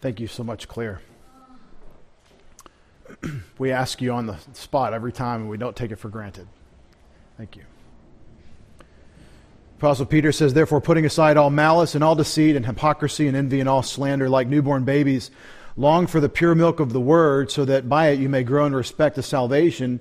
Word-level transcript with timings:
Thank 0.00 0.20
you 0.20 0.28
so 0.28 0.44
much, 0.44 0.68
Claire. 0.68 1.00
we 3.58 3.72
ask 3.72 4.00
you 4.00 4.12
on 4.12 4.26
the 4.26 4.36
spot 4.52 4.92
every 4.92 5.12
time, 5.12 5.42
and 5.42 5.50
we 5.50 5.56
don't 5.56 5.74
take 5.74 5.90
it 5.90 5.96
for 5.96 6.08
granted. 6.08 6.46
Thank 7.36 7.56
you. 7.56 7.62
Apostle 9.78 10.06
Peter 10.06 10.32
says, 10.32 10.54
Therefore, 10.54 10.80
putting 10.80 11.04
aside 11.04 11.36
all 11.36 11.50
malice 11.50 11.94
and 11.94 12.02
all 12.02 12.14
deceit 12.14 12.56
and 12.56 12.66
hypocrisy 12.66 13.28
and 13.28 13.36
envy 13.36 13.60
and 13.60 13.68
all 13.68 13.82
slander, 13.82 14.28
like 14.28 14.48
newborn 14.48 14.84
babies, 14.84 15.30
long 15.76 16.06
for 16.06 16.20
the 16.20 16.28
pure 16.28 16.54
milk 16.54 16.80
of 16.80 16.92
the 16.92 17.00
word, 17.00 17.50
so 17.50 17.64
that 17.64 17.88
by 17.88 18.08
it 18.08 18.18
you 18.18 18.28
may 18.28 18.42
grow 18.42 18.66
in 18.66 18.74
respect 18.74 19.16
to 19.16 19.22
salvation 19.22 20.00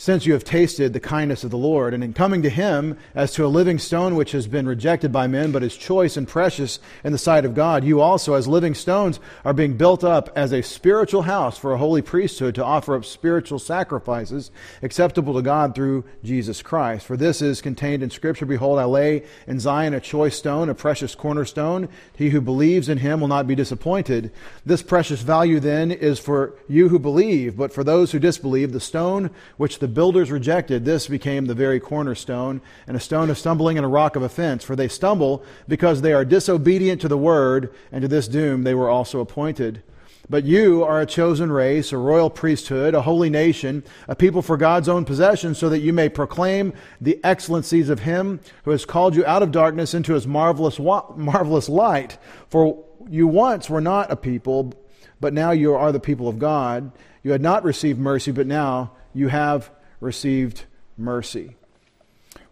since 0.00 0.24
you 0.24 0.32
have 0.32 0.44
tasted 0.44 0.94
the 0.94 0.98
kindness 0.98 1.44
of 1.44 1.50
the 1.50 1.58
Lord, 1.58 1.92
and 1.92 2.02
in 2.02 2.14
coming 2.14 2.40
to 2.40 2.48
him 2.48 2.96
as 3.14 3.34
to 3.34 3.44
a 3.44 3.48
living 3.48 3.78
stone 3.78 4.16
which 4.16 4.32
has 4.32 4.46
been 4.46 4.66
rejected 4.66 5.12
by 5.12 5.26
men, 5.26 5.52
but 5.52 5.62
is 5.62 5.76
choice 5.76 6.16
and 6.16 6.26
precious 6.26 6.80
in 7.04 7.12
the 7.12 7.18
sight 7.18 7.44
of 7.44 7.54
God, 7.54 7.84
you 7.84 8.00
also, 8.00 8.32
as 8.32 8.48
living 8.48 8.72
stones, 8.72 9.20
are 9.44 9.52
being 9.52 9.76
built 9.76 10.02
up 10.02 10.30
as 10.34 10.54
a 10.54 10.62
spiritual 10.62 11.20
house 11.20 11.58
for 11.58 11.74
a 11.74 11.76
holy 11.76 12.00
priesthood 12.00 12.54
to 12.54 12.64
offer 12.64 12.94
up 12.94 13.04
spiritual 13.04 13.58
sacrifices 13.58 14.50
acceptable 14.80 15.34
to 15.34 15.42
God 15.42 15.74
through 15.74 16.02
Jesus 16.24 16.62
Christ. 16.62 17.04
For 17.04 17.18
this 17.18 17.42
is 17.42 17.60
contained 17.60 18.02
in 18.02 18.08
Scripture 18.08 18.46
Behold, 18.46 18.78
I 18.78 18.84
lay 18.84 19.24
in 19.46 19.60
Zion 19.60 19.92
a 19.92 20.00
choice 20.00 20.38
stone, 20.38 20.70
a 20.70 20.74
precious 20.74 21.14
cornerstone. 21.14 21.90
He 22.16 22.30
who 22.30 22.40
believes 22.40 22.88
in 22.88 22.96
him 22.96 23.20
will 23.20 23.28
not 23.28 23.46
be 23.46 23.54
disappointed. 23.54 24.32
This 24.64 24.80
precious 24.82 25.20
value 25.20 25.60
then 25.60 25.90
is 25.90 26.18
for 26.18 26.54
you 26.68 26.88
who 26.88 26.98
believe, 26.98 27.54
but 27.54 27.70
for 27.70 27.84
those 27.84 28.12
who 28.12 28.18
disbelieve, 28.18 28.72
the 28.72 28.80
stone 28.80 29.28
which 29.58 29.78
the 29.78 29.89
builders 29.90 30.30
rejected, 30.30 30.84
this 30.84 31.08
became 31.08 31.46
the 31.46 31.54
very 31.54 31.80
cornerstone, 31.80 32.60
and 32.86 32.96
a 32.96 33.00
stone 33.00 33.30
of 33.30 33.38
stumbling 33.38 33.76
and 33.76 33.84
a 33.84 33.88
rock 33.88 34.16
of 34.16 34.22
offense. 34.22 34.64
For 34.64 34.74
they 34.74 34.88
stumble 34.88 35.44
because 35.68 36.00
they 36.00 36.12
are 36.12 36.24
disobedient 36.24 37.00
to 37.02 37.08
the 37.08 37.18
word, 37.18 37.74
and 37.92 38.02
to 38.02 38.08
this 38.08 38.28
doom 38.28 38.64
they 38.64 38.74
were 38.74 38.88
also 38.88 39.20
appointed. 39.20 39.82
But 40.30 40.44
you 40.44 40.84
are 40.84 41.00
a 41.00 41.06
chosen 41.06 41.50
race, 41.50 41.90
a 41.90 41.98
royal 41.98 42.30
priesthood, 42.30 42.94
a 42.94 43.02
holy 43.02 43.30
nation, 43.30 43.82
a 44.06 44.14
people 44.14 44.42
for 44.42 44.56
God's 44.56 44.88
own 44.88 45.04
possession, 45.04 45.56
so 45.56 45.68
that 45.68 45.80
you 45.80 45.92
may 45.92 46.08
proclaim 46.08 46.72
the 47.00 47.18
excellencies 47.24 47.90
of 47.90 48.00
Him 48.00 48.38
who 48.62 48.70
has 48.70 48.84
called 48.84 49.16
you 49.16 49.26
out 49.26 49.42
of 49.42 49.50
darkness 49.50 49.92
into 49.92 50.14
His 50.14 50.28
marvelous, 50.28 50.78
marvelous 50.78 51.68
light. 51.68 52.16
For 52.48 52.84
you 53.08 53.26
once 53.26 53.68
were 53.68 53.80
not 53.80 54.12
a 54.12 54.16
people, 54.16 54.72
but 55.20 55.34
now 55.34 55.50
you 55.50 55.74
are 55.74 55.90
the 55.90 55.98
people 55.98 56.28
of 56.28 56.38
God. 56.38 56.92
You 57.24 57.32
had 57.32 57.42
not 57.42 57.64
received 57.64 57.98
mercy, 57.98 58.30
but 58.30 58.46
now 58.46 58.92
you 59.12 59.28
have 59.28 59.68
received 60.00 60.64
mercy. 60.96 61.56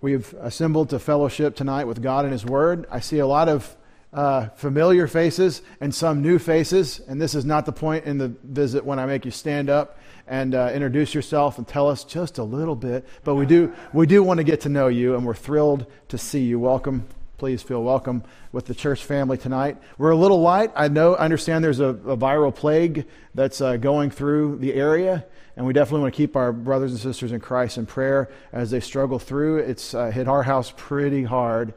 We've 0.00 0.32
assembled 0.34 0.91
to 0.91 0.98
fellowship 0.98 1.56
tonight 1.56 1.84
with 1.84 2.02
God 2.02 2.24
and 2.24 2.32
His 2.32 2.44
Word. 2.44 2.86
I 2.91 3.00
see 3.00 3.18
a 3.18 3.27
lot 3.27 3.48
of 3.48 3.77
uh, 4.12 4.48
familiar 4.50 5.06
faces 5.06 5.62
and 5.80 5.94
some 5.94 6.22
new 6.22 6.38
faces, 6.38 7.00
and 7.00 7.20
this 7.20 7.34
is 7.34 7.44
not 7.44 7.66
the 7.66 7.72
point 7.72 8.04
in 8.04 8.19
the 8.19 8.28
visit 8.44 8.84
when 8.84 8.98
I 8.98 9.06
make 9.06 9.24
you 9.24 9.30
stand 9.30 9.69
up 9.69 9.98
and 10.26 10.54
uh, 10.54 10.70
introduce 10.72 11.14
yourself 11.14 11.58
and 11.58 11.66
tell 11.66 11.88
us 11.88 12.04
just 12.04 12.38
a 12.38 12.44
little 12.44 12.76
bit. 12.76 13.06
But 13.24 13.34
we 13.34 13.46
do, 13.46 13.72
we 13.92 14.06
do 14.06 14.22
want 14.22 14.38
to 14.38 14.44
get 14.44 14.60
to 14.62 14.69
know 14.69 14.88
you, 14.88 15.14
and 15.14 15.26
we're 15.26 15.34
thrilled 15.34 15.86
to 16.08 16.19
see 16.19 16.44
you. 16.44 16.58
Welcome. 16.60 17.06
Please 17.39 17.62
feel 17.62 17.84
welcome 17.84 18.25
with 18.50 18.67
the 18.67 18.75
church 18.75 19.05
family 19.05 19.39
tonight. 19.39 19.77
We're 19.97 20.11
a 20.11 20.17
little 20.17 20.41
light. 20.41 20.72
I 20.75 20.89
know, 20.89 21.14
I 21.14 21.20
understand 21.20 21.62
there's 21.62 21.78
a, 21.78 21.91
a 21.91 22.17
viral 22.17 22.53
plague 22.53 23.06
that's 23.33 23.61
uh, 23.61 23.77
going 23.77 24.11
through 24.11 24.56
the 24.56 24.75
area. 24.75 25.25
And 25.56 25.64
we 25.64 25.72
definitely 25.72 26.00
want 26.00 26.14
to 26.14 26.16
keep 26.16 26.34
our 26.34 26.53
brothers 26.53 26.91
and 26.91 26.98
sisters 26.98 27.31
in 27.31 27.39
Christ 27.39 27.78
in 27.78 27.86
prayer 27.86 28.28
as 28.53 28.72
they 28.72 28.81
struggle 28.81 29.20
through. 29.20 29.59
It's 29.59 29.94
uh, 29.94 30.11
hit 30.11 30.27
our 30.27 30.42
house 30.42 30.72
pretty 30.77 31.22
hard. 31.22 31.75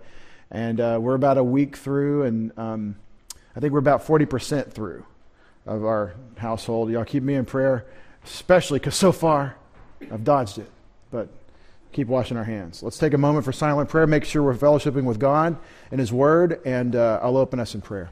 And 0.49 0.79
uh, 0.79 0.97
we're 0.99 1.13
about 1.13 1.37
a 1.37 1.43
week 1.43 1.77
through, 1.77 2.23
and 2.23 2.57
um, 2.57 2.95
I 3.55 3.59
think 3.59 3.71
we're 3.71 3.79
about 3.79 4.03
40% 4.03 4.71
through 4.71 5.05
of 5.67 5.85
our 5.85 6.15
household. 6.37 6.89
Y'all 6.89 7.05
keep 7.05 7.21
me 7.21 7.35
in 7.35 7.45
prayer, 7.45 7.85
especially 8.25 8.79
because 8.79 8.95
so 8.95 9.11
far 9.11 9.57
I've 10.11 10.23
dodged 10.23 10.57
it. 10.57 10.71
But 11.11 11.29
keep 11.91 12.07
washing 12.07 12.37
our 12.37 12.43
hands. 12.43 12.81
Let's 12.83 12.97
take 12.97 13.13
a 13.13 13.17
moment 13.17 13.45
for 13.45 13.51
silent 13.51 13.89
prayer. 13.89 14.07
Make 14.07 14.25
sure 14.25 14.43
we're 14.43 14.53
fellowshipping 14.53 15.03
with 15.03 15.19
God 15.19 15.57
and 15.91 15.99
His 15.99 16.11
Word, 16.11 16.59
and 16.65 16.95
uh, 16.95 17.19
I'll 17.21 17.37
open 17.37 17.59
us 17.59 17.75
in 17.75 17.81
prayer. 17.81 18.11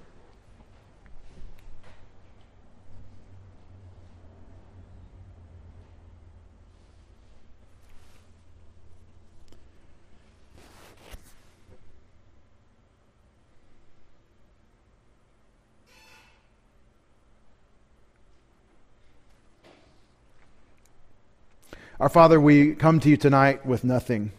Our 22.00 22.08
Father, 22.08 22.40
we 22.40 22.76
come 22.76 23.02
to 23.02 23.10
you 23.10 23.18
tonight 23.18 23.66
with 23.66 23.84
nothing 23.84 24.32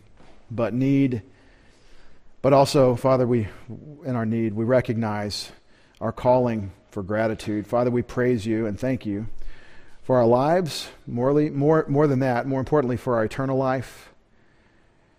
but 0.51 0.73
need. 0.73 1.21
But 2.41 2.55
also, 2.55 2.97
Father, 2.97 3.27
we 3.27 3.49
in 4.03 4.17
our 4.17 4.25
need, 4.25 4.55
we 4.55 4.65
recognize 4.65 5.53
our 6.01 6.11
calling 6.11 6.73
for 6.91 7.03
gratitude. 7.03 7.67
Father, 7.67 7.91
we 7.91 8.01
praise 8.01 8.47
you 8.47 8.65
and 8.65 8.81
thank 8.81 9.05
you 9.05 9.27
for 10.03 10.17
our 10.17 10.27
lives, 10.27 10.89
morely, 11.07 11.51
more, 11.51 11.85
more 11.87 12.07
than 12.07 12.21
that, 12.21 12.47
more 12.47 12.61
importantly, 12.61 12.97
for 12.97 13.17
our 13.17 13.25
eternal 13.25 13.59
life. 13.59 14.09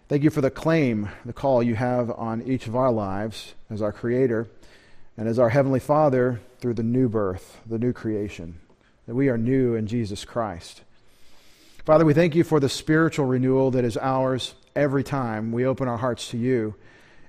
Thank 0.07 0.23
you 0.23 0.31
for 0.31 0.41
the 0.41 0.49
claim, 0.49 1.09
the 1.23 1.33
call 1.33 1.61
you 1.61 1.75
have 1.75 2.09
on 2.09 2.41
each 2.41 2.65
of 2.65 2.75
our 2.75 2.91
lives 2.91 3.53
as 3.69 3.83
our 3.83 3.91
Creator 3.91 4.47
and 5.15 5.27
as 5.27 5.37
our 5.37 5.49
Heavenly 5.49 5.79
Father 5.79 6.41
through 6.57 6.73
the 6.73 6.81
new 6.81 7.07
birth, 7.07 7.61
the 7.67 7.77
new 7.77 7.93
creation, 7.93 8.57
that 9.05 9.13
we 9.13 9.29
are 9.29 9.37
new 9.37 9.75
in 9.75 9.85
Jesus 9.85 10.25
Christ. 10.25 10.81
Father, 11.83 12.05
we 12.05 12.13
thank 12.13 12.35
you 12.35 12.43
for 12.43 12.59
the 12.59 12.69
spiritual 12.69 13.25
renewal 13.25 13.71
that 13.71 13.83
is 13.83 13.97
ours 13.97 14.53
every 14.75 15.03
time 15.03 15.51
we 15.51 15.65
open 15.65 15.87
our 15.87 15.97
hearts 15.97 16.29
to 16.29 16.37
you 16.37 16.75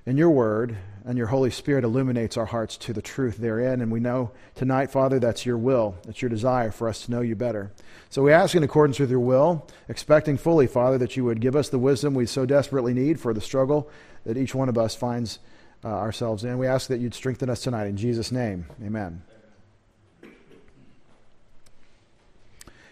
and 0.05 0.15
your 0.15 0.29
word, 0.29 0.77
and 1.05 1.17
your 1.17 1.27
Holy 1.27 1.49
Spirit 1.49 1.83
illuminates 1.83 2.37
our 2.37 2.45
hearts 2.45 2.77
to 2.77 2.93
the 2.93 3.01
truth 3.01 3.37
therein. 3.37 3.81
And 3.81 3.91
we 3.91 3.99
know 3.99 4.31
tonight, 4.53 4.91
Father, 4.91 5.17
that's 5.17 5.45
your 5.45 5.57
will, 5.57 5.95
that's 6.05 6.21
your 6.21 6.29
desire 6.29 6.71
for 6.71 6.87
us 6.87 7.05
to 7.05 7.11
know 7.11 7.21
you 7.21 7.35
better. 7.35 7.71
So 8.09 8.21
we 8.21 8.31
ask 8.31 8.53
in 8.53 8.63
accordance 8.63 8.99
with 8.99 9.09
your 9.09 9.19
will, 9.19 9.67
expecting 9.89 10.37
fully, 10.37 10.67
Father, 10.67 10.99
that 10.99 11.17
you 11.17 11.23
would 11.23 11.41
give 11.41 11.55
us 11.55 11.69
the 11.69 11.79
wisdom 11.79 12.13
we 12.13 12.25
so 12.25 12.45
desperately 12.45 12.93
need 12.93 13.19
for 13.19 13.33
the 13.33 13.41
struggle 13.41 13.89
that 14.23 14.37
each 14.37 14.53
one 14.53 14.69
of 14.69 14.77
us 14.77 14.93
finds 14.93 15.39
uh, 15.83 15.87
ourselves 15.87 16.43
in. 16.43 16.59
We 16.59 16.67
ask 16.67 16.89
that 16.89 16.99
you'd 16.99 17.15
strengthen 17.15 17.49
us 17.49 17.61
tonight. 17.61 17.87
In 17.87 17.97
Jesus' 17.97 18.31
name, 18.31 18.67
amen. 18.85 19.23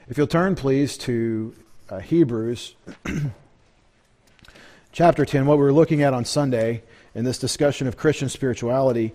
If 0.09 0.17
you'll 0.17 0.27
turn, 0.27 0.55
please, 0.55 0.97
to 0.99 1.53
uh, 1.89 1.99
Hebrews 1.99 2.73
chapter 4.91 5.25
10, 5.25 5.45
what 5.45 5.57
we 5.57 5.63
were 5.63 5.71
looking 5.71 6.01
at 6.01 6.13
on 6.13 6.25
Sunday 6.25 6.81
in 7.13 7.23
this 7.23 7.37
discussion 7.37 7.87
of 7.87 7.97
Christian 7.97 8.27
spirituality 8.27 9.13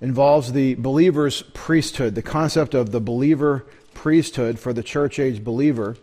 involves 0.00 0.52
the 0.52 0.74
believer's 0.76 1.42
priesthood, 1.52 2.14
the 2.14 2.22
concept 2.22 2.74
of 2.74 2.90
the 2.90 3.00
believer 3.00 3.66
priesthood 3.92 4.58
for 4.58 4.72
the 4.72 4.82
church 4.82 5.18
age 5.18 5.44
believer. 5.44 5.96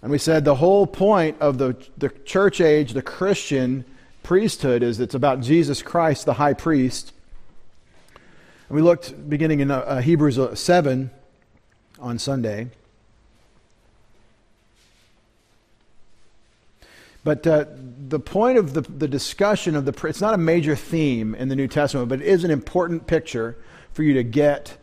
And 0.00 0.10
we 0.10 0.18
said 0.18 0.44
the 0.44 0.54
whole 0.54 0.86
point 0.86 1.36
of 1.40 1.58
the, 1.58 1.76
the 1.98 2.10
church 2.24 2.60
age, 2.60 2.92
the 2.92 3.02
Christian 3.02 3.84
priesthood, 4.22 4.84
is 4.84 5.00
it's 5.00 5.16
about 5.16 5.40
Jesus 5.40 5.82
Christ, 5.82 6.26
the 6.26 6.34
high 6.34 6.54
priest. 6.54 7.12
And 8.68 8.76
we 8.76 8.82
looked 8.82 9.28
beginning 9.28 9.60
in 9.60 9.72
uh, 9.72 10.00
Hebrews 10.00 10.38
7 10.58 11.10
on 12.04 12.18
Sunday. 12.18 12.68
But 17.24 17.46
uh, 17.46 17.64
the 18.08 18.20
point 18.20 18.58
of 18.58 18.74
the, 18.74 18.82
the 18.82 19.08
discussion 19.08 19.74
of 19.74 19.86
the, 19.86 20.06
it's 20.06 20.20
not 20.20 20.34
a 20.34 20.38
major 20.38 20.76
theme 20.76 21.34
in 21.34 21.48
the 21.48 21.56
New 21.56 21.66
Testament, 21.66 22.10
but 22.10 22.20
it 22.20 22.26
is 22.26 22.44
an 22.44 22.50
important 22.50 23.06
picture 23.06 23.56
for 23.94 24.02
you 24.02 24.12
to 24.14 24.22
get 24.22 24.76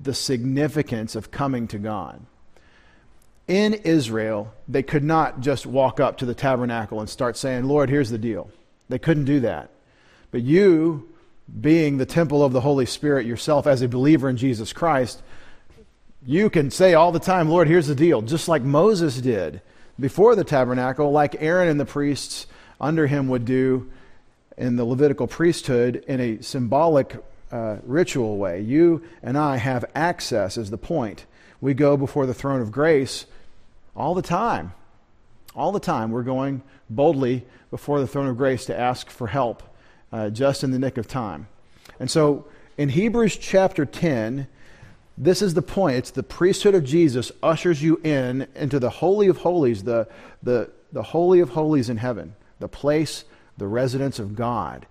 the 0.00 0.14
significance 0.14 1.14
of 1.14 1.30
coming 1.30 1.68
to 1.68 1.78
God. 1.78 2.22
In 3.46 3.74
Israel, 3.74 4.54
they 4.66 4.82
could 4.82 5.04
not 5.04 5.40
just 5.40 5.66
walk 5.66 6.00
up 6.00 6.16
to 6.18 6.26
the 6.26 6.34
tabernacle 6.34 7.00
and 7.00 7.10
start 7.10 7.36
saying, 7.36 7.64
Lord, 7.64 7.90
here's 7.90 8.08
the 8.08 8.16
deal. 8.16 8.50
They 8.88 8.98
couldn't 8.98 9.26
do 9.26 9.40
that. 9.40 9.68
But 10.30 10.40
you, 10.40 11.10
being 11.60 11.98
the 11.98 12.06
temple 12.06 12.42
of 12.42 12.54
the 12.54 12.62
Holy 12.62 12.86
Spirit 12.86 13.26
yourself 13.26 13.66
as 13.66 13.82
a 13.82 13.88
believer 13.88 14.30
in 14.30 14.38
Jesus 14.38 14.72
Christ, 14.72 15.22
you 16.26 16.50
can 16.50 16.70
say 16.70 16.94
all 16.94 17.12
the 17.12 17.20
time, 17.20 17.48
Lord, 17.48 17.68
here's 17.68 17.86
the 17.86 17.94
deal, 17.94 18.22
just 18.22 18.48
like 18.48 18.62
Moses 18.62 19.20
did 19.20 19.60
before 19.98 20.34
the 20.34 20.44
tabernacle, 20.44 21.10
like 21.12 21.36
Aaron 21.40 21.68
and 21.68 21.78
the 21.78 21.84
priests 21.84 22.46
under 22.80 23.06
him 23.06 23.28
would 23.28 23.44
do 23.44 23.90
in 24.56 24.76
the 24.76 24.84
Levitical 24.84 25.26
priesthood 25.26 26.04
in 26.06 26.20
a 26.20 26.42
symbolic 26.42 27.16
uh, 27.52 27.76
ritual 27.84 28.36
way. 28.36 28.60
You 28.60 29.02
and 29.22 29.36
I 29.36 29.56
have 29.56 29.84
access, 29.94 30.56
is 30.56 30.70
the 30.70 30.78
point. 30.78 31.26
We 31.60 31.74
go 31.74 31.96
before 31.96 32.26
the 32.26 32.34
throne 32.34 32.60
of 32.60 32.72
grace 32.72 33.26
all 33.94 34.14
the 34.14 34.22
time. 34.22 34.72
All 35.54 35.72
the 35.72 35.80
time. 35.80 36.10
We're 36.10 36.22
going 36.22 36.62
boldly 36.90 37.44
before 37.70 38.00
the 38.00 38.06
throne 38.06 38.26
of 38.26 38.36
grace 38.36 38.66
to 38.66 38.78
ask 38.78 39.08
for 39.08 39.26
help 39.26 39.62
uh, 40.12 40.30
just 40.30 40.64
in 40.64 40.70
the 40.70 40.78
nick 40.78 40.96
of 40.96 41.06
time. 41.06 41.46
And 42.00 42.10
so 42.10 42.46
in 42.76 42.88
Hebrews 42.88 43.36
chapter 43.36 43.86
10, 43.86 44.48
this 45.16 45.42
is 45.42 45.54
the 45.54 45.62
point. 45.62 45.96
It's 45.96 46.10
the 46.10 46.22
priesthood 46.22 46.74
of 46.74 46.84
Jesus 46.84 47.30
ushers 47.42 47.82
you 47.82 48.00
in 48.02 48.48
into 48.54 48.78
the 48.78 48.90
Holy 48.90 49.28
of 49.28 49.38
Holies, 49.38 49.84
the, 49.84 50.08
the, 50.42 50.70
the 50.92 51.02
Holy 51.02 51.40
of 51.40 51.50
Holies 51.50 51.88
in 51.88 51.98
heaven, 51.98 52.34
the 52.58 52.68
place, 52.68 53.24
the 53.56 53.66
residence 53.66 54.18
of 54.18 54.34
God. 54.34 54.86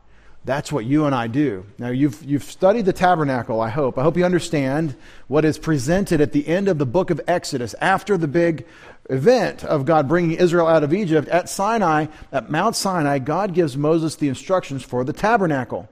That's 0.45 0.71
what 0.71 0.85
you 0.85 1.05
and 1.05 1.15
I 1.15 1.27
do. 1.27 1.65
Now, 1.77 1.89
you've, 1.89 2.21
you've 2.23 2.43
studied 2.43 2.85
the 2.85 2.93
tabernacle, 2.93 3.61
I 3.61 3.69
hope. 3.69 3.97
I 3.97 4.03
hope 4.03 4.17
you 4.17 4.25
understand 4.25 4.95
what 5.27 5.45
is 5.45 5.57
presented 5.57 6.19
at 6.19 6.33
the 6.33 6.47
end 6.47 6.67
of 6.67 6.77
the 6.77 6.85
book 6.85 7.09
of 7.09 7.21
Exodus 7.27 7.73
after 7.79 8.17
the 8.17 8.27
big 8.27 8.65
event 9.09 9.63
of 9.63 9.85
God 9.85 10.07
bringing 10.09 10.37
Israel 10.37 10.67
out 10.67 10.83
of 10.83 10.93
Egypt. 10.93 11.29
At 11.29 11.47
Sinai, 11.47 12.07
at 12.31 12.49
Mount 12.49 12.75
Sinai, 12.75 13.19
God 13.19 13.53
gives 13.53 13.77
Moses 13.77 14.15
the 14.15 14.27
instructions 14.27 14.83
for 14.83 15.05
the 15.05 15.13
tabernacle. 15.13 15.87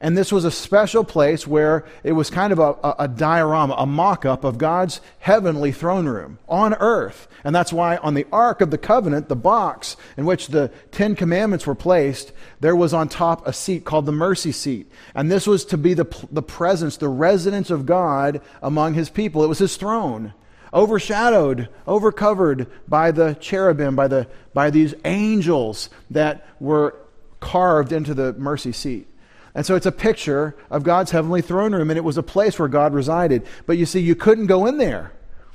And 0.00 0.16
this 0.16 0.30
was 0.30 0.44
a 0.44 0.50
special 0.52 1.02
place 1.02 1.44
where 1.44 1.84
it 2.04 2.12
was 2.12 2.30
kind 2.30 2.52
of 2.52 2.60
a, 2.60 2.76
a, 2.84 2.94
a 3.00 3.08
diorama, 3.08 3.74
a 3.76 3.86
mock 3.86 4.24
up 4.24 4.44
of 4.44 4.56
God's 4.56 5.00
heavenly 5.18 5.72
throne 5.72 6.06
room 6.06 6.38
on 6.48 6.74
earth. 6.74 7.26
And 7.42 7.52
that's 7.52 7.72
why 7.72 7.96
on 7.96 8.14
the 8.14 8.26
Ark 8.30 8.60
of 8.60 8.70
the 8.70 8.78
Covenant, 8.78 9.28
the 9.28 9.34
box 9.34 9.96
in 10.16 10.24
which 10.24 10.48
the 10.48 10.70
Ten 10.92 11.16
Commandments 11.16 11.66
were 11.66 11.74
placed, 11.74 12.32
there 12.60 12.76
was 12.76 12.94
on 12.94 13.08
top 13.08 13.44
a 13.44 13.52
seat 13.52 13.84
called 13.84 14.06
the 14.06 14.12
mercy 14.12 14.52
seat. 14.52 14.88
And 15.16 15.32
this 15.32 15.48
was 15.48 15.64
to 15.66 15.76
be 15.76 15.94
the, 15.94 16.06
the 16.30 16.42
presence, 16.42 16.96
the 16.96 17.08
residence 17.08 17.70
of 17.70 17.84
God 17.84 18.40
among 18.62 18.94
his 18.94 19.10
people. 19.10 19.42
It 19.42 19.48
was 19.48 19.58
his 19.58 19.76
throne 19.76 20.32
overshadowed, 20.72 21.66
overcovered 21.86 22.66
by 22.86 23.10
the 23.10 23.34
cherubim, 23.40 23.96
by, 23.96 24.06
the, 24.06 24.28
by 24.52 24.70
these 24.70 24.94
angels 25.04 25.88
that 26.10 26.46
were 26.60 26.94
carved 27.40 27.90
into 27.90 28.12
the 28.12 28.34
mercy 28.34 28.70
seat. 28.70 29.07
And 29.58 29.66
so 29.66 29.74
it's 29.74 29.86
a 29.86 29.90
picture 29.90 30.54
of 30.70 30.84
God's 30.84 31.10
heavenly 31.10 31.42
throne 31.42 31.74
room, 31.74 31.90
and 31.90 31.96
it 31.96 32.04
was 32.04 32.16
a 32.16 32.22
place 32.22 32.60
where 32.60 32.68
God 32.68 32.94
resided. 32.94 33.44
But 33.66 33.76
you 33.76 33.86
see, 33.86 33.98
you 33.98 34.14
couldn't 34.14 34.46
go 34.46 34.66
in 34.66 34.78
there. 34.78 35.10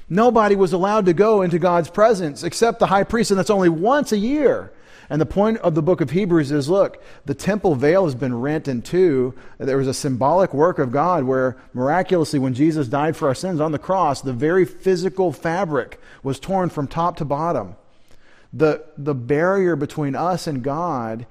Nobody 0.09 0.57
was 0.57 0.73
allowed 0.73 1.05
to 1.05 1.13
go 1.13 1.41
into 1.41 1.57
God's 1.57 1.89
presence 1.89 2.43
except 2.43 2.79
the 2.79 2.87
high 2.87 3.05
priest, 3.05 3.31
and 3.31 3.39
that's 3.39 3.49
only 3.49 3.69
once 3.69 4.11
a 4.11 4.17
year. 4.17 4.73
And 5.09 5.21
the 5.21 5.25
point 5.25 5.59
of 5.59 5.73
the 5.73 5.81
book 5.81 6.01
of 6.01 6.09
Hebrews 6.09 6.51
is 6.51 6.67
look, 6.67 7.01
the 7.23 7.33
temple 7.33 7.75
veil 7.75 8.03
has 8.03 8.13
been 8.13 8.41
rent 8.41 8.67
in 8.67 8.81
two. 8.81 9.35
There 9.57 9.77
was 9.77 9.87
a 9.87 9.93
symbolic 9.93 10.53
work 10.53 10.79
of 10.79 10.91
God 10.91 11.23
where 11.23 11.55
miraculously, 11.73 12.39
when 12.39 12.53
Jesus 12.53 12.89
died 12.89 13.15
for 13.15 13.29
our 13.29 13.33
sins 13.35 13.61
on 13.61 13.71
the 13.71 13.79
cross, 13.79 14.19
the 14.19 14.33
very 14.33 14.65
physical 14.65 15.31
fabric 15.31 15.97
was 16.23 16.41
torn 16.41 16.67
from 16.67 16.89
top 16.89 17.15
to 17.19 17.25
bottom. 17.25 17.77
The, 18.51 18.83
the 18.97 19.15
barrier 19.15 19.77
between 19.77 20.13
us 20.13 20.45
and 20.45 20.61
God 20.61 21.25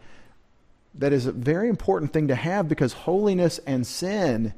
that 0.95 1.13
is 1.13 1.27
a 1.27 1.33
very 1.33 1.69
important 1.69 2.13
thing 2.13 2.29
to 2.29 2.35
have 2.35 2.69
because 2.69 2.93
holiness 2.93 3.59
and 3.67 3.87
sin 3.87 4.55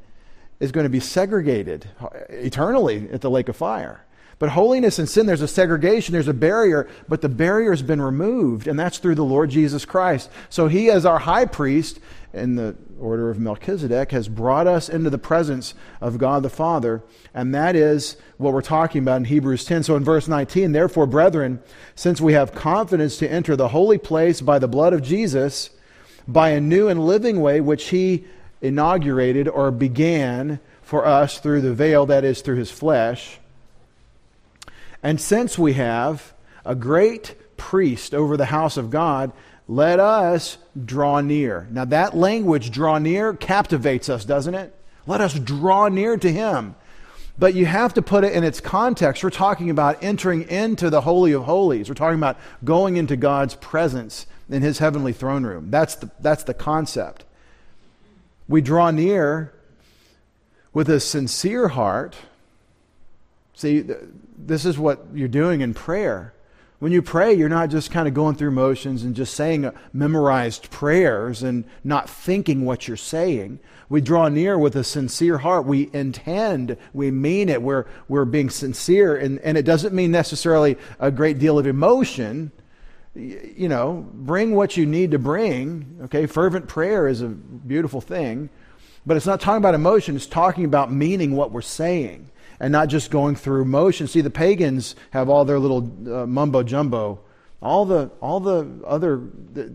is 0.60 0.72
going 0.72 0.84
to 0.84 0.90
be 0.90 1.00
segregated 1.00 1.86
uh, 2.00 2.08
eternally 2.28 3.08
at 3.12 3.20
the 3.20 3.30
lake 3.30 3.48
of 3.48 3.56
fire. 3.56 4.04
But 4.38 4.50
holiness 4.50 4.98
and 4.98 5.08
sin, 5.08 5.26
there's 5.26 5.42
a 5.42 5.48
segregation, 5.48 6.12
there's 6.12 6.28
a 6.28 6.34
barrier, 6.34 6.88
but 7.08 7.20
the 7.20 7.28
barrier 7.28 7.70
has 7.70 7.82
been 7.82 8.02
removed, 8.02 8.66
and 8.66 8.78
that's 8.78 8.98
through 8.98 9.14
the 9.14 9.24
Lord 9.24 9.50
Jesus 9.50 9.84
Christ. 9.84 10.28
So 10.48 10.66
he, 10.66 10.90
as 10.90 11.06
our 11.06 11.20
high 11.20 11.46
priest 11.46 12.00
in 12.32 12.56
the 12.56 12.74
order 12.98 13.30
of 13.30 13.38
Melchizedek, 13.38 14.10
has 14.10 14.28
brought 14.28 14.66
us 14.66 14.88
into 14.88 15.08
the 15.08 15.18
presence 15.18 15.74
of 16.00 16.18
God 16.18 16.42
the 16.42 16.50
Father, 16.50 17.02
and 17.32 17.54
that 17.54 17.76
is 17.76 18.16
what 18.36 18.52
we're 18.52 18.60
talking 18.60 19.02
about 19.02 19.18
in 19.18 19.24
Hebrews 19.26 19.64
10. 19.64 19.84
So 19.84 19.94
in 19.94 20.02
verse 20.02 20.26
19, 20.26 20.72
therefore, 20.72 21.06
brethren, 21.06 21.62
since 21.94 22.20
we 22.20 22.32
have 22.32 22.54
confidence 22.54 23.16
to 23.18 23.30
enter 23.30 23.54
the 23.54 23.68
holy 23.68 23.98
place 23.98 24.40
by 24.40 24.58
the 24.58 24.68
blood 24.68 24.92
of 24.92 25.02
Jesus, 25.02 25.70
by 26.26 26.50
a 26.50 26.60
new 26.60 26.88
and 26.88 27.06
living 27.06 27.40
way 27.40 27.60
which 27.60 27.88
he 27.88 28.24
inaugurated 28.60 29.48
or 29.48 29.70
began 29.70 30.58
for 30.82 31.06
us 31.06 31.38
through 31.38 31.60
the 31.60 31.74
veil, 31.74 32.06
that 32.06 32.24
is, 32.24 32.40
through 32.40 32.56
his 32.56 32.70
flesh. 32.70 33.38
And 35.02 35.20
since 35.20 35.58
we 35.58 35.74
have 35.74 36.32
a 36.64 36.74
great 36.74 37.34
priest 37.56 38.14
over 38.14 38.36
the 38.36 38.46
house 38.46 38.76
of 38.76 38.90
God, 38.90 39.32
let 39.68 40.00
us 40.00 40.58
draw 40.84 41.20
near. 41.20 41.66
Now, 41.70 41.84
that 41.86 42.16
language, 42.16 42.70
draw 42.70 42.98
near, 42.98 43.34
captivates 43.34 44.08
us, 44.08 44.24
doesn't 44.24 44.54
it? 44.54 44.74
Let 45.06 45.20
us 45.20 45.38
draw 45.38 45.88
near 45.88 46.16
to 46.16 46.32
him. 46.32 46.74
But 47.38 47.54
you 47.54 47.66
have 47.66 47.94
to 47.94 48.02
put 48.02 48.24
it 48.24 48.32
in 48.32 48.44
its 48.44 48.60
context. 48.60 49.24
We're 49.24 49.30
talking 49.30 49.68
about 49.68 50.02
entering 50.02 50.48
into 50.48 50.88
the 50.88 51.00
Holy 51.00 51.32
of 51.32 51.44
Holies. 51.44 51.88
We're 51.88 51.94
talking 51.94 52.18
about 52.18 52.38
going 52.62 52.96
into 52.96 53.16
God's 53.16 53.54
presence 53.56 54.26
in 54.48 54.62
his 54.62 54.78
heavenly 54.78 55.12
throne 55.12 55.44
room. 55.44 55.70
That's 55.70 55.94
the, 55.96 56.10
that's 56.20 56.44
the 56.44 56.54
concept. 56.54 57.24
We 58.48 58.60
draw 58.60 58.90
near 58.90 59.52
with 60.72 60.88
a 60.88 61.00
sincere 61.00 61.68
heart. 61.68 62.16
See, 63.54 63.84
this 64.36 64.64
is 64.64 64.78
what 64.78 65.06
you're 65.14 65.28
doing 65.28 65.60
in 65.60 65.72
prayer. 65.72 66.34
When 66.80 66.92
you 66.92 67.00
pray, 67.00 67.32
you're 67.32 67.48
not 67.48 67.70
just 67.70 67.90
kind 67.90 68.06
of 68.06 68.12
going 68.12 68.34
through 68.34 68.50
motions 68.50 69.04
and 69.04 69.14
just 69.14 69.34
saying 69.34 69.64
uh, 69.64 69.72
memorized 69.92 70.70
prayers 70.70 71.42
and 71.42 71.64
not 71.82 72.10
thinking 72.10 72.64
what 72.64 72.86
you're 72.86 72.96
saying. 72.96 73.60
We 73.88 74.00
draw 74.00 74.28
near 74.28 74.58
with 74.58 74.76
a 74.76 74.84
sincere 74.84 75.38
heart. 75.38 75.64
We 75.64 75.88
intend, 75.94 76.76
we 76.92 77.10
mean 77.10 77.48
it. 77.48 77.62
We're, 77.62 77.86
we're 78.08 78.24
being 78.24 78.50
sincere. 78.50 79.16
And, 79.16 79.38
and 79.40 79.56
it 79.56 79.64
doesn't 79.64 79.94
mean 79.94 80.10
necessarily 80.10 80.76
a 80.98 81.10
great 81.10 81.38
deal 81.38 81.58
of 81.58 81.66
emotion 81.66 82.50
you 83.14 83.68
know, 83.68 84.06
bring 84.12 84.54
what 84.54 84.76
you 84.76 84.86
need 84.86 85.12
to 85.12 85.18
bring. 85.18 85.98
Okay, 86.04 86.26
fervent 86.26 86.68
prayer 86.68 87.06
is 87.06 87.22
a 87.22 87.28
beautiful 87.28 88.00
thing, 88.00 88.48
but 89.06 89.16
it's 89.16 89.26
not 89.26 89.40
talking 89.40 89.58
about 89.58 89.74
emotion, 89.74 90.16
it's 90.16 90.26
talking 90.26 90.64
about 90.64 90.92
meaning 90.92 91.36
what 91.36 91.52
we're 91.52 91.62
saying 91.62 92.30
and 92.60 92.72
not 92.72 92.88
just 92.88 93.10
going 93.10 93.36
through 93.36 93.64
motion. 93.64 94.06
See, 94.06 94.20
the 94.20 94.30
pagans 94.30 94.96
have 95.10 95.28
all 95.28 95.44
their 95.44 95.58
little 95.58 95.90
uh, 96.12 96.26
mumbo 96.26 96.62
jumbo. 96.62 97.20
All 97.62 97.84
the, 97.84 98.10
all 98.20 98.40
the 98.40 98.68
other, 98.86 99.22
the 99.52 99.72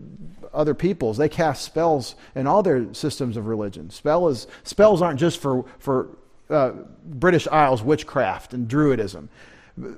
other 0.52 0.74
peoples, 0.74 1.16
they 1.16 1.28
cast 1.28 1.64
spells 1.64 2.14
in 2.34 2.46
all 2.46 2.62
their 2.62 2.92
systems 2.94 3.36
of 3.36 3.46
religion. 3.46 3.90
Spell 3.90 4.28
is, 4.28 4.46
spells 4.62 5.02
aren't 5.02 5.18
just 5.18 5.40
for, 5.40 5.64
for 5.78 6.16
uh, 6.48 6.72
British 7.04 7.48
Isles 7.48 7.82
witchcraft 7.82 8.54
and 8.54 8.68
Druidism. 8.68 9.28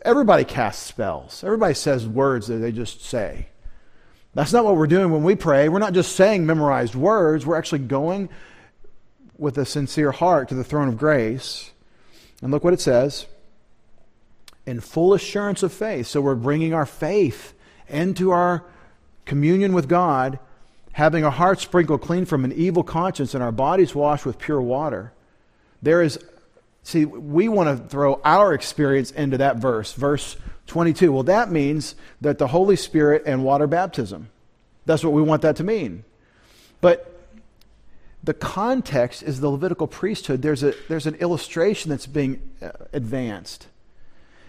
Everybody 0.02 0.44
casts 0.44 0.84
spells. 0.84 1.42
Everybody 1.44 1.74
says 1.74 2.06
words 2.06 2.46
that 2.48 2.56
they 2.56 2.72
just 2.72 3.04
say. 3.04 3.48
That's 4.34 4.52
not 4.52 4.64
what 4.64 4.76
we're 4.76 4.86
doing 4.86 5.10
when 5.10 5.22
we 5.22 5.34
pray. 5.34 5.68
We're 5.68 5.78
not 5.78 5.92
just 5.92 6.16
saying 6.16 6.46
memorized 6.46 6.94
words. 6.94 7.44
We're 7.44 7.58
actually 7.58 7.80
going 7.80 8.28
with 9.36 9.58
a 9.58 9.66
sincere 9.66 10.12
heart 10.12 10.48
to 10.48 10.54
the 10.54 10.64
throne 10.64 10.88
of 10.88 10.96
grace. 10.96 11.72
And 12.40 12.50
look 12.50 12.64
what 12.64 12.72
it 12.72 12.80
says 12.80 13.26
in 14.64 14.80
full 14.80 15.14
assurance 15.14 15.62
of 15.62 15.72
faith. 15.72 16.06
So 16.06 16.20
we're 16.20 16.34
bringing 16.34 16.72
our 16.72 16.86
faith 16.86 17.54
into 17.88 18.30
our 18.30 18.64
communion 19.24 19.72
with 19.72 19.88
God, 19.88 20.38
having 20.92 21.24
our 21.24 21.30
hearts 21.30 21.62
sprinkled 21.62 22.02
clean 22.02 22.24
from 22.24 22.44
an 22.44 22.52
evil 22.52 22.82
conscience 22.82 23.34
and 23.34 23.42
our 23.42 23.52
bodies 23.52 23.94
washed 23.94 24.24
with 24.24 24.38
pure 24.38 24.60
water. 24.60 25.12
There 25.82 26.00
is 26.00 26.18
See, 26.82 27.04
we 27.04 27.48
want 27.48 27.78
to 27.78 27.88
throw 27.88 28.20
our 28.24 28.52
experience 28.54 29.10
into 29.10 29.38
that 29.38 29.56
verse, 29.56 29.92
verse 29.92 30.36
22. 30.66 31.12
Well, 31.12 31.22
that 31.24 31.50
means 31.50 31.94
that 32.20 32.38
the 32.38 32.48
Holy 32.48 32.76
Spirit 32.76 33.22
and 33.26 33.44
water 33.44 33.66
baptism. 33.66 34.30
That's 34.84 35.04
what 35.04 35.12
we 35.12 35.22
want 35.22 35.42
that 35.42 35.56
to 35.56 35.64
mean. 35.64 36.04
But 36.80 37.08
the 38.24 38.34
context 38.34 39.22
is 39.22 39.40
the 39.40 39.48
Levitical 39.48 39.86
priesthood. 39.86 40.42
There's, 40.42 40.62
a, 40.62 40.74
there's 40.88 41.06
an 41.06 41.16
illustration 41.16 41.90
that's 41.90 42.06
being 42.06 42.50
uh, 42.60 42.70
advanced. 42.92 43.68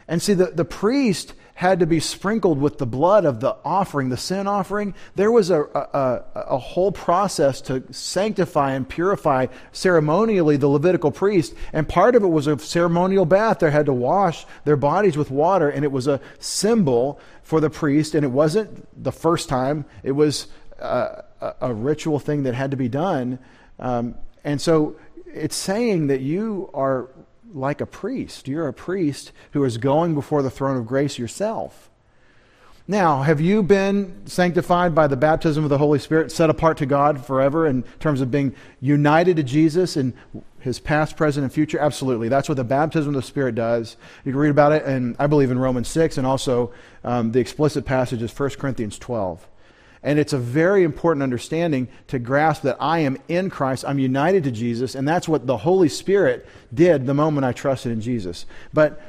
And 0.08 0.22
see, 0.22 0.34
the, 0.34 0.48
the 0.48 0.66
priest 0.66 1.34
had 1.56 1.80
to 1.80 1.86
be 1.86 2.00
sprinkled 2.00 2.60
with 2.60 2.80
the 2.80 2.86
blood 2.86 3.26
of 3.26 3.40
the 3.40 3.56
offering, 3.64 4.10
the 4.10 4.18
sin 4.18 4.48
offering. 4.48 4.94
There 5.16 5.32
was 5.32 5.52
a, 5.52 5.62
a, 5.62 6.24
a, 6.36 6.58
whole 6.58 6.92
process 6.92 7.62
to 7.62 7.84
sanctify 7.94 8.72
and 8.74 8.90
purify 8.90 9.48
ceremonially 9.72 10.58
the 10.58 10.68
Levitical 10.68 11.12
priest. 11.12 11.54
And 11.72 11.88
part 11.88 12.16
of 12.16 12.24
it 12.24 12.28
was 12.28 12.48
a 12.48 12.58
ceremonial 12.58 13.26
bath. 13.26 13.60
They 13.60 13.70
had 13.70 13.86
to 13.86 13.94
wash 13.94 14.48
their 14.66 14.76
bodies 14.76 15.16
with 15.16 15.30
water, 15.30 15.70
and 15.70 15.86
it 15.86 15.92
was 15.92 16.08
a 16.08 16.20
symbol 16.40 17.20
for 17.44 17.60
the 17.60 17.70
priest. 17.70 18.16
And 18.16 18.26
it 18.26 18.32
wasn't 18.32 18.88
the 19.04 19.12
first 19.12 19.48
time, 19.48 19.86
it 20.02 20.14
was 20.14 20.48
a, 20.80 21.24
a 21.62 21.74
ritual 21.74 22.20
thing 22.20 22.44
that 22.44 22.56
had 22.56 22.72
to 22.72 22.78
be 22.78 22.90
done. 22.90 23.38
Um, 23.80 24.16
and 24.44 24.60
so 24.60 24.96
it's 25.28 25.56
saying 25.56 26.08
that 26.08 26.22
you 26.22 26.70
are 26.74 27.10
like 27.54 27.82
a 27.82 27.86
priest. 27.86 28.48
You're 28.48 28.68
a 28.68 28.74
priest 28.74 29.32
who 29.52 29.64
is 29.64 29.78
going 29.78 30.16
before 30.16 30.42
the 30.42 30.50
throne 30.50 30.78
of 30.78 30.88
grace 30.88 31.18
yourself. 31.18 31.90
Now, 32.88 33.22
have 33.22 33.40
you 33.40 33.64
been 33.64 34.26
sanctified 34.26 34.94
by 34.94 35.08
the 35.08 35.16
baptism 35.16 35.64
of 35.64 35.70
the 35.70 35.78
Holy 35.78 36.00
Spirit, 36.00 36.34
set 36.34 36.50
apart 36.50 36.78
to 36.78 36.86
God 36.86 37.26
forever 37.26 37.66
in 37.66 37.84
terms 38.02 38.20
of 38.20 38.30
being 38.30 38.54
united 38.82 39.38
to 39.38 39.44
Jesus 39.44 39.96
in 39.96 40.14
his 40.60 40.80
past, 40.80 41.16
present, 41.16 41.46
and 41.46 41.54
future? 41.54 41.80
Absolutely. 41.80 42.28
That's 42.28 42.50
what 42.50 42.56
the 42.56 42.66
baptism 42.66 43.16
of 43.16 43.22
the 43.22 43.26
Spirit 43.26 43.56
does. 43.56 43.96
You 44.26 44.34
can 44.34 44.40
read 44.40 44.50
about 44.50 44.74
it, 44.74 44.84
and 44.84 45.16
I 45.18 45.28
believe 45.28 45.50
in 45.50 45.60
Romans 45.60 45.88
6, 45.88 46.18
and 46.18 46.28
also 46.28 46.74
um, 47.06 47.32
the 47.32 47.40
explicit 47.40 47.86
passage 47.86 48.22
is 48.22 48.38
1 48.38 48.50
Corinthians 48.52 49.00
12. 49.00 49.48
And 50.04 50.20
it's 50.20 50.34
a 50.34 50.38
very 50.38 50.84
important 50.84 51.24
understanding 51.24 51.88
to 52.10 52.20
grasp 52.20 52.64
that 52.64 52.78
I 52.80 53.00
am 53.00 53.18
in 53.30 53.50
Christ, 53.50 53.86
I'm 53.88 54.00
united 54.00 54.44
to 54.44 54.52
Jesus, 54.52 54.96
and 54.96 55.08
that's 55.08 55.30
what 55.30 55.48
the 55.48 55.58
Holy 55.58 55.90
Spirit 55.90 56.46
did 56.74 57.06
the 57.06 57.14
moment 57.14 57.46
I 57.46 57.54
trusted 57.54 57.92
in 57.92 58.02
Jesus. 58.02 58.46
But 58.74 59.02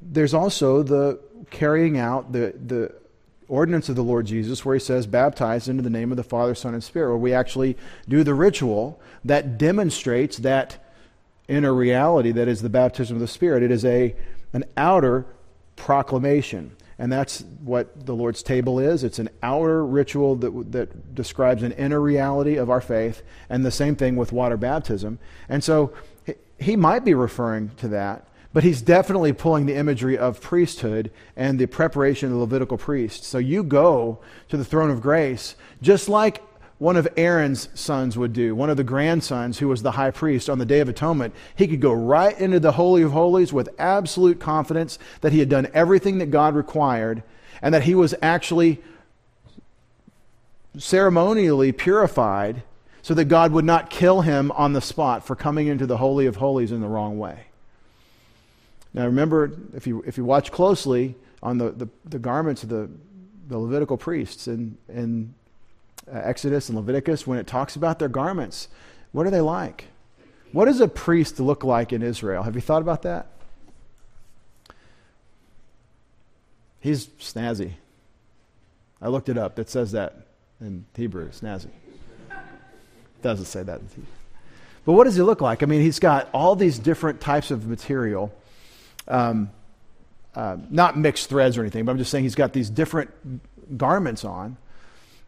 there's 0.00 0.32
also 0.32 0.82
the 0.82 1.20
carrying 1.50 1.98
out 1.98 2.32
the, 2.32 2.54
the 2.66 2.94
ordinance 3.48 3.88
of 3.88 3.96
the 3.96 4.02
Lord 4.02 4.26
Jesus, 4.26 4.64
where 4.64 4.74
he 4.74 4.80
says, 4.80 5.06
baptize 5.06 5.68
into 5.68 5.82
the 5.82 5.90
name 5.90 6.10
of 6.10 6.16
the 6.16 6.24
Father, 6.24 6.54
Son, 6.54 6.74
and 6.74 6.84
Spirit, 6.84 7.08
where 7.08 7.18
we 7.18 7.32
actually 7.32 7.76
do 8.08 8.22
the 8.22 8.34
ritual 8.34 9.00
that 9.24 9.58
demonstrates 9.58 10.38
that 10.38 10.84
inner 11.48 11.74
reality 11.74 12.30
that 12.32 12.48
is 12.48 12.60
the 12.62 12.68
baptism 12.68 13.16
of 13.16 13.20
the 13.20 13.28
Spirit. 13.28 13.62
It 13.62 13.70
is 13.70 13.84
a, 13.84 14.14
an 14.52 14.64
outer 14.76 15.26
proclamation. 15.76 16.76
And 16.98 17.12
that's 17.12 17.44
what 17.62 18.06
the 18.06 18.14
Lord's 18.14 18.42
table 18.42 18.80
is. 18.80 19.04
It's 19.04 19.20
an 19.20 19.28
outer 19.42 19.86
ritual 19.86 20.34
that, 20.36 20.72
that 20.72 21.14
describes 21.14 21.62
an 21.62 21.72
inner 21.72 22.00
reality 22.00 22.56
of 22.56 22.70
our 22.70 22.80
faith, 22.80 23.22
and 23.48 23.64
the 23.64 23.70
same 23.70 23.94
thing 23.94 24.16
with 24.16 24.32
water 24.32 24.56
baptism. 24.56 25.18
And 25.48 25.62
so 25.62 25.92
he 26.58 26.74
might 26.74 27.04
be 27.04 27.14
referring 27.14 27.70
to 27.76 27.88
that, 27.88 28.26
but 28.52 28.64
he's 28.64 28.82
definitely 28.82 29.32
pulling 29.32 29.66
the 29.66 29.76
imagery 29.76 30.18
of 30.18 30.40
priesthood 30.40 31.12
and 31.36 31.58
the 31.58 31.66
preparation 31.66 32.28
of 32.28 32.32
the 32.32 32.40
Levitical 32.40 32.78
priests. 32.78 33.28
So 33.28 33.38
you 33.38 33.62
go 33.62 34.18
to 34.48 34.56
the 34.56 34.64
throne 34.64 34.90
of 34.90 35.00
grace 35.00 35.54
just 35.80 36.08
like 36.08 36.42
one 36.78 36.96
of 36.96 37.08
Aaron's 37.16 37.68
sons 37.74 38.16
would 38.16 38.32
do, 38.32 38.54
one 38.54 38.70
of 38.70 38.76
the 38.76 38.84
grandsons 38.84 39.58
who 39.58 39.68
was 39.68 39.82
the 39.82 39.92
high 39.92 40.12
priest 40.12 40.48
on 40.48 40.58
the 40.58 40.64
Day 40.64 40.78
of 40.78 40.88
Atonement. 40.88 41.34
He 41.56 41.66
could 41.66 41.80
go 41.80 41.92
right 41.92 42.38
into 42.38 42.60
the 42.60 42.72
Holy 42.72 43.02
of 43.02 43.10
Holies 43.10 43.52
with 43.52 43.68
absolute 43.78 44.38
confidence 44.38 44.98
that 45.20 45.32
he 45.32 45.40
had 45.40 45.48
done 45.48 45.68
everything 45.74 46.18
that 46.18 46.30
God 46.30 46.54
required 46.54 47.24
and 47.60 47.74
that 47.74 47.82
he 47.82 47.96
was 47.96 48.14
actually 48.22 48.80
ceremonially 50.78 51.72
purified 51.72 52.62
so 53.02 53.14
that 53.14 53.24
God 53.24 53.52
would 53.52 53.64
not 53.64 53.90
kill 53.90 54.20
him 54.20 54.52
on 54.52 54.72
the 54.72 54.80
spot 54.80 55.26
for 55.26 55.34
coming 55.34 55.66
into 55.66 55.86
the 55.86 55.96
Holy 55.96 56.26
of 56.26 56.36
Holies 56.36 56.70
in 56.70 56.80
the 56.80 56.86
wrong 56.86 57.18
way. 57.18 57.46
Now, 58.94 59.06
remember, 59.06 59.52
if 59.74 59.86
you, 59.86 60.04
if 60.06 60.16
you 60.16 60.24
watch 60.24 60.52
closely 60.52 61.16
on 61.42 61.58
the, 61.58 61.70
the, 61.70 61.88
the 62.04 62.18
garments 62.18 62.62
of 62.62 62.68
the, 62.68 62.88
the 63.48 63.58
Levitical 63.58 63.96
priests 63.96 64.46
and, 64.46 64.76
and 64.88 65.34
uh, 65.37 65.37
Exodus 66.12 66.68
and 66.68 66.76
Leviticus, 66.76 67.26
when 67.26 67.38
it 67.38 67.46
talks 67.46 67.76
about 67.76 67.98
their 67.98 68.08
garments, 68.08 68.68
what 69.12 69.26
are 69.26 69.30
they 69.30 69.40
like? 69.40 69.86
What 70.52 70.64
does 70.64 70.80
a 70.80 70.88
priest 70.88 71.40
look 71.40 71.64
like 71.64 71.92
in 71.92 72.02
Israel? 72.02 72.42
Have 72.42 72.54
you 72.54 72.60
thought 72.60 72.82
about 72.82 73.02
that? 73.02 73.26
He's 76.80 77.06
snazzy. 77.06 77.72
I 79.00 79.08
looked 79.08 79.28
it 79.28 79.36
up. 79.36 79.58
It 79.58 79.68
says 79.68 79.92
that 79.92 80.26
in 80.60 80.86
Hebrew, 80.96 81.30
snazzy. 81.30 81.68
Doesn't 83.22 83.46
say 83.46 83.62
that 83.62 83.80
in 83.80 83.88
Hebrew. 83.88 84.04
But 84.84 84.92
what 84.92 85.04
does 85.04 85.16
he 85.16 85.22
look 85.22 85.40
like? 85.40 85.62
I 85.62 85.66
mean, 85.66 85.82
he's 85.82 85.98
got 85.98 86.30
all 86.32 86.56
these 86.56 86.78
different 86.78 87.20
types 87.20 87.50
of 87.50 87.66
material. 87.66 88.32
Um, 89.06 89.50
uh, 90.34 90.56
not 90.70 90.96
mixed 90.96 91.28
threads 91.28 91.58
or 91.58 91.62
anything, 91.62 91.84
but 91.84 91.92
I'm 91.92 91.98
just 91.98 92.10
saying 92.10 92.24
he's 92.24 92.34
got 92.34 92.52
these 92.52 92.70
different 92.70 93.10
garments 93.76 94.24
on. 94.24 94.56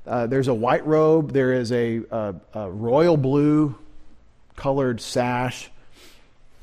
Uh, 0.07 0.27
there's 0.27 0.49
a 0.49 0.55
white 0.55 0.87
robe, 0.87 1.33
there 1.33 1.53
is 1.53 1.71
a, 1.73 2.01
a, 2.11 2.35
a 2.55 2.71
royal 2.71 3.17
blue 3.17 3.77
colored 4.57 5.01
sash. 5.01 5.71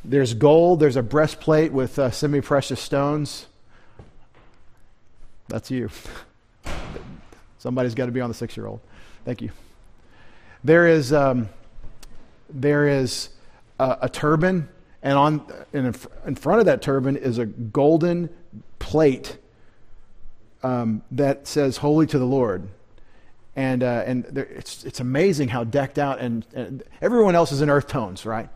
There's 0.04 0.34
gold, 0.34 0.80
there's 0.80 0.96
a 0.96 1.04
breastplate 1.04 1.72
with 1.72 2.00
uh, 2.00 2.12
semi 2.12 2.42
precious 2.42 2.80
stones. 2.80 3.46
That's 5.50 5.70
you. 5.70 5.90
Somebody's 7.60 7.96
got 7.96 8.08
to 8.08 8.12
be 8.12 8.22
on 8.22 8.30
the 8.30 8.34
six 8.34 8.58
year 8.58 8.68
old. 8.68 8.80
Thank 9.24 9.42
you. 9.42 9.52
There 10.64 10.88
is, 10.88 11.14
um, 11.14 11.50
there 12.50 12.88
is 12.88 13.30
a, 13.80 13.98
a, 14.02 14.10
turban, 14.10 14.68
and 15.04 15.18
on, 15.18 15.46
in, 15.74 15.94
in 16.26 16.36
front 16.36 16.60
of 16.60 16.66
that 16.66 16.82
turban 16.82 17.16
is 17.16 17.38
a 17.38 17.46
golden 17.46 18.30
plate 18.80 19.38
um, 20.64 21.04
that 21.12 21.48
says, 21.48 21.78
Holy 21.78 22.08
to 22.08 22.18
the 22.18 22.26
Lord 22.26 22.68
and 23.58 23.82
uh, 23.82 24.04
and 24.06 24.38
it's 24.38 24.86
it's 24.86 25.00
amazing 25.00 25.50
how 25.50 25.64
decked 25.64 25.98
out 25.98 26.20
and, 26.20 26.46
and, 26.54 26.84
everyone 27.02 27.34
else 27.34 27.52
is 27.52 27.60
in 27.60 27.72
earth 27.72 27.88
tones, 27.88 28.24
right? 28.24 28.50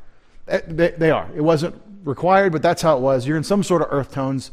Eh, 0.47 0.61
they, 0.67 0.91
they, 0.91 1.09
are. 1.09 1.27
It 1.35 1.41
wasn't 1.41 1.81
required, 2.03 2.51
but 2.51 2.61
that's 2.61 2.83
how 2.83 2.97
it 2.97 3.01
was. 3.01 3.25
You're 3.25 3.37
in 3.37 3.43
some 3.43 3.63
sort 3.63 3.81
of 3.81 3.87
earth 3.89 4.13
tones. 4.13 4.51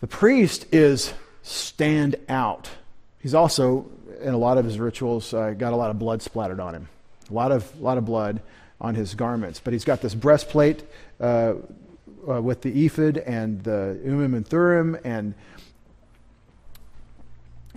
The 0.00 0.06
priest 0.06 0.66
is 0.72 1.12
stand 1.42 2.16
out. 2.30 2.70
He's 3.18 3.34
also 3.34 3.90
in 4.22 4.32
a 4.32 4.38
lot 4.38 4.56
of 4.56 4.64
his 4.64 4.78
rituals 4.78 5.34
uh, 5.34 5.50
got 5.50 5.74
a 5.74 5.76
lot 5.76 5.90
of 5.90 5.98
blood 5.98 6.22
splattered 6.22 6.58
on 6.58 6.74
him, 6.74 6.88
a 7.30 7.34
lot 7.34 7.52
of 7.52 7.70
a 7.78 7.82
lot 7.82 7.98
of 7.98 8.06
blood 8.06 8.40
on 8.80 8.94
his 8.94 9.14
garments. 9.14 9.60
But 9.62 9.74
he's 9.74 9.84
got 9.84 10.00
this 10.00 10.14
breastplate 10.14 10.82
uh, 11.20 11.52
uh 12.26 12.40
with 12.40 12.62
the 12.62 12.86
ephod 12.86 13.18
and 13.18 13.62
the 13.62 14.00
Urim 14.02 14.32
and 14.32 14.48
Thummim 14.48 14.98
and 15.04 15.34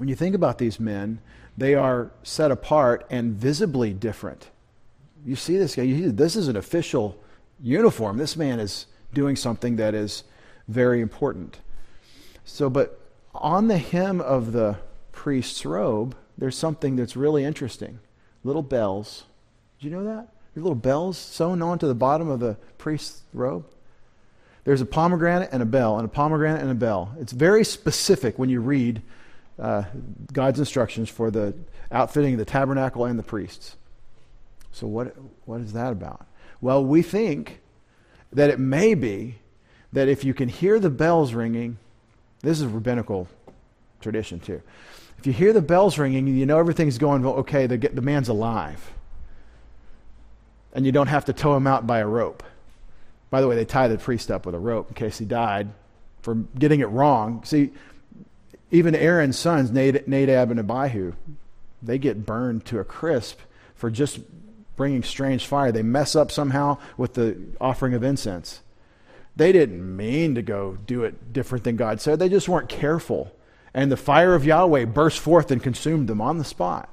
when 0.02 0.08
you 0.08 0.16
think 0.16 0.34
about 0.34 0.58
these 0.58 0.80
men, 0.80 1.20
they 1.62 1.76
are 1.76 2.10
set 2.24 2.50
apart 2.50 3.06
and 3.12 3.36
visibly 3.36 3.94
different. 3.94 4.50
You 5.24 5.36
see 5.36 5.58
this 5.58 5.76
guy, 5.76 5.86
this 6.08 6.36
is 6.36 6.48
an 6.48 6.56
official 6.56 7.16
uniform. 7.62 8.18
This 8.18 8.36
man 8.36 8.60
is 8.60 8.88
doing 9.14 9.36
something 9.36 9.76
that 9.76 9.94
is 9.94 10.24
very 10.68 11.02
important. 11.02 11.60
So, 12.46 12.68
but 12.68 13.00
on 13.36 13.68
the 13.68 13.78
hem 13.78 14.22
of 14.22 14.54
the 14.54 14.78
priest's 15.12 15.64
robe, 15.64 16.16
there's 16.36 16.58
something 16.58 16.96
that's 16.96 17.16
really 17.16 17.44
interesting. 17.44 18.00
Little 18.44 18.64
bells. 18.64 19.26
Did 19.80 19.92
you 19.92 19.96
know 19.96 20.04
that? 20.06 20.30
Your 20.56 20.64
little 20.64 20.74
bells 20.74 21.16
sewn 21.16 21.62
onto 21.62 21.88
the 21.88 21.94
bottom 21.94 22.28
of 22.28 22.40
the 22.40 22.58
priest's 22.80 23.22
robe. 23.36 23.68
There's 24.64 24.82
a 24.82 24.86
pomegranate 24.88 25.50
and 25.52 25.62
a 25.62 25.68
bell, 25.68 26.00
and 26.00 26.06
a 26.06 26.12
pomegranate 26.12 26.62
and 26.62 26.72
a 26.72 26.76
bell. 26.76 27.16
It's 27.20 27.34
very 27.34 27.64
specific 27.64 28.40
when 28.40 28.50
you 28.50 28.62
read 28.62 29.04
uh, 29.62 29.84
God's 30.34 30.60
instructions 30.60 31.08
for 31.08 31.30
the 31.30 31.54
outfitting 31.92 32.34
of 32.34 32.40
the 32.40 32.46
tabernacle 32.46 33.06
and 33.06 33.18
the 33.18 33.24
priests. 33.24 33.78
So, 34.72 34.88
what, 34.88 35.16
what 35.46 35.62
is 35.62 35.74
that 35.74 35.92
about? 35.92 36.26
Well, 36.60 36.84
we 36.84 37.02
think 37.02 37.62
that 38.34 38.50
it 38.50 38.60
may 38.60 38.96
be 38.96 39.36
that 39.94 40.08
if 40.08 40.24
you 40.24 40.34
can 40.34 40.50
hear 40.50 40.80
the 40.80 40.90
bells 40.90 41.34
ringing, 41.34 41.78
this 42.42 42.60
is 42.60 42.66
rabbinical 42.66 43.28
tradition 44.00 44.40
too. 44.40 44.62
If 45.20 45.28
you 45.28 45.34
hear 45.34 45.54
the 45.54 45.62
bells 45.62 46.00
ringing, 46.00 46.26
you 46.28 46.46
know 46.46 46.58
everything's 46.58 46.98
going 46.98 47.24
okay, 47.24 47.68
the, 47.68 47.78
the 47.78 48.02
man's 48.02 48.30
alive. 48.30 48.92
And 50.74 50.86
you 50.86 50.92
don't 50.92 51.08
have 51.08 51.26
to 51.26 51.34
tow 51.34 51.56
him 51.56 51.68
out 51.68 51.86
by 51.86 52.00
a 52.00 52.08
rope. 52.08 52.42
By 53.30 53.42
the 53.42 53.48
way, 53.48 53.56
they 53.56 53.66
tie 53.66 53.88
the 53.88 53.98
priest 53.98 54.32
up 54.32 54.46
with 54.46 54.56
a 54.56 54.60
rope 54.60 54.90
in 54.90 54.96
case 54.96 55.20
he 55.20 55.26
died 55.26 55.70
for 56.22 56.36
getting 56.36 56.80
it 56.80 56.88
wrong. 56.88 57.44
See, 57.44 57.72
even 58.72 58.96
Aaron's 58.96 59.38
sons, 59.38 59.72
Nadab 59.72 60.52
and 60.52 60.60
Abihu, 60.60 61.14
they 61.84 61.98
get 61.98 62.26
burned 62.26 62.66
to 62.66 62.80
a 62.80 62.84
crisp 62.84 63.40
for 63.76 63.90
just 63.92 64.20
bringing 64.76 65.04
strange 65.04 65.46
fire. 65.46 65.72
They 65.72 65.84
mess 65.84 66.16
up 66.16 66.32
somehow 66.32 66.78
with 66.98 67.14
the 67.14 67.38
offering 67.60 67.94
of 67.94 68.04
incense. 68.04 68.62
They 69.36 69.52
didn't 69.52 69.96
mean 69.96 70.36
to 70.36 70.42
go 70.42 70.78
do 70.86 71.04
it 71.04 71.34
different 71.34 71.64
than 71.64 71.76
God 71.76 72.02
said, 72.02 72.20
they 72.20 72.30
just 72.30 72.50
weren't 72.50 72.70
careful. 72.70 73.32
And 73.74 73.92
the 73.92 73.98
fire 73.98 74.36
of 74.36 74.46
Yahweh 74.46 74.86
burst 74.86 75.20
forth 75.20 75.52
and 75.52 75.64
consumed 75.64 76.08
them 76.08 76.22
on 76.22 76.38
the 76.38 76.44
spot. 76.44 76.90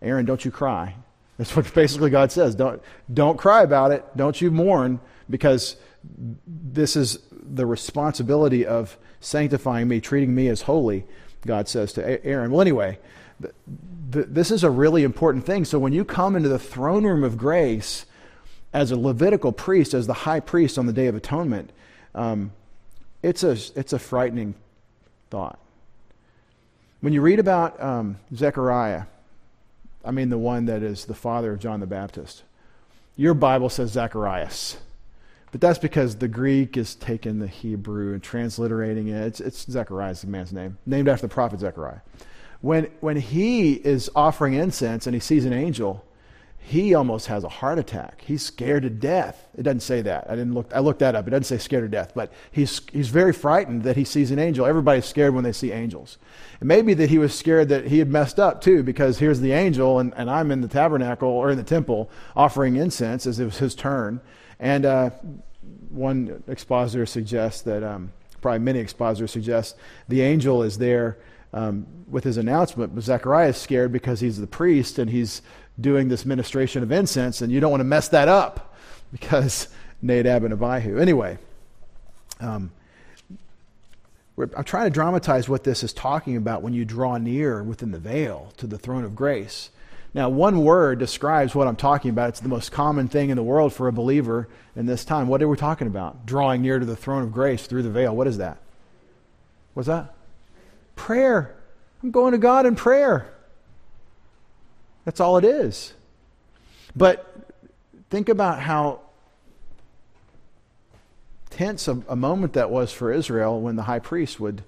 Aaron, 0.00 0.24
don't 0.24 0.44
you 0.44 0.50
cry. 0.50 0.96
That's 1.38 1.54
what 1.56 1.72
basically 1.74 2.10
God 2.10 2.30
says. 2.30 2.54
Don't, 2.54 2.80
don't 3.12 3.38
cry 3.38 3.62
about 3.62 3.90
it. 3.90 4.04
Don't 4.16 4.40
you 4.40 4.50
mourn 4.50 5.00
because 5.28 5.76
this 6.46 6.96
is 6.96 7.18
the 7.30 7.66
responsibility 7.66 8.66
of 8.66 8.96
sanctifying 9.24 9.88
me, 9.88 10.00
treating 10.00 10.34
me 10.34 10.48
as 10.48 10.62
holy, 10.62 11.04
God 11.46 11.68
says 11.68 11.92
to 11.94 12.24
Aaron. 12.24 12.50
Well, 12.50 12.60
anyway, 12.60 12.98
th- 13.40 13.54
th- 14.12 14.26
this 14.28 14.50
is 14.50 14.64
a 14.64 14.70
really 14.70 15.02
important 15.02 15.44
thing. 15.46 15.64
So 15.64 15.78
when 15.78 15.92
you 15.92 16.04
come 16.04 16.36
into 16.36 16.48
the 16.48 16.58
throne 16.58 17.04
room 17.04 17.24
of 17.24 17.36
grace 17.36 18.06
as 18.72 18.90
a 18.90 18.96
Levitical 18.96 19.52
priest, 19.52 19.94
as 19.94 20.06
the 20.06 20.14
high 20.14 20.40
priest 20.40 20.78
on 20.78 20.86
the 20.86 20.92
Day 20.92 21.06
of 21.06 21.14
Atonement, 21.14 21.70
um, 22.14 22.52
it's, 23.22 23.42
a, 23.42 23.52
it's 23.78 23.92
a 23.92 23.98
frightening 23.98 24.54
thought. 25.30 25.58
When 27.00 27.12
you 27.12 27.20
read 27.20 27.38
about 27.38 27.80
um, 27.82 28.18
Zechariah, 28.34 29.04
I 30.04 30.10
mean 30.10 30.28
the 30.28 30.38
one 30.38 30.66
that 30.66 30.82
is 30.82 31.04
the 31.04 31.14
father 31.14 31.52
of 31.52 31.60
John 31.60 31.80
the 31.80 31.86
Baptist, 31.86 32.42
your 33.16 33.34
Bible 33.34 33.68
says 33.68 33.92
Zacharias. 33.92 34.76
But 35.54 35.60
that's 35.60 35.78
because 35.78 36.16
the 36.16 36.26
Greek 36.26 36.76
is 36.76 36.96
taking 36.96 37.38
the 37.38 37.46
Hebrew 37.46 38.12
and 38.12 38.20
transliterating 38.20 39.06
it. 39.06 39.24
It's, 39.24 39.38
it's 39.40 39.70
Zechariah 39.70 40.12
the 40.14 40.26
man's 40.26 40.52
name, 40.52 40.78
named 40.84 41.06
after 41.06 41.28
the 41.28 41.32
prophet 41.32 41.60
Zechariah. 41.60 42.00
When, 42.60 42.86
when 42.98 43.16
he 43.18 43.74
is 43.74 44.10
offering 44.16 44.54
incense 44.54 45.06
and 45.06 45.14
he 45.14 45.20
sees 45.20 45.44
an 45.44 45.52
angel, 45.52 46.04
he 46.58 46.92
almost 46.92 47.28
has 47.28 47.44
a 47.44 47.48
heart 47.48 47.78
attack. 47.78 48.24
He's 48.26 48.42
scared 48.42 48.82
to 48.82 48.90
death. 48.90 49.46
It 49.56 49.62
doesn't 49.62 49.82
say 49.82 50.02
that. 50.02 50.28
I 50.28 50.34
didn't 50.34 50.54
look. 50.54 50.72
I 50.74 50.80
looked 50.80 50.98
that 50.98 51.14
up. 51.14 51.28
It 51.28 51.30
doesn't 51.30 51.44
say 51.44 51.58
scared 51.58 51.84
to 51.84 51.88
death, 51.88 52.14
but 52.16 52.32
he's 52.50 52.80
he's 52.90 53.10
very 53.10 53.32
frightened 53.32 53.84
that 53.84 53.96
he 53.96 54.02
sees 54.02 54.32
an 54.32 54.40
angel. 54.40 54.66
Everybody's 54.66 55.04
scared 55.04 55.36
when 55.36 55.44
they 55.44 55.52
see 55.52 55.70
angels. 55.70 56.18
It 56.60 56.64
may 56.64 56.82
be 56.82 56.94
that 56.94 57.10
he 57.10 57.18
was 57.18 57.32
scared 57.32 57.68
that 57.68 57.86
he 57.86 58.00
had 58.00 58.10
messed 58.10 58.40
up 58.40 58.60
too, 58.60 58.82
because 58.82 59.20
here's 59.20 59.38
the 59.38 59.52
angel, 59.52 60.00
and, 60.00 60.12
and 60.16 60.28
I'm 60.28 60.50
in 60.50 60.62
the 60.62 60.68
tabernacle 60.68 61.28
or 61.28 61.50
in 61.50 61.58
the 61.58 61.62
temple 61.62 62.10
offering 62.34 62.74
incense 62.74 63.24
as 63.24 63.38
it 63.38 63.44
was 63.44 63.58
his 63.58 63.76
turn. 63.76 64.20
And 64.58 64.86
uh, 64.86 65.10
one 65.90 66.42
expositor 66.48 67.06
suggests 67.06 67.62
that, 67.62 67.82
um, 67.82 68.12
probably 68.40 68.60
many 68.60 68.78
expositors 68.78 69.30
suggest, 69.30 69.76
the 70.08 70.22
angel 70.22 70.62
is 70.62 70.78
there 70.78 71.18
um, 71.52 71.86
with 72.08 72.24
his 72.24 72.36
announcement, 72.36 72.94
but 72.94 73.04
Zechariah 73.04 73.50
is 73.50 73.56
scared 73.56 73.92
because 73.92 74.20
he's 74.20 74.38
the 74.38 74.46
priest 74.46 74.98
and 74.98 75.10
he's 75.10 75.40
doing 75.80 76.08
this 76.08 76.24
ministration 76.24 76.82
of 76.82 76.92
incense, 76.92 77.40
and 77.40 77.52
you 77.52 77.60
don't 77.60 77.70
want 77.70 77.80
to 77.80 77.84
mess 77.84 78.08
that 78.08 78.28
up 78.28 78.74
because 79.12 79.68
Nadab 80.02 80.44
and 80.44 80.52
Abihu. 80.52 80.98
Anyway, 80.98 81.38
um, 82.40 82.70
I'm 84.36 84.64
trying 84.64 84.86
to 84.86 84.90
dramatize 84.90 85.48
what 85.48 85.64
this 85.64 85.84
is 85.84 85.92
talking 85.92 86.36
about 86.36 86.62
when 86.62 86.72
you 86.72 86.84
draw 86.84 87.16
near 87.18 87.62
within 87.62 87.92
the 87.92 87.98
veil 87.98 88.52
to 88.56 88.66
the 88.66 88.78
throne 88.78 89.04
of 89.04 89.14
grace. 89.14 89.70
Now, 90.14 90.28
one 90.28 90.62
word 90.62 91.00
describes 91.00 91.56
what 91.56 91.66
I'm 91.66 91.74
talking 91.74 92.10
about. 92.10 92.28
It's 92.28 92.40
the 92.40 92.48
most 92.48 92.70
common 92.70 93.08
thing 93.08 93.30
in 93.30 93.36
the 93.36 93.42
world 93.42 93.72
for 93.72 93.88
a 93.88 93.92
believer 93.92 94.48
in 94.76 94.86
this 94.86 95.04
time. 95.04 95.26
What 95.26 95.42
are 95.42 95.48
we 95.48 95.56
talking 95.56 95.88
about? 95.88 96.24
Drawing 96.24 96.62
near 96.62 96.78
to 96.78 96.86
the 96.86 96.94
throne 96.94 97.24
of 97.24 97.32
grace 97.32 97.66
through 97.66 97.82
the 97.82 97.90
veil. 97.90 98.14
What 98.14 98.28
is 98.28 98.38
that? 98.38 98.58
What's 99.74 99.88
that? 99.88 100.14
Prayer. 100.94 101.56
I'm 102.02 102.12
going 102.12 102.30
to 102.30 102.38
God 102.38 102.64
in 102.64 102.76
prayer. 102.76 103.34
That's 105.04 105.18
all 105.18 105.36
it 105.36 105.44
is. 105.44 105.92
But 106.94 107.34
think 108.08 108.28
about 108.28 108.60
how 108.60 109.00
tense 111.50 111.88
a, 111.88 112.00
a, 112.08 112.16
moment 112.16 112.52
that 112.52 112.70
was 112.70 112.92
for 112.92 113.12
Israel 113.12 113.60
when 113.60 113.76
the 113.76 113.82
high 113.82 113.98
priest 113.98 114.38
would, 114.38 114.62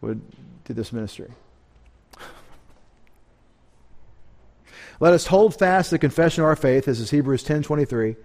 would 0.00 0.20
do 0.64 0.72
this 0.72 0.92
ministry. 0.92 1.30
Let 5.00 5.12
us 5.12 5.26
hold 5.26 5.58
fast 5.58 5.90
the 5.90 5.98
confession 5.98 6.42
of 6.42 6.48
our 6.48 6.56
faith. 6.56 6.84
This 6.86 7.00
is 7.00 7.10
Hebrews 7.10 7.42
10:23. 7.42 8.16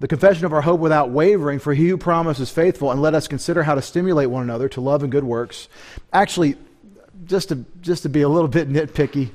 The 0.00 0.08
confession 0.08 0.44
of 0.44 0.52
our 0.52 0.60
hope 0.62 0.80
without 0.80 1.10
wavering, 1.10 1.58
for 1.58 1.74
he 1.74 1.88
who 1.88 1.96
promises 1.96 2.50
faithful, 2.50 2.90
and 2.90 3.02
let 3.02 3.14
us 3.14 3.26
consider 3.26 3.64
how 3.64 3.74
to 3.74 3.82
stimulate 3.82 4.30
one 4.30 4.42
another 4.42 4.68
to 4.70 4.80
love 4.80 5.02
and 5.02 5.10
good 5.10 5.24
works. 5.24 5.68
Actually, 6.12 6.56
just 7.24 7.48
to 7.48 7.64
just 7.80 8.02
to 8.04 8.08
be 8.08 8.22
a 8.22 8.28
little 8.28 8.48
bit 8.48 8.68
nitpicky, 8.68 9.30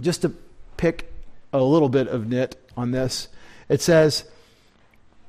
just 0.00 0.22
to 0.22 0.32
pick 0.76 1.12
a 1.52 1.62
little 1.62 1.88
bit 1.88 2.08
of 2.08 2.26
nit 2.26 2.56
on 2.76 2.90
this, 2.90 3.28
it 3.68 3.80
says 3.80 4.24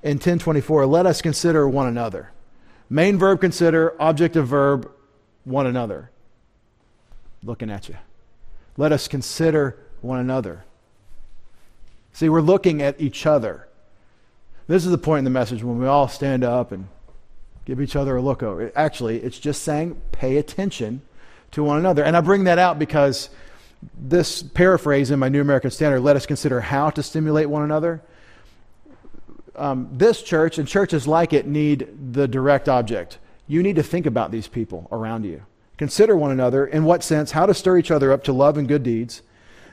in 0.03 0.17
1024, 0.17 0.85
let 0.85 1.05
us 1.05 1.21
consider 1.21 1.67
one 1.67 1.87
another. 1.87 2.31
Main 2.89 3.17
verb 3.17 3.41
consider, 3.41 3.93
object 3.99 4.35
of 4.35 4.47
verb 4.47 4.89
one 5.43 5.65
another. 5.65 6.11
Looking 7.43 7.69
at 7.69 7.89
you. 7.89 7.95
Let 8.77 8.91
us 8.91 9.07
consider 9.07 9.77
one 10.01 10.19
another. 10.19 10.63
See, 12.13 12.29
we're 12.29 12.41
looking 12.41 12.81
at 12.81 13.01
each 13.01 13.25
other. 13.25 13.67
This 14.67 14.85
is 14.85 14.91
the 14.91 14.97
point 14.97 15.19
in 15.19 15.23
the 15.25 15.31
message 15.31 15.63
when 15.63 15.79
we 15.79 15.87
all 15.87 16.07
stand 16.07 16.43
up 16.43 16.71
and 16.71 16.87
give 17.65 17.81
each 17.81 17.95
other 17.95 18.15
a 18.15 18.21
look 18.21 18.43
over. 18.43 18.71
Actually, 18.75 19.17
it's 19.17 19.39
just 19.39 19.63
saying 19.63 20.01
pay 20.11 20.37
attention 20.37 21.01
to 21.51 21.63
one 21.63 21.77
another. 21.77 22.03
And 22.03 22.15
I 22.15 22.21
bring 22.21 22.45
that 22.45 22.59
out 22.59 22.79
because 22.79 23.29
this 23.97 24.41
paraphrase 24.41 25.11
in 25.11 25.19
my 25.19 25.29
New 25.29 25.41
American 25.41 25.71
Standard, 25.71 26.01
let 26.01 26.15
us 26.15 26.25
consider 26.25 26.61
how 26.61 26.89
to 26.91 27.03
stimulate 27.03 27.49
one 27.49 27.63
another. 27.63 28.01
Um, 29.55 29.89
this 29.91 30.21
church 30.21 30.57
and 30.57 30.67
churches 30.67 31.07
like 31.07 31.33
it 31.33 31.47
need 31.47 32.13
the 32.13 32.27
direct 32.27 32.69
object. 32.69 33.17
You 33.47 33.63
need 33.63 33.77
to 33.77 33.83
think 33.83 34.05
about 34.05 34.31
these 34.31 34.47
people 34.47 34.87
around 34.91 35.23
you. 35.25 35.43
Consider 35.77 36.15
one 36.15 36.31
another, 36.31 36.65
in 36.65 36.83
what 36.83 37.03
sense, 37.03 37.31
how 37.31 37.45
to 37.45 37.53
stir 37.53 37.77
each 37.77 37.91
other 37.91 38.11
up 38.11 38.23
to 38.23 38.33
love 38.33 38.57
and 38.57 38.67
good 38.67 38.83
deeds, 38.83 39.21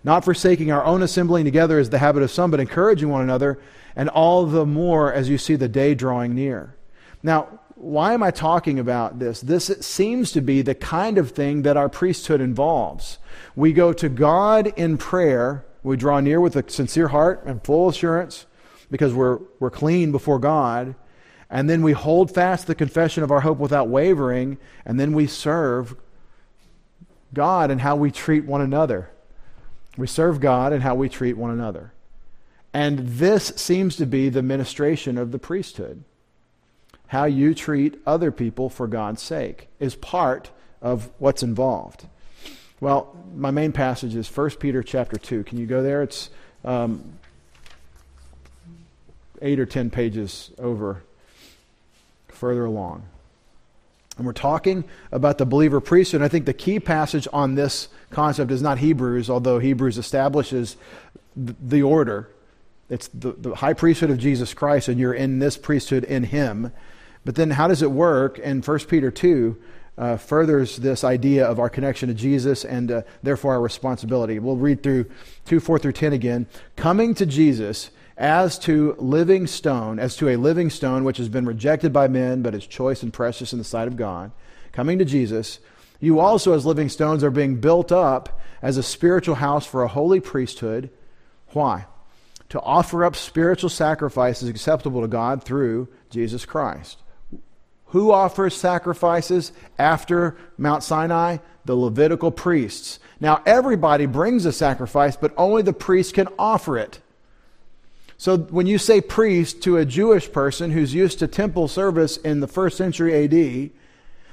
not 0.02 0.24
forsaking 0.24 0.70
our 0.70 0.84
own 0.84 1.02
assembling 1.02 1.44
together 1.44 1.78
as 1.78 1.90
the 1.90 1.98
habit 1.98 2.22
of 2.22 2.30
some, 2.30 2.50
but 2.50 2.60
encouraging 2.60 3.08
one 3.08 3.22
another, 3.22 3.58
and 3.96 4.08
all 4.10 4.44
the 4.44 4.66
more 4.66 5.12
as 5.12 5.28
you 5.28 5.38
see 5.38 5.56
the 5.56 5.68
day 5.68 5.94
drawing 5.94 6.34
near. 6.34 6.74
Now, 7.22 7.60
why 7.74 8.12
am 8.12 8.22
I 8.22 8.30
talking 8.30 8.78
about 8.78 9.18
this? 9.18 9.40
This 9.40 9.66
seems 9.80 10.32
to 10.32 10.40
be 10.40 10.62
the 10.62 10.74
kind 10.74 11.18
of 11.18 11.30
thing 11.32 11.62
that 11.62 11.76
our 11.76 11.88
priesthood 11.88 12.40
involves. 12.40 13.18
We 13.56 13.72
go 13.72 13.92
to 13.94 14.08
God 14.08 14.72
in 14.76 14.96
prayer. 14.98 15.64
We 15.82 15.96
draw 15.96 16.20
near 16.20 16.40
with 16.40 16.56
a 16.56 16.68
sincere 16.70 17.08
heart 17.08 17.42
and 17.46 17.64
full 17.64 17.88
assurance 17.88 18.46
because 18.90 19.12
we're, 19.12 19.40
we're 19.58 19.70
clean 19.70 20.12
before 20.12 20.38
God. 20.38 20.94
And 21.50 21.68
then 21.68 21.82
we 21.82 21.92
hold 21.92 22.32
fast 22.32 22.66
the 22.66 22.74
confession 22.74 23.22
of 23.22 23.30
our 23.30 23.40
hope 23.40 23.58
without 23.58 23.88
wavering. 23.88 24.58
And 24.84 24.98
then 24.98 25.12
we 25.12 25.26
serve 25.26 25.96
God 27.32 27.70
and 27.70 27.80
how 27.80 27.96
we 27.96 28.10
treat 28.10 28.44
one 28.44 28.60
another. 28.60 29.10
We 29.96 30.06
serve 30.06 30.40
God 30.40 30.72
and 30.72 30.82
how 30.82 30.94
we 30.94 31.08
treat 31.08 31.36
one 31.36 31.50
another. 31.50 31.92
And 32.72 33.00
this 33.00 33.52
seems 33.56 33.96
to 33.96 34.06
be 34.06 34.28
the 34.28 34.42
ministration 34.42 35.16
of 35.16 35.30
the 35.30 35.38
priesthood. 35.38 36.02
How 37.08 37.24
you 37.24 37.54
treat 37.54 38.00
other 38.06 38.32
people 38.32 38.68
for 38.68 38.88
God's 38.88 39.22
sake 39.22 39.68
is 39.78 39.94
part 39.94 40.50
of 40.82 41.10
what's 41.18 41.42
involved. 41.42 42.06
Well, 42.80 43.16
my 43.34 43.52
main 43.52 43.72
passage 43.72 44.16
is 44.16 44.28
1 44.28 44.50
Peter 44.50 44.82
chapter 44.82 45.16
2. 45.16 45.44
Can 45.44 45.58
you 45.58 45.66
go 45.66 45.82
there? 45.82 46.02
It's 46.02 46.30
um, 46.64 47.18
eight 49.40 49.60
or 49.60 49.66
ten 49.66 49.90
pages 49.90 50.50
over, 50.58 51.04
further 52.44 52.66
along. 52.66 53.02
And 54.18 54.26
we're 54.26 54.34
talking 54.34 54.84
about 55.10 55.38
the 55.38 55.46
believer 55.46 55.80
priesthood. 55.80 56.20
I 56.20 56.28
think 56.28 56.44
the 56.44 56.52
key 56.52 56.78
passage 56.78 57.26
on 57.32 57.54
this 57.54 57.88
concept 58.10 58.50
is 58.50 58.60
not 58.60 58.80
Hebrews, 58.80 59.30
although 59.30 59.60
Hebrews 59.60 59.96
establishes 59.96 60.76
the 61.34 61.82
order. 61.82 62.28
It's 62.90 63.08
the, 63.08 63.32
the 63.32 63.54
high 63.54 63.72
priesthood 63.72 64.10
of 64.10 64.18
Jesus 64.18 64.52
Christ, 64.52 64.88
and 64.88 65.00
you're 65.00 65.14
in 65.14 65.38
this 65.38 65.56
priesthood 65.56 66.04
in 66.04 66.24
Him. 66.24 66.70
But 67.24 67.36
then, 67.36 67.52
how 67.52 67.66
does 67.66 67.80
it 67.80 67.90
work? 67.90 68.38
And 68.44 68.62
1 68.62 68.78
Peter 68.80 69.10
2, 69.10 69.56
uh, 69.96 70.18
furthers 70.18 70.76
this 70.76 71.02
idea 71.02 71.46
of 71.46 71.58
our 71.58 71.70
connection 71.70 72.10
to 72.10 72.14
Jesus 72.14 72.66
and 72.66 72.90
uh, 72.92 73.02
therefore 73.22 73.54
our 73.54 73.62
responsibility. 73.62 74.38
We'll 74.38 74.56
read 74.56 74.82
through 74.82 75.06
2 75.46 75.60
4 75.60 75.78
through 75.78 75.92
10 75.92 76.12
again. 76.12 76.46
Coming 76.76 77.14
to 77.14 77.24
Jesus 77.24 77.90
as 78.16 78.58
to 78.60 78.94
living 78.98 79.46
stone, 79.46 79.98
as 79.98 80.16
to 80.16 80.28
a 80.28 80.36
living 80.36 80.70
stone 80.70 81.04
which 81.04 81.18
has 81.18 81.28
been 81.28 81.46
rejected 81.46 81.92
by 81.92 82.08
men 82.08 82.42
but 82.42 82.54
is 82.54 82.66
choice 82.66 83.02
and 83.02 83.12
precious 83.12 83.52
in 83.52 83.58
the 83.58 83.64
sight 83.64 83.88
of 83.88 83.96
God. 83.96 84.30
Coming 84.72 84.98
to 84.98 85.04
Jesus, 85.04 85.58
you 86.00 86.20
also, 86.20 86.52
as 86.52 86.66
living 86.66 86.88
stones, 86.88 87.24
are 87.24 87.30
being 87.30 87.60
built 87.60 87.90
up 87.90 88.40
as 88.60 88.76
a 88.76 88.82
spiritual 88.82 89.36
house 89.36 89.66
for 89.66 89.82
a 89.82 89.88
holy 89.88 90.20
priesthood. 90.20 90.90
Why? 91.48 91.86
To 92.50 92.60
offer 92.60 93.04
up 93.04 93.16
spiritual 93.16 93.70
sacrifices 93.70 94.48
acceptable 94.48 95.00
to 95.00 95.08
God 95.08 95.42
through 95.42 95.88
Jesus 96.10 96.44
Christ. 96.44 96.98
Who 97.86 98.10
offers 98.10 98.56
sacrifices 98.56 99.52
after 99.78 100.36
Mount 100.58 100.82
Sinai? 100.82 101.38
The 101.64 101.76
Levitical 101.76 102.30
priests. 102.30 102.98
Now, 103.20 103.42
everybody 103.46 104.06
brings 104.06 104.44
a 104.44 104.52
sacrifice, 104.52 105.16
but 105.16 105.32
only 105.36 105.62
the 105.62 105.72
priest 105.72 106.14
can 106.14 106.28
offer 106.38 106.76
it. 106.76 107.00
So, 108.16 108.38
when 108.38 108.66
you 108.66 108.78
say 108.78 109.00
priest 109.00 109.62
to 109.62 109.76
a 109.76 109.84
Jewish 109.84 110.30
person 110.30 110.70
who's 110.70 110.94
used 110.94 111.18
to 111.18 111.26
temple 111.26 111.68
service 111.68 112.16
in 112.16 112.40
the 112.40 112.46
first 112.46 112.76
century 112.76 113.24
AD, 113.24 113.70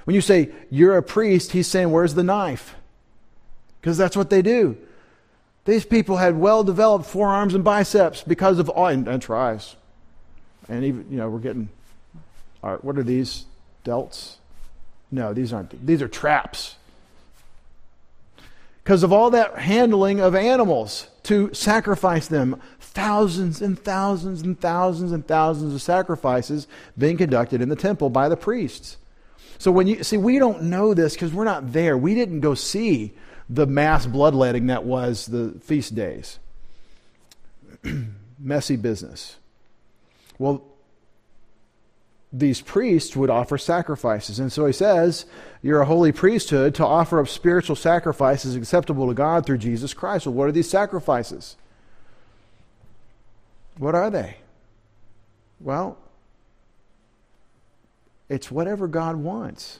when 0.06 0.16
you 0.16 0.22
say 0.22 0.50
you're 0.70 0.98
a 0.98 1.04
priest, 1.04 1.52
he's 1.52 1.68
saying, 1.68 1.92
Where's 1.92 2.14
the 2.14 2.24
knife? 2.24 2.76
Because 3.80 3.98
that's 3.98 4.16
what 4.16 4.30
they 4.30 4.42
do. 4.42 4.78
These 5.66 5.86
people 5.86 6.18
had 6.18 6.38
well 6.38 6.64
developed 6.64 7.06
forearms 7.06 7.54
and 7.54 7.64
biceps 7.64 8.24
because 8.24 8.60
of 8.60 8.70
all, 8.70 8.88
and, 8.88 9.08
and 9.08 9.22
tries. 9.22 9.76
And 10.70 10.84
even, 10.84 11.06
you 11.10 11.18
know, 11.18 11.30
we're 11.30 11.40
getting, 11.40 11.70
all 12.64 12.72
right, 12.72 12.84
what 12.84 12.98
are 12.98 13.04
these? 13.04 13.46
delts? 13.84 14.36
No, 15.12 15.34
these 15.34 15.52
aren't. 15.54 15.86
These 15.86 16.02
are 16.02 16.08
traps. 16.08 16.76
Because 18.84 19.04
of 19.04 19.14
all 19.14 19.30
that 19.32 19.60
handling 19.60 20.20
of 20.20 20.36
animals 20.36 21.08
to 21.24 21.54
sacrifice 21.54 22.28
them, 22.28 22.60
thousands 22.94 23.62
and 23.62 23.80
thousands 23.80 24.42
and 24.42 24.60
thousands 24.60 25.12
and 25.12 25.26
thousands 25.26 25.74
of 25.74 25.82
sacrifices 25.82 26.68
being 26.98 27.18
conducted 27.18 27.62
in 27.62 27.70
the 27.70 27.76
temple 27.76 28.10
by 28.10 28.30
the 28.30 28.38
priests. 28.38 28.98
So 29.58 29.72
when 29.72 29.88
you 29.88 30.04
see, 30.04 30.18
we 30.18 30.40
don't 30.40 30.64
know 30.64 30.94
this 30.94 31.14
because 31.14 31.34
we're 31.34 31.44
not 31.44 31.72
there. 31.72 31.98
We 31.98 32.16
didn't 32.16 32.42
go 32.42 32.54
see 32.54 33.14
the 33.50 33.68
mass 33.68 34.06
bloodletting 34.06 34.68
that 34.68 34.84
was 34.84 35.26
the 35.26 35.60
feast 35.62 35.96
days. 35.96 36.40
Messy 38.40 38.76
business. 38.76 39.38
Well, 40.40 40.64
these 42.34 42.62
priests 42.62 43.16
would 43.16 43.30
offer 43.30 43.58
sacrifices. 43.58 44.40
And 44.40 44.52
so 44.52 44.66
he 44.66 44.74
says, 44.74 45.26
You're 45.62 45.82
a 45.82 45.86
holy 45.86 46.12
priesthood 46.12 46.76
to 46.76 46.86
offer 46.86 47.20
up 47.20 47.28
spiritual 47.28 47.76
sacrifices 47.76 48.56
acceptable 48.56 49.08
to 49.08 49.14
God 49.14 49.46
through 49.46 49.60
Jesus 49.60 49.94
Christ. 49.94 50.26
Well, 50.26 50.36
what 50.36 50.48
are 50.48 50.54
these 50.54 50.70
sacrifices? 50.70 51.58
What 53.82 53.96
are 53.96 54.12
they? 54.12 54.36
Well, 55.60 55.98
it's 58.30 58.52
whatever 58.52 58.88
God 58.88 59.16
wants. 59.16 59.80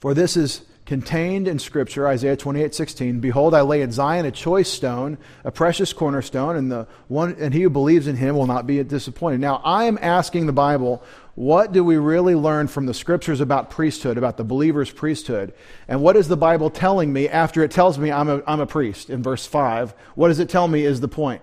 For 0.00 0.12
this 0.12 0.36
is 0.36 0.62
contained 0.84 1.46
in 1.46 1.60
Scripture, 1.60 2.08
Isaiah 2.08 2.36
28 2.36 2.74
16. 2.74 3.20
Behold, 3.20 3.54
I 3.54 3.60
lay 3.60 3.82
in 3.82 3.92
Zion 3.92 4.26
a 4.26 4.32
choice 4.32 4.68
stone, 4.68 5.16
a 5.44 5.52
precious 5.52 5.92
cornerstone, 5.92 6.56
and, 6.56 6.72
the 6.72 6.88
one, 7.06 7.36
and 7.38 7.54
he 7.54 7.62
who 7.62 7.70
believes 7.70 8.08
in 8.08 8.16
him 8.16 8.34
will 8.34 8.48
not 8.48 8.66
be 8.66 8.82
disappointed. 8.82 9.38
Now, 9.38 9.62
I 9.64 9.84
am 9.84 9.96
asking 10.02 10.46
the 10.46 10.52
Bible, 10.52 11.04
what 11.36 11.70
do 11.70 11.84
we 11.84 11.98
really 11.98 12.34
learn 12.34 12.66
from 12.66 12.86
the 12.86 12.94
Scriptures 12.94 13.40
about 13.40 13.70
priesthood, 13.70 14.18
about 14.18 14.38
the 14.38 14.44
believer's 14.44 14.90
priesthood? 14.90 15.54
And 15.86 16.02
what 16.02 16.16
is 16.16 16.26
the 16.26 16.36
Bible 16.36 16.68
telling 16.68 17.12
me 17.12 17.28
after 17.28 17.62
it 17.62 17.70
tells 17.70 17.96
me 17.96 18.10
I'm 18.10 18.28
a, 18.28 18.42
I'm 18.44 18.58
a 18.58 18.66
priest 18.66 19.08
in 19.08 19.22
verse 19.22 19.46
5? 19.46 19.94
What 20.16 20.28
does 20.28 20.40
it 20.40 20.48
tell 20.48 20.66
me 20.66 20.84
is 20.84 21.00
the 21.00 21.06
point? 21.06 21.42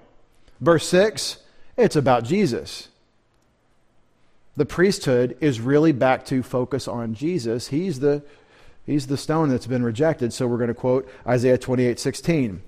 Verse 0.62 0.88
6, 0.88 1.38
it's 1.78 1.96
about 1.96 2.24
Jesus. 2.24 2.90
The 4.56 4.66
priesthood 4.66 5.36
is 5.42 5.60
really 5.60 5.92
back 5.92 6.26
to 6.26 6.44
focus 6.44 6.88
on 6.88 7.16
Jesus. 7.16 7.68
He's 7.70 8.00
the 8.00 8.24
He's 8.86 9.08
the 9.08 9.18
stone 9.18 9.50
that's 9.50 9.68
been 9.68 9.84
rejected. 9.84 10.34
So 10.34 10.48
we're 10.48 10.58
going 10.58 10.68
to 10.68 10.74
quote 10.74 11.10
Isaiah 11.26 11.58
28 11.58 12.00
16. 12.00 12.62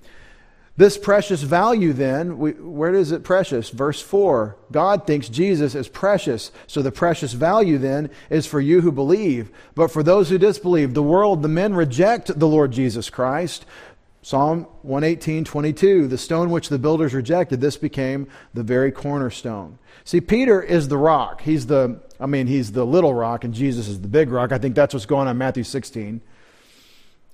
This 0.77 0.97
precious 0.97 1.41
value, 1.41 1.93
then, 1.93 2.37
we, 2.37 2.51
where 2.51 2.93
is 2.93 3.13
it 3.13 3.23
precious? 3.23 3.69
Verse 3.69 4.01
4 4.01 4.57
God 4.71 5.07
thinks 5.07 5.29
Jesus 5.29 5.73
is 5.75 5.87
precious. 5.87 6.51
So 6.67 6.81
the 6.81 6.91
precious 6.91 7.33
value, 7.33 7.77
then, 7.77 8.09
is 8.29 8.45
for 8.45 8.59
you 8.59 8.81
who 8.81 8.91
believe. 8.91 9.51
But 9.73 9.91
for 9.91 10.03
those 10.03 10.29
who 10.29 10.37
disbelieve, 10.37 10.93
the 10.93 11.03
world, 11.03 11.41
the 11.41 11.47
men 11.47 11.75
reject 11.75 12.39
the 12.39 12.47
Lord 12.47 12.71
Jesus 12.71 13.09
Christ. 13.09 13.65
Psalm 14.25 14.65
118, 14.81 15.45
22, 15.45 16.07
the 16.07 16.17
stone 16.17 16.49
which 16.49 16.69
the 16.69 16.79
builders 16.79 17.13
rejected, 17.13 17.61
this 17.61 17.77
became 17.77 18.27
the 18.55 18.63
very 18.63 18.91
cornerstone. 18.91 19.77
See, 20.03 20.19
Peter 20.19 20.63
is 20.63 20.87
the 20.87 20.97
rock. 20.97 21.41
He's 21.41 21.67
the, 21.67 22.01
I 22.19 22.25
mean, 22.25 22.47
he's 22.47 22.71
the 22.71 22.87
little 22.87 23.13
rock, 23.13 23.43
and 23.43 23.53
Jesus 23.53 23.87
is 23.87 24.01
the 24.01 24.07
big 24.07 24.31
rock. 24.31 24.51
I 24.51 24.57
think 24.57 24.73
that's 24.73 24.95
what's 24.95 25.05
going 25.05 25.27
on 25.27 25.33
in 25.33 25.37
Matthew 25.37 25.63
16. 25.63 26.21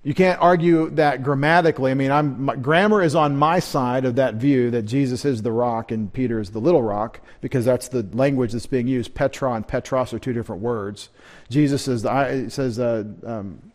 You 0.03 0.13
can't 0.13 0.41
argue 0.41 0.89
that 0.89 1.23
grammatically. 1.23 1.91
I 1.91 1.93
mean, 1.93 2.11
I'm, 2.11 2.43
my, 2.43 2.57
grammar 2.57 3.01
is 3.01 3.15
on 3.15 3.37
my 3.37 3.59
side 3.59 4.03
of 4.03 4.15
that 4.15 4.33
view 4.33 4.69
that 4.71 4.81
Jesus 4.81 5.23
is 5.23 5.43
the 5.43 5.51
rock 5.53 5.93
and 5.93 6.11
Peter 6.11 6.41
is 6.41 6.49
the 6.49 6.59
little 6.59 6.83
rock 6.83 7.21
because 7.39 7.63
that's 7.63 7.87
the 7.87 8.03
language 8.11 8.51
that's 8.51 8.65
being 8.65 8.89
used. 8.89 9.15
Petra 9.15 9.53
and 9.53 9.65
Petros 9.65 10.13
are 10.13 10.19
two 10.19 10.33
different 10.33 10.61
words. 10.61 11.07
Jesus 11.49 11.87
is 11.87 12.01
the, 12.01 12.49
says, 12.49 12.79
uh, 12.79 13.05
um, 13.25 13.70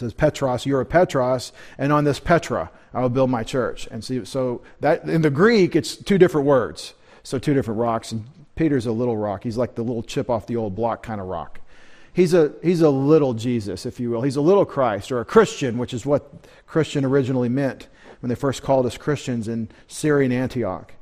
says 0.00 0.12
Petros, 0.12 0.66
you're 0.66 0.80
a 0.80 0.86
Petros, 0.86 1.52
and 1.78 1.92
on 1.92 2.04
this 2.04 2.18
Petra 2.18 2.70
I 2.92 3.00
will 3.00 3.08
build 3.08 3.30
my 3.30 3.44
church. 3.44 3.86
And 3.90 4.02
see, 4.02 4.24
so 4.24 4.62
that 4.80 5.04
in 5.04 5.22
the 5.22 5.30
Greek 5.30 5.76
it's 5.76 5.96
two 5.96 6.18
different 6.18 6.46
words, 6.46 6.94
so 7.22 7.38
two 7.38 7.54
different 7.54 7.78
rocks. 7.78 8.12
And 8.12 8.24
Peter's 8.56 8.86
a 8.86 8.92
little 8.92 9.16
rock. 9.16 9.44
He's 9.44 9.56
like 9.56 9.74
the 9.74 9.82
little 9.82 10.02
chip 10.02 10.28
off 10.28 10.46
the 10.46 10.56
old 10.56 10.74
block 10.74 11.02
kind 11.02 11.20
of 11.20 11.28
rock. 11.28 11.60
He's 12.12 12.34
a 12.34 12.52
he's 12.62 12.80
a 12.80 12.90
little 12.90 13.34
Jesus, 13.34 13.86
if 13.86 14.00
you 14.00 14.10
will. 14.10 14.22
He's 14.22 14.36
a 14.36 14.40
little 14.40 14.64
Christ 14.64 15.12
or 15.12 15.20
a 15.20 15.24
Christian, 15.24 15.78
which 15.78 15.94
is 15.94 16.04
what 16.04 16.28
Christian 16.66 17.04
originally 17.04 17.48
meant 17.48 17.88
when 18.20 18.28
they 18.28 18.34
first 18.34 18.62
called 18.62 18.86
us 18.86 18.96
Christians 18.98 19.48
in 19.48 19.68
Syrian 19.86 20.32
Antioch. 20.32 20.92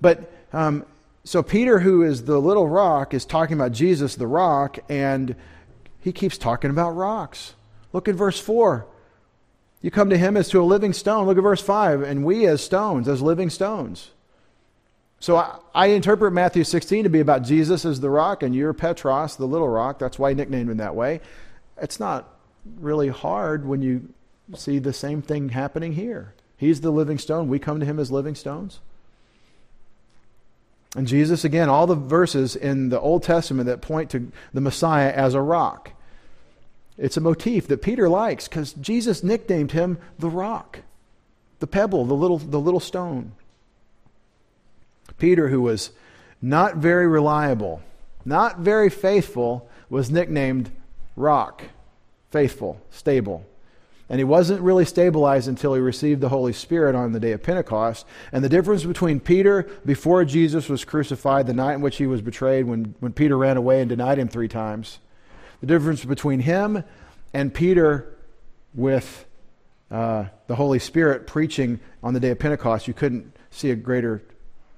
But 0.00 0.32
um, 0.52 0.86
so 1.24 1.42
Peter, 1.42 1.80
who 1.80 2.02
is 2.02 2.24
the 2.24 2.38
little 2.38 2.68
rock, 2.68 3.12
is 3.12 3.24
talking 3.24 3.54
about 3.54 3.72
Jesus, 3.72 4.14
the 4.14 4.26
rock, 4.26 4.78
and 4.88 5.34
he 6.00 6.12
keeps 6.12 6.38
talking 6.38 6.70
about 6.70 6.92
rocks. 6.92 7.54
Look 7.92 8.08
at 8.08 8.14
verse 8.14 8.40
4. 8.40 8.86
You 9.82 9.90
come 9.90 10.10
to 10.10 10.18
him 10.18 10.36
as 10.36 10.48
to 10.50 10.60
a 10.60 10.64
living 10.64 10.92
stone. 10.92 11.26
Look 11.26 11.38
at 11.38 11.42
verse 11.42 11.62
5. 11.62 12.02
And 12.02 12.24
we 12.24 12.46
as 12.46 12.62
stones, 12.62 13.08
as 13.08 13.22
living 13.22 13.50
stones. 13.50 14.10
So 15.20 15.36
I, 15.36 15.58
I, 15.74 15.86
interpret 15.88 16.32
Matthew 16.32 16.64
16 16.64 17.04
to 17.04 17.10
be 17.10 17.20
about 17.20 17.42
Jesus 17.42 17.84
as 17.84 18.00
the 18.00 18.08
rock 18.08 18.42
and 18.42 18.54
you're 18.54 18.72
Petros, 18.72 19.36
the 19.36 19.46
little 19.46 19.68
rock. 19.68 19.98
That's 19.98 20.18
why 20.18 20.30
he 20.30 20.34
nicknamed 20.34 20.70
him 20.70 20.78
that 20.78 20.94
way. 20.94 21.20
It's 21.80 22.00
not 22.00 22.28
really 22.78 23.08
hard 23.08 23.66
when 23.66 23.82
you 23.82 24.08
see 24.54 24.78
the 24.78 24.92
same 24.92 25.20
thing 25.20 25.50
happening 25.50 25.92
here. 25.92 26.34
He's 26.56 26.80
the 26.80 26.90
living 26.90 27.18
stone. 27.18 27.48
We 27.48 27.58
come 27.58 27.80
to 27.80 27.86
him 27.86 27.98
as 27.98 28.10
living 28.10 28.34
stones. 28.34 28.80
And 30.96 31.06
Jesus, 31.06 31.44
again, 31.44 31.68
all 31.68 31.86
the 31.86 31.94
verses 31.94 32.56
in 32.56 32.88
the 32.88 33.00
Old 33.00 33.22
Testament 33.22 33.66
that 33.66 33.80
point 33.80 34.10
to 34.10 34.32
the 34.52 34.60
Messiah 34.60 35.12
as 35.12 35.34
a 35.34 35.40
rock. 35.40 35.92
It's 37.00 37.16
a 37.16 37.20
motif 37.20 37.66
that 37.68 37.80
Peter 37.80 38.08
likes 38.10 38.46
because 38.46 38.74
Jesus 38.74 39.24
nicknamed 39.24 39.72
him 39.72 39.98
the 40.18 40.28
rock, 40.28 40.80
the 41.58 41.66
pebble, 41.66 42.04
the 42.04 42.14
little, 42.14 42.36
the 42.36 42.60
little 42.60 42.78
stone. 42.78 43.32
Peter, 45.18 45.48
who 45.48 45.62
was 45.62 45.90
not 46.42 46.76
very 46.76 47.06
reliable, 47.06 47.80
not 48.24 48.58
very 48.58 48.90
faithful, 48.90 49.68
was 49.88 50.10
nicknamed 50.10 50.70
rock, 51.16 51.64
faithful, 52.30 52.80
stable. 52.90 53.46
And 54.10 54.18
he 54.18 54.24
wasn't 54.24 54.60
really 54.60 54.84
stabilized 54.84 55.48
until 55.48 55.72
he 55.72 55.80
received 55.80 56.20
the 56.20 56.28
Holy 56.28 56.52
Spirit 56.52 56.94
on 56.94 57.12
the 57.12 57.20
day 57.20 57.32
of 57.32 57.42
Pentecost. 57.42 58.04
And 58.32 58.44
the 58.44 58.48
difference 58.48 58.84
between 58.84 59.20
Peter 59.20 59.62
before 59.86 60.24
Jesus 60.24 60.68
was 60.68 60.84
crucified, 60.84 61.46
the 61.46 61.54
night 61.54 61.74
in 61.74 61.80
which 61.80 61.96
he 61.96 62.06
was 62.06 62.20
betrayed, 62.20 62.66
when, 62.66 62.94
when 63.00 63.12
Peter 63.12 63.38
ran 63.38 63.56
away 63.56 63.80
and 63.80 63.88
denied 63.88 64.18
him 64.18 64.28
three 64.28 64.48
times, 64.48 64.98
the 65.60 65.66
difference 65.66 66.04
between 66.04 66.40
him 66.40 66.84
and 67.32 67.52
Peter 67.52 68.16
with 68.74 69.26
uh, 69.90 70.24
the 70.46 70.54
Holy 70.54 70.78
Spirit 70.78 71.26
preaching 71.26 71.80
on 72.02 72.14
the 72.14 72.20
day 72.20 72.30
of 72.30 72.38
Pentecost, 72.38 72.86
you 72.88 72.94
couldn't 72.94 73.36
see 73.50 73.70
a 73.70 73.76
greater 73.76 74.22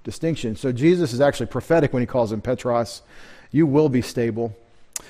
distinction. 0.05 0.57
So 0.57 0.73
Jesus 0.73 1.13
is 1.13 1.21
actually 1.21 1.47
prophetic 1.47 1.93
when 1.93 2.03
he 2.03 2.07
calls 2.07 2.33
him 2.33 2.41
Petros. 2.41 3.03
You 3.51 3.67
will 3.67 3.89
be 3.89 4.03
stable. 4.03 4.57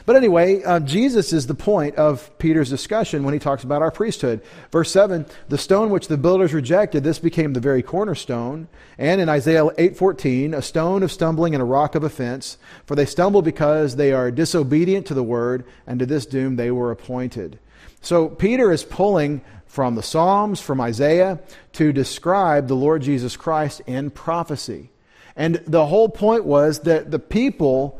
But 0.04 0.16
anyway, 0.16 0.62
uh, 0.62 0.80
Jesus 0.80 1.32
is 1.32 1.46
the 1.46 1.54
point 1.54 1.96
of 1.96 2.36
Peter's 2.38 2.70
discussion 2.70 3.22
when 3.22 3.34
he 3.34 3.40
talks 3.40 3.62
about 3.62 3.82
our 3.82 3.90
priesthood. 3.90 4.40
Verse 4.72 4.90
7, 4.90 5.26
the 5.48 5.58
stone 5.58 5.90
which 5.90 6.08
the 6.08 6.16
builders 6.16 6.52
rejected, 6.52 7.04
this 7.04 7.18
became 7.18 7.52
the 7.52 7.60
very 7.60 7.82
cornerstone. 7.82 8.68
And 8.98 9.20
in 9.20 9.28
Isaiah 9.28 9.68
8:14, 9.78 10.54
a 10.54 10.62
stone 10.62 11.02
of 11.02 11.12
stumbling 11.12 11.54
and 11.54 11.62
a 11.62 11.66
rock 11.66 11.94
of 11.94 12.02
offense, 12.02 12.58
for 12.84 12.96
they 12.96 13.06
stumble 13.06 13.42
because 13.42 13.96
they 13.96 14.12
are 14.12 14.30
disobedient 14.30 15.06
to 15.06 15.14
the 15.14 15.22
word, 15.22 15.64
and 15.86 16.00
to 16.00 16.06
this 16.06 16.26
doom 16.26 16.56
they 16.56 16.70
were 16.70 16.90
appointed. 16.90 17.58
So 18.00 18.28
Peter 18.28 18.72
is 18.72 18.82
pulling 18.82 19.42
from 19.66 19.94
the 19.94 20.02
Psalms, 20.02 20.60
from 20.60 20.80
Isaiah, 20.80 21.38
to 21.74 21.92
describe 21.92 22.66
the 22.66 22.74
Lord 22.74 23.02
Jesus 23.02 23.36
Christ 23.36 23.80
in 23.86 24.10
prophecy. 24.10 24.90
And 25.36 25.62
the 25.66 25.86
whole 25.86 26.08
point 26.08 26.44
was 26.44 26.80
that 26.80 27.10
the 27.10 27.18
people 27.18 27.98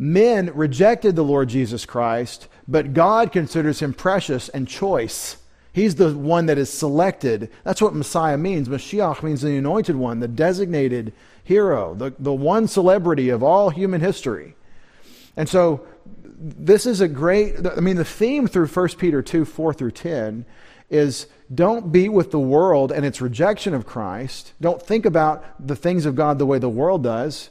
Men 0.00 0.50
rejected 0.54 1.14
the 1.14 1.22
Lord 1.22 1.50
Jesus 1.50 1.84
Christ, 1.84 2.48
but 2.66 2.94
God 2.94 3.32
considers 3.32 3.80
him 3.80 3.92
precious 3.92 4.48
and 4.48 4.66
choice. 4.66 5.36
He's 5.74 5.96
the 5.96 6.16
one 6.16 6.46
that 6.46 6.56
is 6.56 6.70
selected. 6.70 7.50
That's 7.64 7.82
what 7.82 7.94
Messiah 7.94 8.38
means. 8.38 8.66
Mashiach 8.66 9.22
means 9.22 9.42
the 9.42 9.58
anointed 9.58 9.96
one, 9.96 10.20
the 10.20 10.26
designated 10.26 11.12
hero, 11.44 11.92
the, 11.92 12.14
the 12.18 12.32
one 12.32 12.66
celebrity 12.66 13.28
of 13.28 13.42
all 13.42 13.68
human 13.68 14.00
history. 14.00 14.56
And 15.36 15.46
so 15.46 15.86
this 16.24 16.86
is 16.86 17.02
a 17.02 17.08
great, 17.08 17.56
I 17.66 17.80
mean, 17.80 17.96
the 17.96 18.04
theme 18.06 18.46
through 18.46 18.68
1 18.68 18.88
Peter 18.96 19.20
2 19.20 19.44
4 19.44 19.74
through 19.74 19.90
10 19.90 20.46
is 20.88 21.26
don't 21.54 21.92
be 21.92 22.08
with 22.08 22.30
the 22.30 22.40
world 22.40 22.90
and 22.90 23.04
its 23.04 23.20
rejection 23.20 23.74
of 23.74 23.84
Christ. 23.84 24.54
Don't 24.62 24.80
think 24.80 25.04
about 25.04 25.44
the 25.66 25.76
things 25.76 26.06
of 26.06 26.14
God 26.14 26.38
the 26.38 26.46
way 26.46 26.58
the 26.58 26.70
world 26.70 27.02
does. 27.02 27.50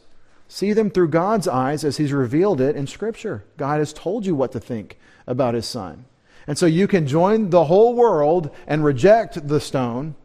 See 0.51 0.73
them 0.73 0.89
through 0.89 1.09
God's 1.09 1.47
eyes 1.47 1.85
as 1.85 1.97
He's 1.97 2.11
revealed 2.11 2.59
it 2.59 2.75
in 2.75 2.87
Scripture. 2.87 3.45
God 3.55 3.77
has 3.77 3.93
told 3.93 4.25
you 4.25 4.33
what 4.35 4.51
to 4.53 4.59
think 4.59 4.97
about 5.27 5.53
His 5.53 5.67
Son. 5.67 6.05
And 6.47 6.57
so 6.57 6.65
you 6.65 6.87
can 6.87 7.05
join 7.05 7.51
the 7.51 7.65
whole 7.65 7.93
world 7.93 8.49
and 8.65 8.83
reject 8.83 9.47
the 9.47 9.59
stone. 9.61 10.15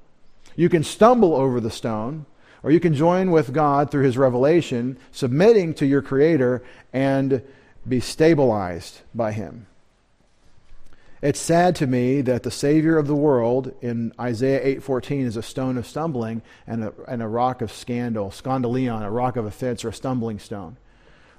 You 0.57 0.71
can 0.71 0.83
stumble 0.83 1.35
over 1.35 1.61
the 1.61 1.71
stone, 1.71 2.25
or 2.63 2.71
you 2.71 2.81
can 2.81 2.95
join 2.95 3.33
with 3.33 3.53
God 3.53 3.91
through 3.91 4.05
His 4.05 4.17
revelation, 4.17 4.99
submitting 5.13 5.75
to 5.75 5.87
your 5.87 6.01
Creator 6.01 6.65
and 6.95 7.43
be 7.87 8.01
stabilized 8.01 9.03
by 9.15 9.33
Him. 9.33 9.67
It's 11.25 11.41
sad 11.41 11.75
to 11.77 11.87
me 11.87 12.21
that 12.21 12.43
the 12.43 12.51
Savior 12.51 12.99
of 12.99 13.07
the 13.07 13.15
world 13.15 13.73
in 13.81 14.13
Isaiah 14.21 14.61
8:14 14.63 15.25
is 15.25 15.39
a 15.39 15.43
stone 15.43 15.79
of 15.79 15.87
stumbling 15.87 16.43
and 16.67 16.85
a, 16.85 16.93
and 17.09 17.23
a 17.23 17.27
rock 17.27 17.63
of 17.63 17.73
scandal, 17.73 18.29
skandalon, 18.29 19.03
a 19.03 19.11
rock 19.11 19.37
of 19.39 19.47
offense 19.47 19.87
or 19.87 19.89
a 19.89 19.93
stumbling 19.95 20.39
stone. 20.39 20.77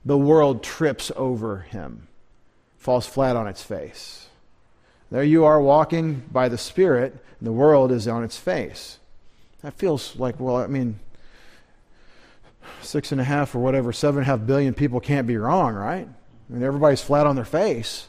The 0.03 0.17
world 0.17 0.63
trips 0.63 1.11
over 1.15 1.59
him, 1.69 2.07
falls 2.79 3.05
flat 3.05 3.35
on 3.35 3.47
its 3.47 3.61
face. 3.61 4.25
There 5.11 5.23
you 5.23 5.45
are 5.45 5.61
walking 5.61 6.23
by 6.31 6.49
the 6.49 6.57
Spirit, 6.57 7.23
and 7.37 7.45
the 7.45 7.51
world 7.51 7.91
is 7.91 8.07
on 8.07 8.23
its 8.23 8.39
face. 8.39 8.97
That 9.61 9.75
feels 9.75 10.15
like, 10.15 10.39
well, 10.39 10.57
I 10.57 10.65
mean, 10.65 10.97
six 12.81 13.11
and 13.11 13.21
a 13.21 13.23
half 13.23 13.53
or 13.53 13.59
whatever, 13.59 13.93
seven 13.93 14.23
and 14.23 14.27
a 14.27 14.31
half 14.31 14.47
billion 14.47 14.73
people 14.73 14.99
can't 14.99 15.27
be 15.27 15.37
wrong, 15.37 15.75
right? 15.75 16.07
I 16.07 16.53
mean, 16.53 16.63
everybody's 16.63 17.03
flat 17.03 17.27
on 17.27 17.35
their 17.35 17.45
face. 17.45 18.07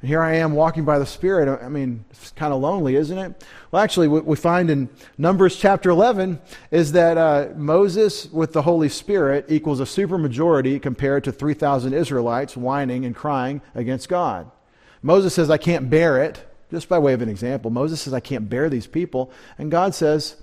And 0.00 0.08
here 0.08 0.22
I 0.22 0.36
am 0.36 0.52
walking 0.52 0.84
by 0.84 0.98
the 0.98 1.06
Spirit. 1.06 1.60
I 1.60 1.68
mean, 1.68 2.04
it's 2.10 2.30
kind 2.32 2.52
of 2.52 2.60
lonely, 2.60 2.94
isn't 2.94 3.18
it? 3.18 3.44
Well, 3.70 3.82
actually, 3.82 4.06
what 4.06 4.24
we 4.24 4.36
find 4.36 4.70
in 4.70 4.88
Numbers 5.16 5.56
chapter 5.56 5.90
11 5.90 6.40
is 6.70 6.92
that 6.92 7.18
uh, 7.18 7.48
Moses 7.56 8.30
with 8.30 8.52
the 8.52 8.62
Holy 8.62 8.88
Spirit 8.88 9.46
equals 9.48 9.80
a 9.80 9.84
supermajority 9.84 10.80
compared 10.80 11.24
to 11.24 11.32
3,000 11.32 11.94
Israelites 11.94 12.56
whining 12.56 13.04
and 13.04 13.14
crying 13.14 13.60
against 13.74 14.08
God. 14.08 14.50
Moses 15.02 15.34
says, 15.34 15.50
I 15.50 15.58
can't 15.58 15.90
bear 15.90 16.22
it. 16.22 16.44
Just 16.70 16.88
by 16.88 16.98
way 16.98 17.14
of 17.14 17.22
an 17.22 17.28
example, 17.28 17.70
Moses 17.70 18.02
says, 18.02 18.12
I 18.12 18.20
can't 18.20 18.48
bear 18.48 18.68
these 18.68 18.86
people. 18.86 19.32
And 19.56 19.70
God 19.70 19.94
says, 19.94 20.36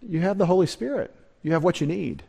You 0.00 0.20
have 0.20 0.38
the 0.38 0.46
Holy 0.46 0.66
Spirit. 0.66 1.14
You 1.42 1.52
have 1.52 1.64
what 1.64 1.80
you 1.80 1.86
need. 1.86 2.22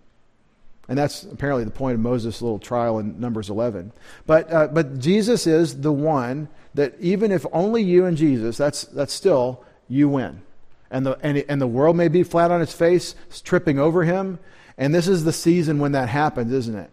And 0.91 0.97
that's 0.97 1.23
apparently 1.23 1.63
the 1.63 1.71
point 1.71 1.93
of 1.93 2.01
Moses' 2.01 2.41
little 2.41 2.59
trial 2.59 2.99
in 2.99 3.17
Numbers 3.17 3.49
11. 3.49 3.93
But, 4.25 4.51
uh, 4.51 4.67
but 4.67 4.99
Jesus 4.99 5.47
is 5.47 5.79
the 5.79 5.91
one 5.93 6.49
that 6.73 6.95
even 6.99 7.31
if 7.31 7.45
only 7.53 7.81
you 7.81 8.03
and 8.03 8.17
Jesus, 8.17 8.57
that's, 8.57 8.83
that's 8.83 9.13
still, 9.13 9.63
you 9.87 10.09
win. 10.09 10.41
And 10.89 11.05
the, 11.05 11.17
and, 11.23 11.45
and 11.47 11.61
the 11.61 11.67
world 11.67 11.95
may 11.95 12.09
be 12.09 12.23
flat 12.23 12.51
on 12.51 12.61
its 12.61 12.73
face, 12.73 13.15
tripping 13.41 13.79
over 13.79 14.03
him. 14.03 14.37
And 14.77 14.93
this 14.93 15.07
is 15.07 15.23
the 15.23 15.31
season 15.31 15.79
when 15.79 15.93
that 15.93 16.09
happens, 16.09 16.51
isn't 16.51 16.75
it? 16.75 16.89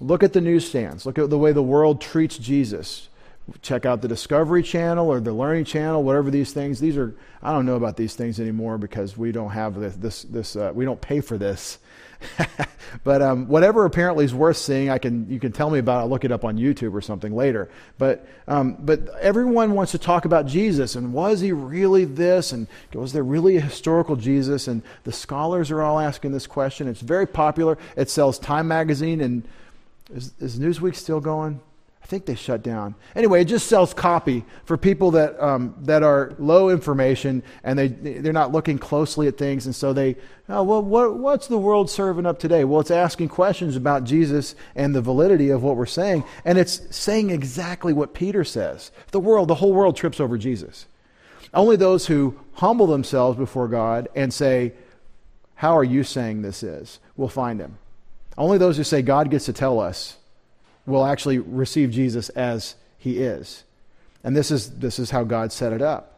Look 0.00 0.22
at 0.22 0.32
the 0.32 0.40
newsstands. 0.40 1.04
Look 1.04 1.18
at 1.18 1.28
the 1.28 1.36
way 1.36 1.52
the 1.52 1.62
world 1.62 2.00
treats 2.00 2.38
Jesus 2.38 3.10
check 3.60 3.84
out 3.84 4.02
the 4.02 4.08
Discovery 4.08 4.62
Channel 4.62 5.08
or 5.08 5.20
the 5.20 5.32
Learning 5.32 5.64
Channel, 5.64 6.02
whatever 6.02 6.30
these 6.30 6.52
things. 6.52 6.80
These 6.80 6.96
are 6.96 7.14
I 7.42 7.52
don't 7.52 7.66
know 7.66 7.76
about 7.76 7.96
these 7.96 8.14
things 8.14 8.38
anymore 8.38 8.78
because 8.78 9.16
we 9.16 9.32
don't 9.32 9.50
have 9.50 9.78
this 9.78 9.96
this, 9.96 10.22
this 10.22 10.56
uh, 10.56 10.72
we 10.74 10.84
don't 10.84 11.00
pay 11.00 11.20
for 11.20 11.36
this. 11.36 11.78
but 13.04 13.22
um, 13.22 13.48
whatever 13.48 13.84
apparently 13.84 14.24
is 14.24 14.34
worth 14.34 14.56
seeing, 14.56 14.90
I 14.90 14.98
can 14.98 15.30
you 15.30 15.40
can 15.40 15.52
tell 15.52 15.70
me 15.70 15.78
about. 15.78 15.98
it. 15.98 16.00
I'll 16.02 16.08
look 16.08 16.24
it 16.24 16.32
up 16.32 16.44
on 16.44 16.56
YouTube 16.56 16.94
or 16.94 17.00
something 17.00 17.34
later. 17.34 17.68
But 17.98 18.26
um, 18.48 18.76
but 18.80 19.08
everyone 19.20 19.72
wants 19.72 19.92
to 19.92 19.98
talk 19.98 20.24
about 20.24 20.46
Jesus 20.46 20.96
and 20.96 21.12
was 21.12 21.40
he 21.40 21.52
really 21.52 22.04
this 22.04 22.52
and 22.52 22.66
was 22.92 23.12
there 23.12 23.22
really 23.22 23.56
a 23.56 23.60
historical 23.60 24.16
Jesus? 24.16 24.68
And 24.68 24.82
the 25.04 25.12
scholars 25.12 25.70
are 25.70 25.82
all 25.82 25.98
asking 25.98 26.32
this 26.32 26.46
question. 26.46 26.88
It's 26.88 27.00
very 27.00 27.26
popular. 27.26 27.78
It 27.96 28.10
sells 28.10 28.38
Time 28.38 28.68
magazine 28.68 29.20
and 29.20 29.42
is, 30.12 30.32
is 30.40 30.58
Newsweek 30.58 30.94
still 30.94 31.20
going? 31.20 31.60
I 32.02 32.06
think 32.06 32.26
they 32.26 32.34
shut 32.34 32.62
down. 32.62 32.96
Anyway, 33.14 33.42
it 33.42 33.44
just 33.44 33.68
sells 33.68 33.94
copy 33.94 34.44
for 34.64 34.76
people 34.76 35.12
that, 35.12 35.40
um, 35.40 35.74
that 35.82 36.02
are 36.02 36.34
low 36.38 36.68
information 36.68 37.42
and 37.62 37.78
they, 37.78 37.88
they're 37.88 38.32
not 38.32 38.50
looking 38.50 38.76
closely 38.76 39.28
at 39.28 39.38
things. 39.38 39.66
And 39.66 39.74
so 39.74 39.92
they, 39.92 40.16
oh, 40.48 40.64
well, 40.64 40.82
what, 40.82 41.16
what's 41.16 41.46
the 41.46 41.58
world 41.58 41.88
serving 41.88 42.26
up 42.26 42.40
today? 42.40 42.64
Well, 42.64 42.80
it's 42.80 42.90
asking 42.90 43.28
questions 43.28 43.76
about 43.76 44.04
Jesus 44.04 44.56
and 44.74 44.94
the 44.94 45.00
validity 45.00 45.50
of 45.50 45.62
what 45.62 45.76
we're 45.76 45.86
saying. 45.86 46.24
And 46.44 46.58
it's 46.58 46.94
saying 46.94 47.30
exactly 47.30 47.92
what 47.92 48.14
Peter 48.14 48.42
says. 48.42 48.90
The 49.12 49.20
world, 49.20 49.46
the 49.48 49.54
whole 49.54 49.72
world 49.72 49.96
trips 49.96 50.18
over 50.18 50.36
Jesus. 50.36 50.86
Only 51.54 51.76
those 51.76 52.06
who 52.06 52.38
humble 52.54 52.88
themselves 52.88 53.38
before 53.38 53.68
God 53.68 54.08
and 54.16 54.34
say, 54.34 54.72
How 55.54 55.76
are 55.76 55.84
you 55.84 56.02
saying 56.02 56.42
this 56.42 56.62
is? 56.62 56.98
will 57.16 57.28
find 57.28 57.60
him. 57.60 57.78
Only 58.36 58.58
those 58.58 58.76
who 58.76 58.84
say, 58.84 59.02
God 59.02 59.30
gets 59.30 59.44
to 59.44 59.52
tell 59.52 59.78
us 59.78 60.16
will 60.86 61.04
actually 61.04 61.38
receive 61.38 61.90
Jesus 61.90 62.28
as 62.30 62.74
he 62.98 63.18
is. 63.18 63.64
And 64.24 64.36
this 64.36 64.50
is, 64.50 64.78
this 64.78 64.98
is 64.98 65.10
how 65.10 65.24
God 65.24 65.52
set 65.52 65.72
it 65.72 65.82
up. 65.82 66.08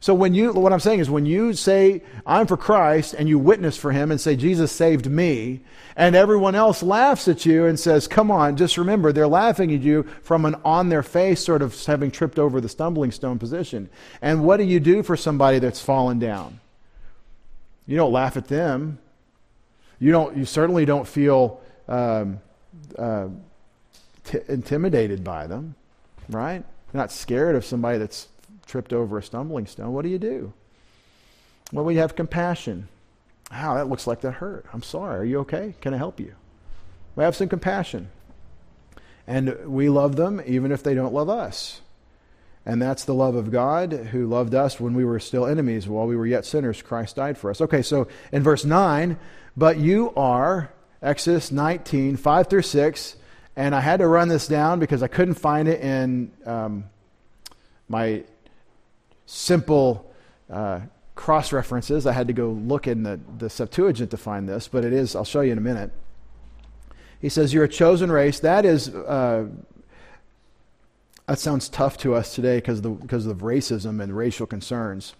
So 0.00 0.14
when 0.14 0.32
you, 0.32 0.52
what 0.52 0.72
I'm 0.72 0.80
saying 0.80 1.00
is 1.00 1.10
when 1.10 1.26
you 1.26 1.54
say, 1.54 2.02
I'm 2.24 2.46
for 2.46 2.56
Christ, 2.56 3.14
and 3.14 3.28
you 3.28 3.38
witness 3.38 3.76
for 3.76 3.90
him 3.90 4.12
and 4.12 4.20
say, 4.20 4.36
Jesus 4.36 4.70
saved 4.70 5.10
me, 5.10 5.60
and 5.96 6.14
everyone 6.14 6.54
else 6.54 6.84
laughs 6.84 7.26
at 7.26 7.44
you 7.44 7.66
and 7.66 7.80
says, 7.80 8.06
come 8.06 8.30
on, 8.30 8.56
just 8.56 8.78
remember, 8.78 9.12
they're 9.12 9.26
laughing 9.26 9.74
at 9.74 9.80
you 9.80 10.04
from 10.22 10.44
an 10.44 10.54
on 10.64 10.88
their 10.88 11.02
face 11.02 11.44
sort 11.44 11.62
of 11.62 11.84
having 11.84 12.12
tripped 12.12 12.38
over 12.38 12.60
the 12.60 12.68
stumbling 12.68 13.10
stone 13.10 13.40
position. 13.40 13.90
And 14.22 14.44
what 14.44 14.58
do 14.58 14.64
you 14.64 14.78
do 14.78 15.02
for 15.02 15.16
somebody 15.16 15.58
that's 15.58 15.80
fallen 15.80 16.20
down? 16.20 16.60
You 17.86 17.96
don't 17.96 18.12
laugh 18.12 18.36
at 18.36 18.46
them. 18.46 19.00
You 19.98 20.12
don't, 20.12 20.36
you 20.36 20.44
certainly 20.44 20.84
don't 20.84 21.08
feel, 21.08 21.60
um, 21.88 22.38
uh, 22.96 23.28
t- 24.28 24.38
intimidated 24.48 25.24
by 25.24 25.46
them, 25.46 25.74
right? 26.28 26.64
You're 26.92 27.00
not 27.00 27.12
scared 27.12 27.56
of 27.56 27.64
somebody 27.64 27.98
that's 27.98 28.28
tripped 28.66 28.92
over 28.92 29.18
a 29.18 29.22
stumbling 29.22 29.66
stone. 29.66 29.92
What 29.92 30.02
do 30.02 30.08
you 30.08 30.18
do? 30.18 30.52
Well, 31.72 31.84
we 31.84 31.96
have 31.96 32.16
compassion. 32.16 32.88
Wow, 33.50 33.74
that 33.74 33.88
looks 33.88 34.06
like 34.06 34.20
that 34.20 34.32
hurt. 34.32 34.66
I'm 34.72 34.82
sorry. 34.82 35.20
Are 35.20 35.24
you 35.24 35.38
okay? 35.40 35.74
Can 35.80 35.94
I 35.94 35.96
help 35.96 36.20
you? 36.20 36.34
We 37.16 37.24
have 37.24 37.36
some 37.36 37.48
compassion. 37.48 38.10
And 39.26 39.66
we 39.66 39.88
love 39.88 40.16
them 40.16 40.40
even 40.46 40.72
if 40.72 40.82
they 40.82 40.94
don't 40.94 41.12
love 41.12 41.28
us. 41.28 41.80
And 42.64 42.80
that's 42.82 43.04
the 43.04 43.14
love 43.14 43.34
of 43.34 43.50
God 43.50 43.92
who 43.92 44.26
loved 44.26 44.54
us 44.54 44.78
when 44.78 44.94
we 44.94 45.04
were 45.04 45.20
still 45.20 45.46
enemies. 45.46 45.88
While 45.88 46.06
we 46.06 46.16
were 46.16 46.26
yet 46.26 46.44
sinners, 46.44 46.82
Christ 46.82 47.16
died 47.16 47.38
for 47.38 47.50
us. 47.50 47.60
Okay, 47.60 47.82
so 47.82 48.08
in 48.30 48.42
verse 48.42 48.64
9, 48.64 49.18
but 49.56 49.78
you 49.78 50.12
are, 50.14 50.70
Exodus 51.02 51.50
19, 51.50 52.16
5 52.16 52.46
through 52.46 52.62
6, 52.62 53.16
and 53.58 53.74
I 53.74 53.80
had 53.80 53.98
to 53.98 54.06
run 54.06 54.28
this 54.28 54.46
down 54.46 54.78
because 54.78 55.02
I 55.02 55.08
couldn't 55.08 55.34
find 55.34 55.66
it 55.66 55.80
in 55.80 56.30
um, 56.46 56.84
my 57.88 58.22
simple 59.26 60.08
uh, 60.48 60.82
cross 61.16 61.52
references. 61.52 62.06
I 62.06 62.12
had 62.12 62.28
to 62.28 62.32
go 62.32 62.50
look 62.50 62.86
in 62.86 63.02
the, 63.02 63.18
the 63.38 63.50
Septuagint 63.50 64.12
to 64.12 64.16
find 64.16 64.48
this, 64.48 64.68
but 64.68 64.84
it 64.84 64.92
is, 64.92 65.16
I'll 65.16 65.24
show 65.24 65.40
you 65.40 65.50
in 65.50 65.58
a 65.58 65.60
minute. 65.60 65.90
He 67.20 67.28
says, 67.28 67.52
You're 67.52 67.64
a 67.64 67.68
chosen 67.68 68.12
race. 68.12 68.38
That 68.38 68.64
is, 68.64 68.90
uh, 68.94 69.46
that 71.26 71.40
sounds 71.40 71.68
tough 71.68 71.98
to 71.98 72.14
us 72.14 72.36
today 72.36 72.58
because 72.58 72.78
of, 72.78 73.00
because 73.00 73.26
of 73.26 73.38
racism 73.38 74.00
and 74.00 74.16
racial 74.16 74.46
concerns. 74.46 75.16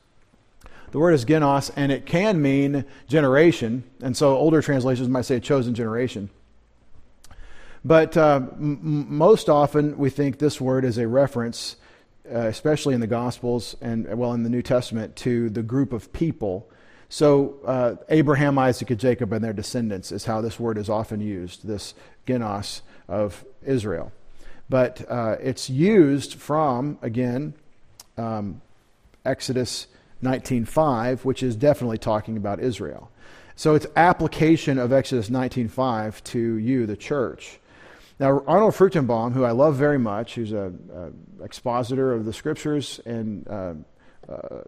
The 0.93 1.01
word 1.01 1.13
is 1.13 1.25
genos, 1.25 1.73
and 1.75 1.91
it 1.91 2.07
can 2.07 2.41
mean 2.41 2.85
generation. 3.09 3.83
And 4.01 4.17
so 4.17 4.37
older 4.37 4.63
translations 4.63 5.09
might 5.09 5.25
say 5.25 5.41
chosen 5.41 5.75
generation. 5.75 6.31
But 7.89 8.19
uh, 8.19 8.43
m- 8.53 9.07
most 9.09 9.49
often 9.49 9.97
we 9.97 10.11
think 10.11 10.39
this 10.39 10.61
word 10.61 10.85
is 10.85 10.99
a 10.99 11.09
reference, 11.09 11.77
uh, 12.31 12.41
especially 12.41 12.93
in 12.93 13.01
the 13.01 13.07
Gospels 13.07 13.77
and, 13.81 14.07
well, 14.19 14.35
in 14.35 14.43
the 14.43 14.51
New 14.51 14.61
Testament, 14.61 15.17
to 15.17 15.49
the 15.49 15.63
group 15.63 15.95
of 15.95 16.13
people. 16.13 16.69
So 17.09 17.57
uh, 17.65 17.95
Abraham, 18.11 18.59
Isaac, 18.59 18.91
and 18.91 19.01
Jacob 19.01 19.33
and 19.33 19.43
their 19.43 19.55
descendants 19.55 20.13
is 20.13 20.27
how 20.27 20.43
this 20.43 20.61
word 20.61 20.77
is 20.77 20.91
often 20.91 21.23
used, 21.23 21.67
this 21.67 21.95
genos 22.27 22.83
of 23.09 23.43
Israel. 23.65 24.13
But 24.69 25.11
uh, 25.11 25.37
it's 25.41 25.71
used 25.71 26.35
from, 26.35 26.99
again, 27.01 27.55
um, 28.19 28.61
Exodus 29.25 29.87
19.5, 30.23 31.25
which 31.25 31.43
is 31.43 31.57
definitely 31.57 31.97
talking 31.97 32.37
about 32.37 32.61
Israel. 32.61 33.11
So 33.57 33.75
it's 33.75 33.87
application 33.97 34.77
of 34.77 34.93
Exodus 34.93 35.31
19.5 35.31 36.23
to 36.25 36.39
you, 36.39 36.85
the 36.85 36.95
church. 36.95 37.59
Now, 38.21 38.43
Arnold 38.47 38.75
Fruchtenbaum, 38.75 39.33
who 39.33 39.45
I 39.45 39.53
love 39.53 39.77
very 39.77 39.99
much, 39.99 40.35
who's 40.35 40.53
an 40.53 41.15
expositor 41.43 42.13
of 42.13 42.25
the 42.25 42.33
scriptures 42.33 43.01
and 43.07 43.47
uh, 43.49 43.75
uh, 44.29 44.63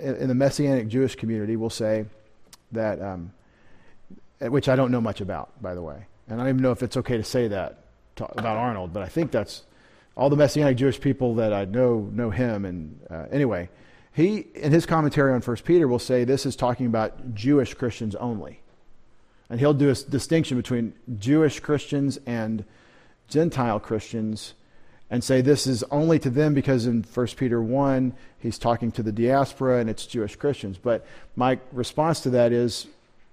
in 0.00 0.28
the 0.28 0.34
Messianic 0.34 0.88
Jewish 0.88 1.14
community, 1.14 1.56
will 1.56 1.70
say 1.70 2.06
that, 2.72 3.00
um, 3.00 3.32
which 4.40 4.68
I 4.68 4.76
don't 4.76 4.90
know 4.90 5.00
much 5.00 5.20
about, 5.20 5.60
by 5.62 5.74
the 5.74 5.82
way. 5.82 6.06
And 6.28 6.40
I 6.40 6.44
don't 6.44 6.54
even 6.54 6.62
know 6.62 6.72
if 6.72 6.82
it's 6.82 6.96
okay 6.96 7.16
to 7.18 7.24
say 7.24 7.48
that 7.48 7.84
to, 8.16 8.24
about 8.38 8.56
Arnold, 8.56 8.92
but 8.92 9.02
I 9.02 9.08
think 9.08 9.30
that's 9.30 9.62
all 10.16 10.30
the 10.30 10.36
Messianic 10.36 10.76
Jewish 10.76 11.00
people 11.00 11.36
that 11.36 11.52
I 11.52 11.64
know 11.66 12.08
know 12.12 12.30
him. 12.30 12.64
And 12.64 13.00
uh, 13.10 13.26
anyway, 13.30 13.68
he, 14.12 14.46
in 14.54 14.72
his 14.72 14.86
commentary 14.86 15.32
on 15.32 15.42
First 15.42 15.64
Peter, 15.64 15.86
will 15.86 15.98
say 15.98 16.24
this 16.24 16.44
is 16.44 16.56
talking 16.56 16.86
about 16.86 17.34
Jewish 17.34 17.74
Christians 17.74 18.14
only. 18.16 18.60
And 19.50 19.60
he'll 19.60 19.74
do 19.74 19.90
a 19.90 19.94
distinction 19.94 20.56
between 20.56 20.94
Jewish 21.18 21.60
Christians 21.60 22.18
and 22.26 22.64
Gentile 23.28 23.78
Christians 23.78 24.54
and 25.10 25.24
say 25.24 25.40
this 25.40 25.66
is 25.66 25.82
only 25.90 26.18
to 26.18 26.30
them 26.30 26.54
because 26.54 26.86
in 26.86 27.02
1 27.02 27.26
Peter 27.28 27.62
1, 27.62 28.12
he's 28.38 28.58
talking 28.58 28.92
to 28.92 29.02
the 29.02 29.12
diaspora 29.12 29.80
and 29.80 29.88
it's 29.88 30.06
Jewish 30.06 30.36
Christians. 30.36 30.76
But 30.76 31.06
my 31.36 31.58
response 31.72 32.20
to 32.20 32.30
that 32.30 32.52
is 32.52 32.86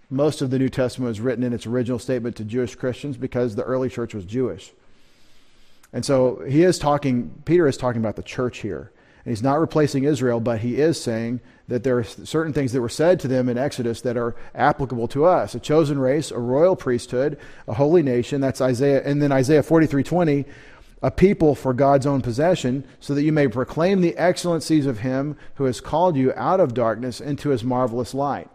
most 0.09 0.41
of 0.41 0.51
the 0.51 0.59
New 0.59 0.69
Testament 0.69 1.09
was 1.09 1.19
written 1.19 1.43
in 1.43 1.53
its 1.53 1.65
original 1.65 1.99
statement 1.99 2.35
to 2.37 2.45
Jewish 2.45 2.75
Christians 2.75 3.17
because 3.17 3.55
the 3.55 3.63
early 3.63 3.89
church 3.89 4.13
was 4.13 4.23
Jewish. 4.25 4.71
And 5.91 6.05
so 6.05 6.43
he 6.47 6.63
is 6.63 6.77
talking, 6.77 7.41
Peter 7.45 7.67
is 7.67 7.77
talking 7.77 8.01
about 8.01 8.15
the 8.15 8.23
church 8.23 8.59
here. 8.59 8.91
And 9.23 9.31
he's 9.31 9.43
not 9.43 9.59
replacing 9.59 10.03
Israel, 10.03 10.39
but 10.39 10.59
he 10.59 10.75
is 10.79 11.01
saying 11.01 11.41
that 11.67 11.83
there 11.83 11.97
are 11.97 12.03
certain 12.03 12.53
things 12.53 12.73
that 12.73 12.81
were 12.81 12.89
said 12.89 13.19
to 13.19 13.27
them 13.27 13.49
in 13.49 13.57
Exodus 13.57 14.01
that 14.01 14.17
are 14.17 14.35
applicable 14.53 15.07
to 15.09 15.25
us. 15.25 15.55
A 15.55 15.59
chosen 15.59 15.97
race, 15.97 16.31
a 16.31 16.37
royal 16.39 16.75
priesthood, 16.75 17.37
a 17.67 17.73
holy 17.73 18.03
nation, 18.03 18.41
that's 18.41 18.61
Isaiah, 18.61 19.03
and 19.03 19.21
then 19.21 19.31
Isaiah 19.31 19.63
43:20, 19.63 20.45
a 21.01 21.11
people 21.11 21.55
for 21.55 21.73
God's 21.73 22.05
own 22.05 22.21
possession, 22.21 22.83
so 22.99 23.13
that 23.15 23.23
you 23.23 23.31
may 23.31 23.47
proclaim 23.47 24.01
the 24.01 24.17
excellencies 24.17 24.85
of 24.85 24.99
him 24.99 25.37
who 25.55 25.65
has 25.65 25.81
called 25.81 26.15
you 26.15 26.33
out 26.35 26.59
of 26.59 26.73
darkness 26.73 27.19
into 27.19 27.49
his 27.49 27.63
marvelous 27.63 28.13
light. 28.13 28.49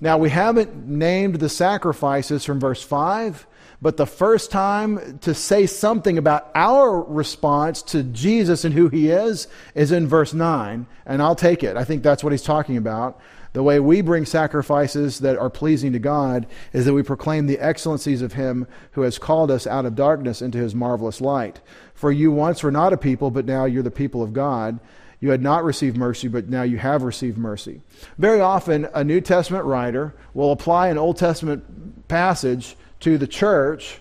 Now, 0.00 0.18
we 0.18 0.30
haven't 0.30 0.88
named 0.88 1.36
the 1.36 1.48
sacrifices 1.48 2.44
from 2.44 2.58
verse 2.58 2.82
5, 2.82 3.46
But 3.84 3.98
the 3.98 4.06
first 4.06 4.50
time 4.50 5.18
to 5.18 5.34
say 5.34 5.66
something 5.66 6.16
about 6.16 6.50
our 6.54 7.02
response 7.02 7.82
to 7.82 8.02
Jesus 8.02 8.64
and 8.64 8.72
who 8.72 8.88
he 8.88 9.10
is 9.10 9.46
is 9.74 9.92
in 9.92 10.08
verse 10.08 10.32
9. 10.32 10.86
And 11.04 11.20
I'll 11.20 11.34
take 11.34 11.62
it. 11.62 11.76
I 11.76 11.84
think 11.84 12.02
that's 12.02 12.24
what 12.24 12.32
he's 12.32 12.40
talking 12.40 12.78
about. 12.78 13.20
The 13.52 13.62
way 13.62 13.80
we 13.80 14.00
bring 14.00 14.24
sacrifices 14.24 15.18
that 15.18 15.36
are 15.36 15.50
pleasing 15.50 15.92
to 15.92 15.98
God 15.98 16.46
is 16.72 16.86
that 16.86 16.94
we 16.94 17.02
proclaim 17.02 17.46
the 17.46 17.58
excellencies 17.58 18.22
of 18.22 18.32
him 18.32 18.66
who 18.92 19.02
has 19.02 19.18
called 19.18 19.50
us 19.50 19.66
out 19.66 19.84
of 19.84 19.94
darkness 19.94 20.40
into 20.40 20.56
his 20.56 20.74
marvelous 20.74 21.20
light. 21.20 21.60
For 21.92 22.10
you 22.10 22.32
once 22.32 22.62
were 22.62 22.70
not 22.70 22.94
a 22.94 22.96
people, 22.96 23.30
but 23.30 23.44
now 23.44 23.66
you're 23.66 23.82
the 23.82 23.90
people 23.90 24.22
of 24.22 24.32
God. 24.32 24.80
You 25.20 25.28
had 25.30 25.42
not 25.42 25.62
received 25.62 25.98
mercy, 25.98 26.28
but 26.28 26.48
now 26.48 26.62
you 26.62 26.78
have 26.78 27.02
received 27.02 27.36
mercy. 27.36 27.82
Very 28.16 28.40
often, 28.40 28.88
a 28.94 29.04
New 29.04 29.20
Testament 29.20 29.66
writer 29.66 30.14
will 30.32 30.52
apply 30.52 30.88
an 30.88 30.96
Old 30.96 31.18
Testament 31.18 32.08
passage 32.08 32.76
to 33.00 33.18
the 33.18 33.26
church, 33.26 34.00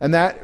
and 0.00 0.14
that 0.14 0.40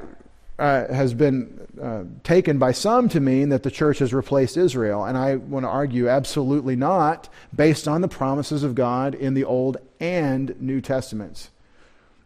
uh, 0.59 0.93
has 0.93 1.13
been 1.13 1.67
uh, 1.81 2.05
taken 2.23 2.59
by 2.59 2.73
some 2.73 3.09
to 3.11 3.21
mean 3.21 3.51
that 3.51 3.63
the 3.63 3.71
church 3.71 3.99
has 3.99 4.15
replaced 4.15 4.57
Israel. 4.57 5.05
And 5.05 5.19
I 5.19 5.37
want 5.37 5.65
to 5.65 5.69
argue 5.69 6.09
absolutely 6.09 6.77
not, 6.77 7.29
based 7.55 7.87
on 7.87 8.01
the 8.01 8.09
promises 8.09 8.63
of 8.63 8.75
God 8.75 9.15
in 9.15 9.35
the 9.35 9.45
Old 9.45 9.77
and 10.01 10.59
New 10.61 10.81
Testaments. 10.81 11.51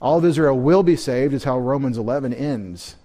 All 0.00 0.18
of 0.18 0.24
Israel 0.24 0.58
will 0.58 0.82
be 0.82 0.96
saved, 0.96 1.34
is 1.34 1.44
how 1.44 1.58
Romans 1.58 1.98
11 1.98 2.32
ends. 2.32 2.96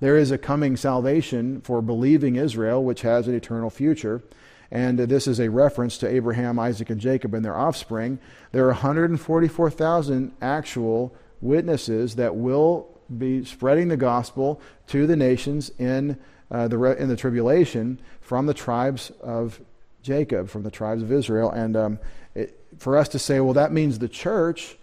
There 0.00 0.16
is 0.16 0.30
a 0.30 0.38
coming 0.38 0.76
salvation 0.76 1.60
for 1.60 1.82
believing 1.82 2.36
Israel, 2.36 2.84
which 2.84 3.02
has 3.02 3.26
an 3.26 3.34
eternal 3.34 3.70
future. 3.70 4.22
And 4.70 4.98
this 4.98 5.26
is 5.26 5.40
a 5.40 5.50
reference 5.50 5.98
to 5.98 6.08
Abraham, 6.08 6.58
Isaac, 6.58 6.90
and 6.90 7.00
Jacob 7.00 7.34
and 7.34 7.44
their 7.44 7.56
offspring. 7.56 8.18
There 8.52 8.64
are 8.64 8.72
144,000 8.72 10.32
actual 10.40 11.14
witnesses 11.40 12.16
that 12.16 12.36
will 12.36 12.88
be 13.18 13.44
spreading 13.44 13.88
the 13.88 13.96
gospel 13.96 14.60
to 14.86 15.06
the 15.06 15.16
nations 15.16 15.70
in, 15.78 16.18
uh, 16.50 16.68
the, 16.68 16.80
in 16.96 17.08
the 17.08 17.16
tribulation 17.16 18.00
from 18.20 18.46
the 18.46 18.54
tribes 18.54 19.10
of 19.20 19.60
Jacob, 20.02 20.48
from 20.48 20.62
the 20.62 20.70
tribes 20.70 21.02
of 21.02 21.10
Israel. 21.10 21.50
And 21.50 21.76
um, 21.76 21.98
it, 22.34 22.58
for 22.78 22.96
us 22.96 23.08
to 23.08 23.18
say, 23.18 23.40
well, 23.40 23.54
that 23.54 23.72
means 23.72 23.98
the 23.98 24.08
church 24.08 24.76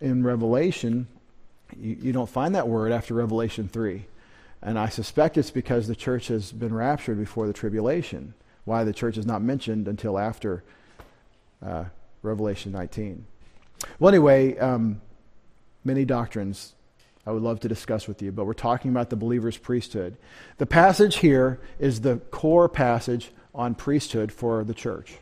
in 0.00 0.24
Revelation, 0.24 1.06
you, 1.78 1.96
you 2.00 2.12
don't 2.12 2.28
find 2.28 2.54
that 2.54 2.68
word 2.68 2.92
after 2.92 3.14
Revelation 3.14 3.68
3. 3.68 4.06
And 4.62 4.78
I 4.78 4.88
suspect 4.88 5.36
it's 5.36 5.50
because 5.50 5.86
the 5.86 5.96
church 5.96 6.28
has 6.28 6.52
been 6.52 6.74
raptured 6.74 7.18
before 7.18 7.46
the 7.46 7.52
tribulation. 7.52 8.34
Why 8.64 8.84
the 8.84 8.92
church 8.92 9.16
is 9.16 9.26
not 9.26 9.42
mentioned 9.42 9.86
until 9.86 10.18
after 10.18 10.64
uh, 11.64 11.84
Revelation 12.22 12.72
19. 12.72 13.26
Well, 13.98 14.08
anyway, 14.08 14.58
um, 14.58 15.00
many 15.86 16.04
doctrines 16.04 16.74
I 17.26 17.32
would 17.32 17.42
love 17.42 17.58
to 17.60 17.68
discuss 17.68 18.06
with 18.06 18.22
you, 18.22 18.30
but 18.30 18.44
we're 18.44 18.52
talking 18.52 18.90
about 18.90 19.10
the 19.10 19.16
believer's 19.16 19.56
priesthood. 19.56 20.16
The 20.58 20.66
passage 20.66 21.16
here 21.16 21.58
is 21.80 22.02
the 22.02 22.18
core 22.30 22.68
passage 22.68 23.32
on 23.52 23.74
priesthood 23.74 24.30
for 24.30 24.62
the 24.62 24.74
church. 24.74 25.16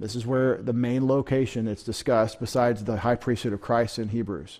This 0.00 0.16
is 0.16 0.26
where 0.26 0.56
the 0.56 0.72
main 0.72 1.06
location 1.06 1.68
is 1.68 1.82
discussed, 1.82 2.40
besides 2.40 2.84
the 2.84 2.98
high 2.98 3.14
priesthood 3.14 3.52
of 3.52 3.60
Christ 3.60 3.98
in 3.98 4.08
Hebrews. 4.08 4.58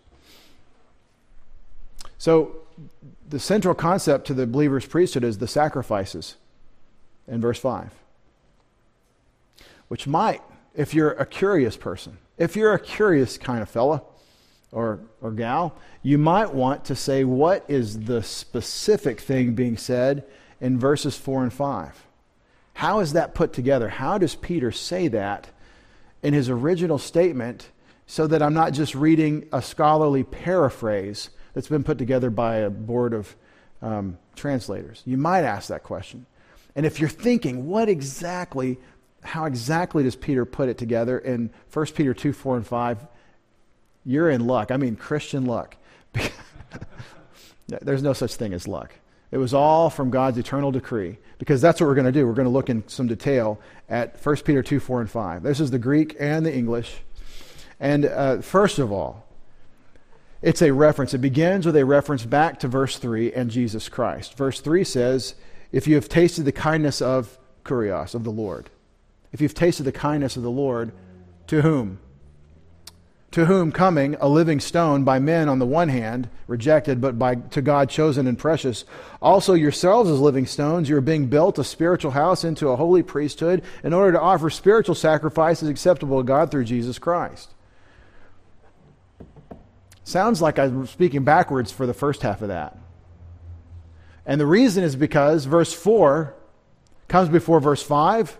So, 2.16 2.56
the 3.28 3.40
central 3.40 3.74
concept 3.74 4.26
to 4.28 4.34
the 4.34 4.46
believer's 4.46 4.86
priesthood 4.86 5.24
is 5.24 5.38
the 5.38 5.48
sacrifices 5.48 6.36
in 7.26 7.40
verse 7.40 7.58
5, 7.58 7.90
which 9.88 10.06
might, 10.06 10.42
if 10.74 10.94
you're 10.94 11.12
a 11.12 11.26
curious 11.26 11.76
person, 11.76 12.18
if 12.38 12.56
you're 12.56 12.72
a 12.72 12.80
curious 12.80 13.36
kind 13.36 13.60
of 13.60 13.68
fella 13.68 14.02
or, 14.72 15.00
or 15.20 15.32
gal, 15.32 15.76
you 16.02 16.18
might 16.18 16.54
want 16.54 16.84
to 16.86 16.94
say, 16.94 17.24
what 17.24 17.64
is 17.68 18.00
the 18.00 18.22
specific 18.22 19.20
thing 19.20 19.54
being 19.54 19.76
said 19.76 20.24
in 20.60 20.78
verses 20.78 21.16
4 21.16 21.42
and 21.42 21.52
5? 21.52 22.06
How 22.74 23.00
is 23.00 23.12
that 23.14 23.34
put 23.34 23.52
together? 23.52 23.88
How 23.88 24.18
does 24.18 24.36
Peter 24.36 24.70
say 24.70 25.08
that 25.08 25.48
in 26.22 26.32
his 26.32 26.48
original 26.48 26.98
statement 26.98 27.70
so 28.06 28.26
that 28.28 28.40
I'm 28.40 28.54
not 28.54 28.72
just 28.72 28.94
reading 28.94 29.48
a 29.52 29.60
scholarly 29.60 30.22
paraphrase 30.22 31.30
that's 31.54 31.68
been 31.68 31.82
put 31.82 31.98
together 31.98 32.30
by 32.30 32.58
a 32.58 32.70
board 32.70 33.14
of 33.14 33.34
um, 33.82 34.16
translators? 34.36 35.02
You 35.04 35.16
might 35.16 35.42
ask 35.42 35.68
that 35.68 35.82
question. 35.82 36.26
And 36.76 36.86
if 36.86 37.00
you're 37.00 37.08
thinking, 37.08 37.66
what 37.66 37.88
exactly 37.88 38.78
how 39.22 39.44
exactly 39.44 40.02
does 40.02 40.16
Peter 40.16 40.44
put 40.44 40.68
it 40.68 40.78
together 40.78 41.18
in 41.18 41.50
1 41.72 41.86
Peter 41.86 42.14
2 42.14 42.32
4 42.32 42.56
and 42.56 42.66
5? 42.66 43.06
You're 44.04 44.30
in 44.30 44.46
luck. 44.46 44.70
I 44.70 44.76
mean, 44.76 44.96
Christian 44.96 45.44
luck. 45.44 45.76
There's 47.68 48.02
no 48.02 48.12
such 48.12 48.34
thing 48.36 48.54
as 48.54 48.66
luck. 48.66 48.94
It 49.30 49.36
was 49.36 49.52
all 49.52 49.90
from 49.90 50.10
God's 50.10 50.38
eternal 50.38 50.72
decree 50.72 51.18
because 51.38 51.60
that's 51.60 51.80
what 51.80 51.86
we're 51.86 51.94
going 51.94 52.06
to 52.06 52.12
do. 52.12 52.26
We're 52.26 52.32
going 52.32 52.46
to 52.46 52.50
look 52.50 52.70
in 52.70 52.86
some 52.88 53.06
detail 53.06 53.60
at 53.88 54.24
1 54.24 54.36
Peter 54.36 54.62
2 54.62 54.80
4 54.80 55.02
and 55.02 55.10
5. 55.10 55.42
This 55.42 55.60
is 55.60 55.70
the 55.70 55.78
Greek 55.78 56.16
and 56.18 56.46
the 56.46 56.54
English. 56.54 56.96
And 57.78 58.06
uh, 58.06 58.40
first 58.40 58.78
of 58.78 58.90
all, 58.90 59.26
it's 60.40 60.62
a 60.62 60.72
reference. 60.72 61.14
It 61.14 61.18
begins 61.18 61.66
with 61.66 61.76
a 61.76 61.84
reference 61.84 62.24
back 62.24 62.60
to 62.60 62.68
verse 62.68 62.96
3 62.96 63.32
and 63.32 63.50
Jesus 63.50 63.88
Christ. 63.88 64.36
Verse 64.36 64.60
3 64.60 64.84
says, 64.84 65.34
If 65.72 65.86
you 65.86 65.96
have 65.96 66.08
tasted 66.08 66.44
the 66.44 66.52
kindness 66.52 67.02
of 67.02 67.38
Kurios, 67.64 68.14
of 68.14 68.24
the 68.24 68.30
Lord, 68.30 68.70
if 69.32 69.40
you've 69.40 69.54
tasted 69.54 69.84
the 69.84 69.92
kindness 69.92 70.36
of 70.36 70.42
the 70.42 70.50
Lord, 70.50 70.92
to 71.48 71.62
whom? 71.62 71.98
To 73.32 73.44
whom 73.44 73.72
coming 73.72 74.16
a 74.20 74.28
living 74.28 74.58
stone 74.58 75.04
by 75.04 75.18
men 75.18 75.48
on 75.48 75.58
the 75.58 75.66
one 75.66 75.90
hand, 75.90 76.30
rejected, 76.46 77.00
but 77.00 77.18
by 77.18 77.34
to 77.34 77.60
God 77.60 77.90
chosen 77.90 78.26
and 78.26 78.38
precious. 78.38 78.84
Also 79.20 79.52
yourselves 79.52 80.10
as 80.10 80.18
living 80.18 80.46
stones, 80.46 80.88
you're 80.88 81.02
being 81.02 81.26
built 81.26 81.58
a 81.58 81.64
spiritual 81.64 82.12
house 82.12 82.42
into 82.42 82.68
a 82.68 82.76
holy 82.76 83.02
priesthood 83.02 83.62
in 83.84 83.92
order 83.92 84.12
to 84.12 84.20
offer 84.20 84.48
spiritual 84.48 84.94
sacrifices 84.94 85.68
acceptable 85.68 86.18
to 86.18 86.24
God 86.24 86.50
through 86.50 86.64
Jesus 86.64 86.98
Christ. 86.98 87.52
Sounds 90.04 90.40
like 90.40 90.58
I'm 90.58 90.86
speaking 90.86 91.22
backwards 91.22 91.70
for 91.70 91.86
the 91.86 91.92
first 91.92 92.22
half 92.22 92.40
of 92.40 92.48
that. 92.48 92.78
And 94.24 94.40
the 94.40 94.46
reason 94.46 94.82
is 94.82 94.96
because 94.96 95.44
verse 95.44 95.72
4 95.72 96.34
comes 97.08 97.28
before 97.28 97.60
verse 97.60 97.82
5 97.82 98.38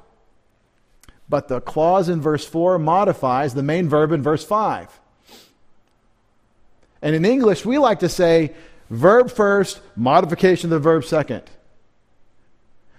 but 1.29 1.49
the 1.49 1.61
clause 1.61 2.09
in 2.09 2.21
verse 2.21 2.47
4 2.47 2.79
modifies 2.79 3.55
the 3.55 3.63
main 3.63 3.89
verb 3.89 4.13
in 4.13 4.23
verse 4.23 4.45
5. 4.45 5.01
And 7.03 7.15
in 7.15 7.25
English, 7.25 7.65
we 7.65 7.79
like 7.79 8.01
to 8.01 8.09
say 8.09 8.53
verb 8.91 9.31
first, 9.31 9.81
modification 9.95 10.73
of 10.73 10.83
the 10.83 10.89
verb 10.89 11.05
second. 11.05 11.43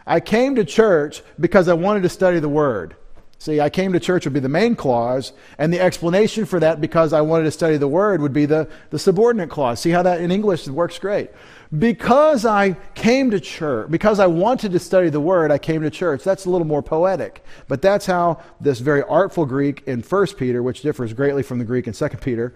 I 0.05 0.19
came 0.19 0.55
to 0.55 0.65
church 0.65 1.21
because 1.39 1.67
I 1.67 1.73
wanted 1.73 2.03
to 2.03 2.09
study 2.09 2.39
the 2.39 2.49
Word. 2.49 2.95
See, 3.37 3.61
I 3.61 3.69
came 3.69 3.93
to 3.93 3.99
church 4.01 4.25
would 4.25 4.33
be 4.33 4.41
the 4.41 4.49
main 4.49 4.75
clause, 4.75 5.31
and 5.57 5.71
the 5.71 5.79
explanation 5.79 6.45
for 6.45 6.59
that, 6.59 6.81
because 6.81 7.13
I 7.13 7.21
wanted 7.21 7.45
to 7.45 7.51
study 7.51 7.77
the 7.77 7.87
Word, 7.87 8.21
would 8.21 8.33
be 8.33 8.45
the, 8.45 8.67
the 8.89 8.99
subordinate 8.99 9.49
clause. 9.49 9.79
See 9.79 9.91
how 9.91 10.01
that 10.03 10.19
in 10.19 10.29
English 10.29 10.67
works 10.67 10.99
great. 10.99 11.29
Because 11.77 12.45
I 12.45 12.73
came 12.95 13.29
to 13.29 13.39
church, 13.39 13.91
because 13.91 14.19
I 14.19 14.25
wanted 14.25 14.71
to 14.71 14.79
study 14.79 15.09
the 15.09 15.19
Word, 15.19 15.51
I 15.51 15.59
came 15.59 15.83
to 15.83 15.91
church. 15.91 16.23
That's 16.23 16.45
a 16.45 16.49
little 16.49 16.65
more 16.65 16.81
poetic. 16.81 17.43
But 17.67 17.81
that's 17.83 18.07
how 18.07 18.41
this 18.59 18.79
very 18.79 19.03
artful 19.03 19.45
Greek 19.45 19.83
in 19.85 20.01
1 20.01 20.27
Peter, 20.37 20.63
which 20.63 20.81
differs 20.81 21.13
greatly 21.13 21.43
from 21.43 21.59
the 21.59 21.65
Greek 21.65 21.85
in 21.85 21.93
2 21.93 22.09
Peter, 22.21 22.55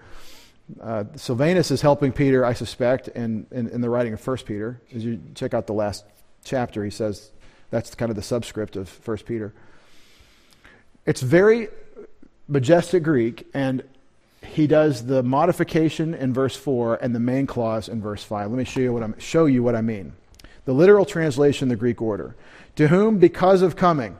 uh, 0.80 1.04
Silvanus 1.14 1.70
is 1.70 1.80
helping 1.80 2.10
Peter, 2.10 2.44
I 2.44 2.54
suspect, 2.54 3.08
in, 3.08 3.46
in, 3.52 3.68
in 3.68 3.80
the 3.80 3.90
writing 3.90 4.14
of 4.14 4.26
1 4.26 4.38
Peter. 4.38 4.80
As 4.94 5.04
you 5.04 5.20
check 5.34 5.54
out 5.54 5.66
the 5.66 5.74
last 5.74 6.04
chapter, 6.42 6.84
he 6.84 6.90
says 6.90 7.30
that's 7.70 7.94
kind 7.94 8.10
of 8.10 8.16
the 8.16 8.22
subscript 8.22 8.74
of 8.74 9.06
1 9.06 9.18
Peter. 9.18 9.52
It's 11.06 11.20
very 11.20 11.68
majestic 12.48 13.02
Greek, 13.02 13.46
and 13.54 13.82
he 14.44 14.66
does 14.66 15.06
the 15.06 15.22
modification 15.22 16.14
in 16.14 16.32
verse 16.32 16.56
4 16.56 16.96
and 16.96 17.14
the 17.14 17.20
main 17.20 17.46
clause 17.46 17.88
in 17.88 18.00
verse 18.00 18.22
5. 18.22 18.50
Let 18.50 18.58
me 18.58 18.64
show 18.64 18.80
you 18.80 18.92
what, 18.92 19.02
I'm, 19.02 19.18
show 19.18 19.46
you 19.46 19.62
what 19.62 19.74
I 19.74 19.80
mean. 19.80 20.12
The 20.64 20.72
literal 20.72 21.04
translation, 21.04 21.68
the 21.68 21.76
Greek 21.76 22.00
order. 22.00 22.36
To 22.76 22.88
whom, 22.88 23.18
because 23.18 23.62
of 23.62 23.76
coming. 23.76 24.16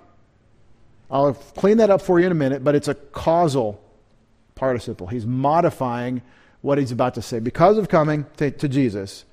I'll 1.10 1.34
clean 1.34 1.78
that 1.78 1.90
up 1.90 2.02
for 2.02 2.18
you 2.18 2.26
in 2.26 2.32
a 2.32 2.36
minute, 2.36 2.64
but 2.64 2.74
it's 2.74 2.88
a 2.88 2.94
causal 2.94 3.80
participle. 4.54 5.06
He's 5.06 5.26
modifying 5.26 6.22
what 6.60 6.78
he's 6.78 6.92
about 6.92 7.14
to 7.14 7.22
say. 7.22 7.38
Because 7.38 7.78
of 7.78 7.88
coming 7.88 8.26
to, 8.38 8.50
to 8.50 8.68
Jesus, 8.68 9.24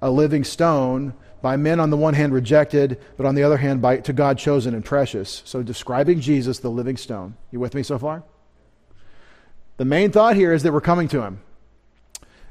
a 0.00 0.10
living 0.10 0.44
stone 0.44 1.14
by 1.42 1.56
men 1.56 1.80
on 1.80 1.90
the 1.90 1.96
one 1.96 2.14
hand 2.14 2.32
rejected, 2.32 3.00
but 3.16 3.26
on 3.26 3.34
the 3.34 3.42
other 3.42 3.56
hand 3.56 3.80
by 3.82 3.96
to 3.98 4.12
God 4.12 4.38
chosen 4.38 4.74
and 4.74 4.84
precious. 4.84 5.42
So 5.44 5.62
describing 5.62 6.20
Jesus, 6.20 6.58
the 6.58 6.70
living 6.70 6.96
stone. 6.96 7.36
You 7.50 7.60
with 7.60 7.74
me 7.74 7.82
so 7.82 7.98
far? 7.98 8.22
The 9.80 9.86
main 9.86 10.12
thought 10.12 10.36
here 10.36 10.52
is 10.52 10.62
that 10.64 10.74
we're 10.74 10.82
coming 10.82 11.08
to 11.08 11.22
him. 11.22 11.40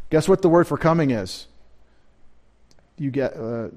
Guess 0.09 0.27
what 0.27 0.41
the 0.41 0.49
word 0.49 0.65
for 0.65 0.79
coming 0.79 1.11
is? 1.11 1.45
You 2.97 3.11
get 3.11 3.35
uh, 3.35 3.67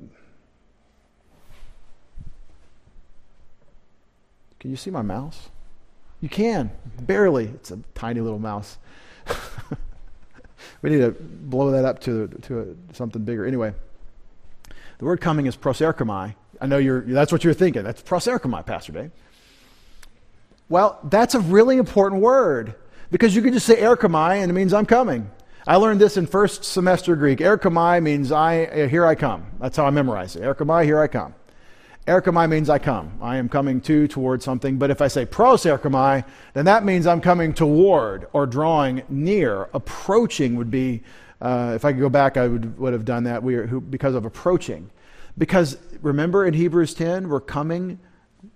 Can 4.58 4.70
you 4.70 4.76
see 4.78 4.88
my 4.88 5.02
mouse? 5.02 5.50
You 6.22 6.30
can, 6.30 6.70
barely. 7.02 7.44
It's 7.44 7.70
a 7.70 7.80
tiny 7.94 8.22
little 8.22 8.38
mouse. 8.38 8.78
we 10.80 10.88
need 10.88 11.00
to 11.00 11.10
blow 11.10 11.72
that 11.72 11.84
up 11.84 12.00
to, 12.04 12.28
to 12.28 12.60
a, 12.60 12.94
something 12.94 13.22
bigger. 13.22 13.44
Anyway, 13.44 13.74
the 14.96 15.04
word 15.04 15.20
coming 15.20 15.44
is 15.44 15.58
proserchomai. 15.58 16.36
I 16.58 16.66
know 16.66 16.78
you're, 16.78 17.02
that's 17.02 17.30
what 17.30 17.44
you're 17.44 17.52
thinking. 17.52 17.82
That's 17.82 18.00
proserchomai, 18.00 18.64
Pastor 18.64 18.92
Dave. 18.92 19.10
Well, 20.70 20.98
that's 21.04 21.34
a 21.34 21.40
really 21.40 21.76
important 21.76 22.22
word 22.22 22.76
because 23.12 23.36
you 23.36 23.42
can 23.42 23.52
just 23.52 23.66
say 23.66 23.76
erchomai 23.76 24.38
and 24.38 24.50
it 24.50 24.54
means 24.54 24.72
I'm 24.72 24.86
coming. 24.86 25.30
I 25.66 25.76
learned 25.76 26.00
this 26.00 26.16
in 26.16 26.26
first 26.26 26.64
semester 26.64 27.14
Greek. 27.14 27.38
Erchomai 27.38 28.02
means 28.02 28.32
I, 28.32 28.64
uh, 28.64 28.88
here 28.88 29.06
I 29.06 29.14
come. 29.14 29.46
That's 29.60 29.76
how 29.76 29.86
I 29.86 29.90
memorize 29.90 30.34
it. 30.34 30.42
Erchomai, 30.42 30.84
here 30.84 30.98
I 30.98 31.06
come. 31.06 31.34
Erchomai 32.06 32.48
means 32.48 32.68
I 32.68 32.78
come. 32.78 33.12
I 33.20 33.36
am 33.36 33.48
coming 33.48 33.80
to, 33.82 34.08
toward 34.08 34.42
something. 34.42 34.76
But 34.76 34.90
if 34.90 35.00
I 35.00 35.06
say 35.06 35.24
pros 35.24 35.62
erchomai, 35.62 36.24
then 36.54 36.64
that 36.64 36.84
means 36.84 37.06
I'm 37.06 37.20
coming 37.20 37.52
toward 37.52 38.26
or 38.32 38.44
drawing 38.46 39.02
near. 39.08 39.68
Approaching 39.72 40.56
would 40.56 40.70
be, 40.70 41.02
uh, 41.40 41.72
if 41.76 41.84
I 41.84 41.92
could 41.92 42.00
go 42.00 42.08
back, 42.08 42.36
I 42.36 42.48
would, 42.48 42.76
would 42.78 42.92
have 42.92 43.04
done 43.04 43.24
that 43.24 43.42
we 43.42 43.54
are, 43.54 43.66
who, 43.66 43.80
because 43.80 44.16
of 44.16 44.24
approaching. 44.24 44.90
Because 45.38 45.78
remember 46.00 46.44
in 46.44 46.54
Hebrews 46.54 46.94
10, 46.94 47.28
we're 47.28 47.40
coming 47.40 48.00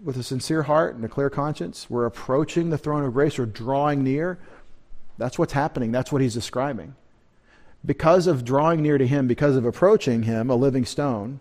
with 0.03 0.17
a 0.17 0.23
sincere 0.23 0.65
heart 0.65 0.95
and 0.95 1.05
a 1.05 1.09
clear 1.09 1.31
conscience. 1.31 1.89
We're 1.89 2.07
approaching 2.07 2.71
the 2.71 2.79
throne 2.79 3.05
of 3.05 3.13
grace 3.13 3.39
or 3.39 3.47
drawing 3.47 4.03
near. 4.03 4.39
That's 5.19 5.39
what's 5.39 5.53
happening. 5.53 5.93
That's 5.93 6.13
what 6.13 6.23
he's 6.23 6.35
describing. 6.35 6.95
Because 7.85 8.27
of 8.27 8.45
drawing 8.45 8.83
near 8.83 8.99
to 8.99 9.07
him, 9.07 9.29
because 9.29 9.57
of 9.57 9.65
approaching 9.65 10.25
him, 10.25 10.51
a 10.51 10.57
living 10.57 10.85
stone, 10.85 11.41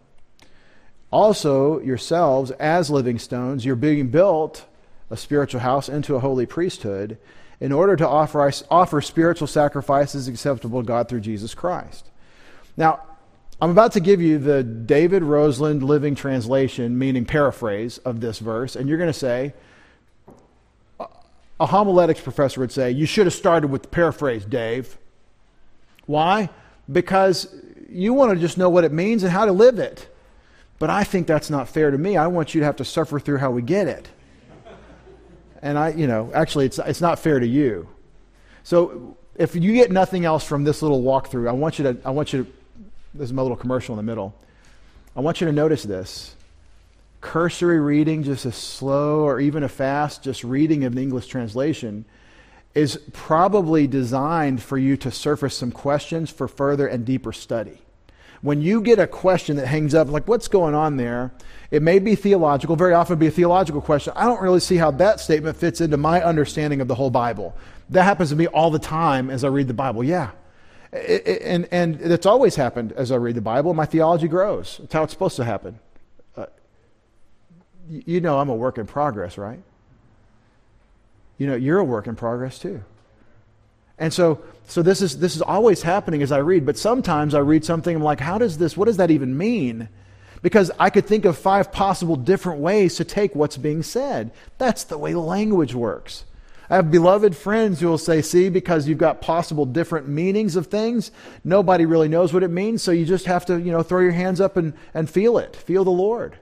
also 1.12 1.80
yourselves 1.80 2.52
as 2.52 2.90
living 2.90 3.18
stones, 3.18 3.66
you're 3.66 3.76
being 3.76 4.10
built 4.10 4.66
a 5.10 5.18
spiritual 5.18 5.62
house 5.62 5.90
into 5.90 6.16
a 6.16 6.20
holy 6.20 6.46
priesthood 6.46 7.18
in 7.60 7.72
order 7.72 7.96
to 7.96 8.08
offer, 8.08 8.52
offer 8.70 9.02
spiritual 9.02 9.48
sacrifices 9.48 10.28
acceptable 10.28 10.82
to 10.82 10.88
God 10.88 11.08
through 11.08 11.22
Jesus 11.22 11.54
Christ. 11.54 12.10
Now, 12.78 13.05
I'm 13.62 13.70
about 13.70 13.94
to 13.94 14.02
give 14.02 14.22
you 14.22 14.38
the 14.38 14.64
David 14.64 15.24
Roseland 15.24 15.82
Living 15.82 16.14
Translation, 16.14 16.98
meaning 16.98 17.26
paraphrase 17.26 17.98
of 18.00 18.20
this 18.20 18.40
verse, 18.40 18.76
and 18.76 18.90
you're 18.90 18.98
going 18.98 19.12
to 19.12 19.18
say, 19.18 19.54
a 21.60 21.66
homiletics 21.66 22.20
professor 22.20 22.60
would 22.60 22.72
say, 22.72 22.92
You 22.92 23.06
should 23.06 23.28
have 23.28 23.34
started 23.34 23.68
with 23.68 23.84
the 23.84 23.88
paraphrase, 23.88 24.44
Dave. 24.44 24.98
Why? 26.06 26.50
Because 26.92 27.56
you 27.90 28.14
want 28.14 28.34
to 28.34 28.40
just 28.40 28.58
know 28.58 28.70
what 28.70 28.84
it 28.84 28.92
means 28.92 29.24
and 29.24 29.32
how 29.32 29.46
to 29.46 29.54
live 29.54 29.80
it. 29.80 30.10
But 30.78 30.90
I 30.90 31.06
think 31.06 31.26
that's 31.26 31.50
not 31.50 31.70
fair 31.70 31.92
to 31.92 31.98
me. 31.98 32.18
I 32.18 32.28
want 32.28 32.54
you 32.54 32.60
to 32.60 32.66
have 32.66 32.76
to 32.78 32.86
suffer 32.86 33.20
through 33.20 33.38
how 33.38 33.52
we 33.52 33.62
get 33.62 33.88
it. 33.88 34.10
And 35.62 35.80
I, 35.80 35.90
you 35.90 36.06
know, 36.06 36.30
actually, 36.34 36.66
it's, 36.66 36.78
it's 36.80 37.02
not 37.02 37.18
fair 37.18 37.40
to 37.40 37.48
you. 37.48 37.88
So 38.64 39.18
if 39.36 39.56
you 39.56 39.74
get 39.74 39.92
nothing 39.92 40.26
else 40.26 40.46
from 40.46 40.66
this 40.66 40.82
little 40.82 41.02
walkthrough, 41.02 41.48
I 41.48 41.54
want 41.54 41.80
you 41.80 41.84
to, 41.84 41.98
I 42.04 42.12
want 42.12 42.34
you 42.34 42.44
to, 42.44 42.52
this 43.18 43.30
is 43.30 43.34
my 43.34 43.42
little 43.42 43.58
commercial 43.58 43.94
in 43.94 43.98
the 43.98 44.04
middle. 44.04 44.36
I 45.16 45.22
want 45.22 45.40
you 45.40 45.48
to 45.48 45.54
notice 45.54 45.84
this 45.84 46.36
cursory 47.22 47.80
reading, 47.80 48.24
just 48.24 48.46
a 48.46 48.52
slow 48.52 49.22
or 49.22 49.40
even 49.40 49.64
a 49.64 49.70
fast, 49.70 50.22
just 50.22 50.44
reading 50.44 50.84
of 50.84 50.94
the 50.94 51.02
English 51.02 51.28
translation, 51.28 52.06
is 52.76 53.00
probably 53.14 53.88
designed 53.88 54.62
for 54.62 54.78
you 54.78 54.98
to 54.98 55.10
surface 55.10 55.56
some 55.56 55.72
questions 55.72 56.30
for 56.30 56.48
further 56.48 56.88
and 56.88 57.06
deeper 57.06 57.32
study. 57.32 57.80
When 58.42 58.62
you 58.62 58.82
get 58.82 59.00
a 59.00 59.08
question 59.08 59.56
that 59.56 59.66
hangs 59.66 59.96
up, 59.96 60.10
like 60.10 60.28
what's 60.28 60.50
going 60.50 60.76
on 60.76 60.98
there, 60.98 61.32
it 61.72 61.82
may 61.82 62.00
be 62.00 62.16
theological, 62.16 62.76
very 62.76 62.94
often 62.94 63.18
be 63.18 63.28
a 63.28 63.32
theological 63.32 63.82
question. 63.82 64.14
I 64.16 64.26
don't 64.26 64.42
really 64.42 64.60
see 64.60 64.76
how 64.76 64.92
that 64.92 65.20
statement 65.20 65.58
fits 65.58 65.82
into 65.82 65.98
my 65.98 66.22
understanding 66.22 66.82
of 66.82 66.88
the 66.88 66.96
whole 66.96 67.10
Bible. 67.10 67.56
That 67.90 68.04
happens 68.04 68.30
to 68.30 68.36
me 68.36 68.46
all 68.48 68.70
the 68.70 68.78
time 68.78 69.30
as 69.30 69.44
I 69.44 69.48
read 69.48 69.68
the 69.68 69.74
Bible. 69.74 70.04
Yeah. 70.04 70.32
And, 70.96 71.68
and 71.72 72.00
it's 72.02 72.26
always 72.26 72.56
happened 72.56 72.94
as 72.94 73.12
I 73.12 73.16
read 73.16 73.36
the 73.36 73.42
Bible. 73.42 73.74
My 73.74 73.86
theology 73.86 74.28
grows. 74.28 74.80
It's 74.84 74.94
how 74.94 75.04
it's 75.04 75.14
supposed 75.14 75.36
to 75.36 75.44
happen 75.44 75.80
uh, 76.38 76.46
you 77.88 78.22
know 78.22 78.40
I'm 78.40 78.50
a 78.50 78.56
work 78.56 78.78
in 78.78 78.86
progress, 78.86 79.38
right? 79.38 79.62
You 81.38 81.48
know, 81.48 81.56
you're 81.56 81.80
a 81.80 81.84
work 81.84 82.08
in 82.08 82.16
progress 82.16 82.60
too. 82.60 82.84
And 83.98 84.14
so, 84.14 84.42
so 84.68 84.82
this 84.82 85.02
is 85.02 85.20
this 85.20 85.36
is 85.36 85.42
always 85.42 85.82
happening 85.82 86.22
as 86.22 86.32
I 86.32 86.40
read. 86.40 86.66
But 86.66 86.78
sometimes 86.78 87.34
I 87.34 87.40
read 87.40 87.64
something, 87.64 87.96
I'm 87.96 88.04
like, 88.04 88.20
how 88.20 88.38
does 88.38 88.58
this? 88.58 88.76
What 88.76 88.86
does 88.86 88.98
that 88.98 89.12
even 89.12 89.38
mean? 89.38 89.90
Because 90.42 90.70
I 90.80 90.90
could 90.90 91.08
think 91.08 91.26
of 91.26 91.38
five 91.38 91.72
possible 91.72 92.16
different 92.16 92.60
ways 92.60 92.96
to 92.96 93.04
take 93.04 93.34
what's 93.36 93.58
being 93.58 93.84
said. 93.84 94.32
That's 94.58 94.84
the 94.84 94.98
way 94.98 95.16
language 95.16 95.74
works. 95.74 96.26
I 96.70 96.78
have 96.78 96.90
beloved 96.92 97.36
friends 97.36 97.80
who 97.80 97.88
will 97.88 97.98
say, 97.98 98.22
see, 98.22 98.50
because 98.50 98.88
you've 98.88 98.98
got 98.98 99.22
possible 99.22 99.66
different 99.66 100.08
meanings 100.08 100.56
of 100.56 100.68
things, 100.68 101.12
nobody 101.44 101.86
really 101.86 102.08
knows 102.08 102.34
what 102.34 102.44
it 102.44 102.50
means, 102.50 102.82
so 102.82 102.92
you 102.92 103.06
just 103.06 103.26
have 103.26 103.46
to, 103.46 103.60
you 103.60 103.72
know, 103.72 103.84
throw 103.84 104.02
your 104.02 104.12
hands 104.12 104.42
up 104.42 104.58
and, 104.58 104.74
and 104.94 105.10
feel 105.10 105.38
it. 105.38 105.56
Feel 105.56 105.84
the 105.84 105.92
Lord. 105.92 106.38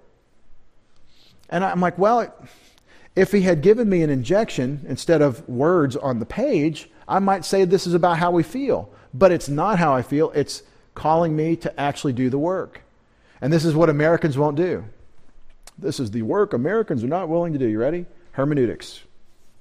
And 1.49 1.63
I'm 1.63 1.82
like, 1.82 1.97
well, 1.97 2.34
if 3.15 3.32
he 3.32 3.41
had 3.41 3.61
given 3.61 3.89
me 3.89 4.01
an 4.01 4.09
injection 4.09 4.86
instead 4.88 5.21
of 5.21 5.47
words 5.47 5.95
on 5.95 6.19
the 6.19 6.26
page, 6.26 6.89
I 7.07 7.19
might 7.19 7.45
say 7.45 7.65
this 7.65 7.86
is 7.86 7.93
about 7.93 8.17
how 8.17 8.32
we 8.32 8.43
feel. 8.43 8.89
But 9.13 9.32
it's 9.32 9.49
not 9.49 9.78
how 9.78 9.93
I 9.93 10.01
feel, 10.01 10.32
it's 10.32 10.63
calling 10.95 11.36
me 11.36 11.55
to 11.57 11.80
actually 11.80 12.13
do 12.13 12.30
the 12.30 12.39
work. 12.39 12.82
And 13.41 13.51
this 13.51 13.65
is 13.65 13.76
what 13.76 13.89
Americans 13.89 14.38
won't 14.38 14.57
do. 14.57 14.86
This 15.78 15.99
is 15.99 16.11
the 16.11 16.21
work 16.21 16.53
Americans 16.53 17.03
are 17.03 17.07
not 17.07 17.30
willing 17.30 17.53
to 17.53 17.59
do. 17.59 17.67
You 17.67 17.80
ready? 17.80 18.05
Hermeneutics. 18.32 19.01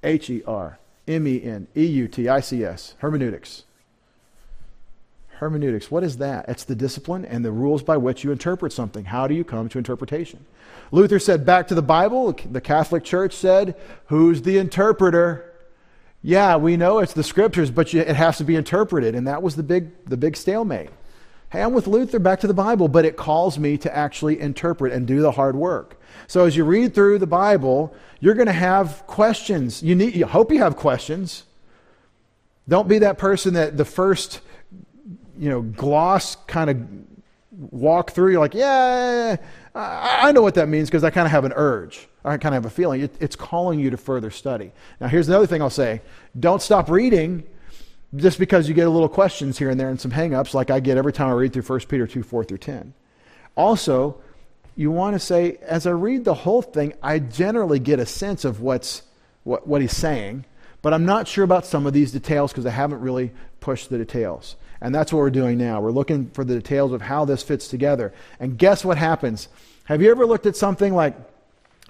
H 0.03 0.30
E 0.30 0.42
R 0.46 0.78
M 1.07 1.26
E 1.26 1.42
N 1.42 1.68
E 1.76 1.84
U 1.84 2.09
T 2.09 2.28
I 2.28 2.40
C 2.40 2.64
S. 2.64 2.94
Hermeneutics. 2.98 3.64
Hermeneutics, 5.42 5.90
what 5.90 6.05
is 6.05 6.18
that? 6.18 6.48
It's 6.48 6.62
the 6.62 6.76
discipline 6.76 7.24
and 7.24 7.44
the 7.44 7.50
rules 7.50 7.82
by 7.82 7.96
which 7.96 8.22
you 8.22 8.30
interpret 8.30 8.72
something. 8.72 9.07
How 9.07 9.26
do 9.26 9.34
you 9.34 9.42
come 9.42 9.68
to 9.70 9.78
interpretation? 9.78 10.46
Luther 10.92 11.18
said, 11.18 11.44
back 11.44 11.66
to 11.66 11.74
the 11.74 11.82
Bible. 11.82 12.32
The 12.32 12.61
Catholic 12.61 13.03
Church 13.03 13.34
said, 13.34 13.74
who's 14.07 14.42
the 14.42 14.59
interpreter? 14.59 15.53
Yeah, 16.22 16.55
we 16.57 16.76
know 16.76 17.00
it's 17.00 17.12
the 17.14 17.24
scriptures, 17.24 17.72
but 17.72 17.92
it 17.92 18.14
has 18.14 18.38
to 18.38 18.44
be 18.44 18.55
interpreted. 18.55 19.16
And 19.16 19.26
that 19.26 19.42
was 19.42 19.57
the 19.57 19.64
big, 19.64 19.90
the 20.05 20.16
big 20.16 20.36
stalemate. 20.36 20.90
Hey, 21.53 21.61
I'm 21.61 21.74
with 21.74 21.86
Luther, 21.86 22.18
back 22.18 22.40
to 22.40 22.46
the 22.46 22.55
Bible, 22.55 22.88
but 22.88 23.05
it 23.05 23.18
calls 23.18 23.59
me 23.59 23.76
to 23.76 23.94
actually 23.94 24.40
interpret 24.40 24.90
and 24.90 25.07
do 25.07 25.20
the 25.20 25.32
hard 25.32 25.55
work. 25.55 26.00
So 26.26 26.46
as 26.46 26.57
you 26.57 26.64
read 26.64 26.94
through 26.94 27.18
the 27.18 27.26
Bible, 27.26 27.94
you're 28.20 28.32
going 28.32 28.46
to 28.46 28.55
have 28.55 29.07
questions. 29.07 29.82
You 29.82 29.94
need, 29.94 30.16
you 30.16 30.24
hope 30.24 30.50
you 30.50 30.61
have 30.61 30.76
questions. 30.76 31.44
Don't 32.66 32.88
be 32.88 33.00
that 33.00 33.18
person 33.18 33.53
that 33.53 33.76
the 33.76 33.84
first 33.84 34.40
you 35.38 35.50
know, 35.50 35.61
gloss 35.61 36.36
kind 36.46 36.70
of 36.70 36.78
walk 37.70 38.12
through, 38.12 38.30
you're 38.30 38.40
like, 38.40 38.55
yeah, 38.55 39.36
I, 39.74 40.32
know 40.32 40.40
what 40.40 40.55
that 40.55 40.70
means 40.70 40.88
because 40.88 41.05
I 41.05 41.11
kind 41.11 41.26
of 41.26 41.32
have 41.32 41.44
an 41.44 41.53
urge. 41.55 42.09
I 42.24 42.38
kind 42.38 42.55
of 42.55 42.62
have 42.62 42.72
a 42.72 42.74
feeling. 42.74 43.11
It's 43.20 43.36
calling 43.36 43.78
you 43.78 43.90
to 43.90 43.98
further 43.98 44.30
study. 44.30 44.72
Now, 45.03 45.09
here's 45.09 45.28
another 45.28 45.46
thing 45.46 45.61
I'll 45.61 45.68
say 45.68 46.00
don't 46.40 46.62
stop 46.62 46.88
reading 46.88 47.44
just 48.14 48.38
because 48.38 48.68
you 48.68 48.74
get 48.74 48.86
a 48.86 48.90
little 48.90 49.08
questions 49.08 49.58
here 49.58 49.70
and 49.70 49.80
there 49.80 49.88
and 49.88 50.00
some 50.00 50.10
hangups, 50.10 50.54
like 50.54 50.70
I 50.70 50.80
get 50.80 50.98
every 50.98 51.12
time 51.12 51.28
I 51.28 51.32
read 51.32 51.52
through 51.52 51.62
1 51.62 51.80
Peter 51.80 52.06
2 52.06 52.22
4 52.22 52.44
through 52.44 52.58
10. 52.58 52.92
Also, 53.56 54.20
you 54.76 54.90
want 54.90 55.14
to 55.14 55.18
say, 55.18 55.58
as 55.62 55.86
I 55.86 55.90
read 55.90 56.24
the 56.24 56.34
whole 56.34 56.62
thing, 56.62 56.94
I 57.02 57.18
generally 57.18 57.78
get 57.78 58.00
a 58.00 58.06
sense 58.06 58.44
of 58.44 58.60
what's, 58.60 59.02
what, 59.44 59.66
what 59.66 59.80
he's 59.82 59.96
saying, 59.96 60.44
but 60.80 60.94
I'm 60.94 61.04
not 61.04 61.28
sure 61.28 61.44
about 61.44 61.66
some 61.66 61.86
of 61.86 61.92
these 61.92 62.12
details 62.12 62.52
because 62.52 62.66
I 62.66 62.70
haven't 62.70 63.00
really 63.00 63.32
pushed 63.60 63.90
the 63.90 63.98
details. 63.98 64.56
And 64.80 64.94
that's 64.94 65.12
what 65.12 65.20
we're 65.20 65.30
doing 65.30 65.58
now. 65.58 65.80
We're 65.80 65.92
looking 65.92 66.30
for 66.30 66.44
the 66.44 66.56
details 66.56 66.92
of 66.92 67.02
how 67.02 67.24
this 67.24 67.42
fits 67.42 67.68
together. 67.68 68.12
And 68.40 68.58
guess 68.58 68.84
what 68.84 68.98
happens? 68.98 69.48
Have 69.84 70.02
you 70.02 70.10
ever 70.10 70.26
looked 70.26 70.46
at 70.46 70.56
something 70.56 70.94
like, 70.94 71.14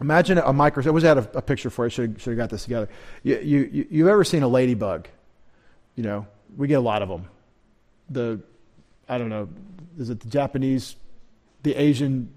imagine 0.01 0.39
a 0.39 0.53
microscope. 0.53 0.91
I 0.91 0.95
was 0.95 1.05
had 1.05 1.19
a, 1.19 1.39
a 1.39 1.43
picture 1.43 1.71
for 1.71 1.87
you. 1.87 1.91
Should 1.91 2.19
have 2.19 2.37
got 2.37 2.51
this 2.51 2.65
together. 2.65 2.89
You, 3.23 3.39
you, 3.39 3.87
you've 3.91 4.09
ever 4.09 4.25
seen 4.25 4.43
a 4.43 4.49
ladybug? 4.49 5.09
You 5.95 6.03
know, 6.03 6.27
we 6.57 6.69
get 6.69 6.75
a 6.75 6.81
lot 6.81 7.03
of 7.03 7.09
them. 7.09 7.29
The, 8.11 8.41
I 9.09 9.19
don't 9.19 9.29
know, 9.29 9.49
is 9.99 10.11
it 10.11 10.21
the 10.21 10.29
Japanese, 10.29 10.97
the 11.63 11.75
Asian 11.75 12.33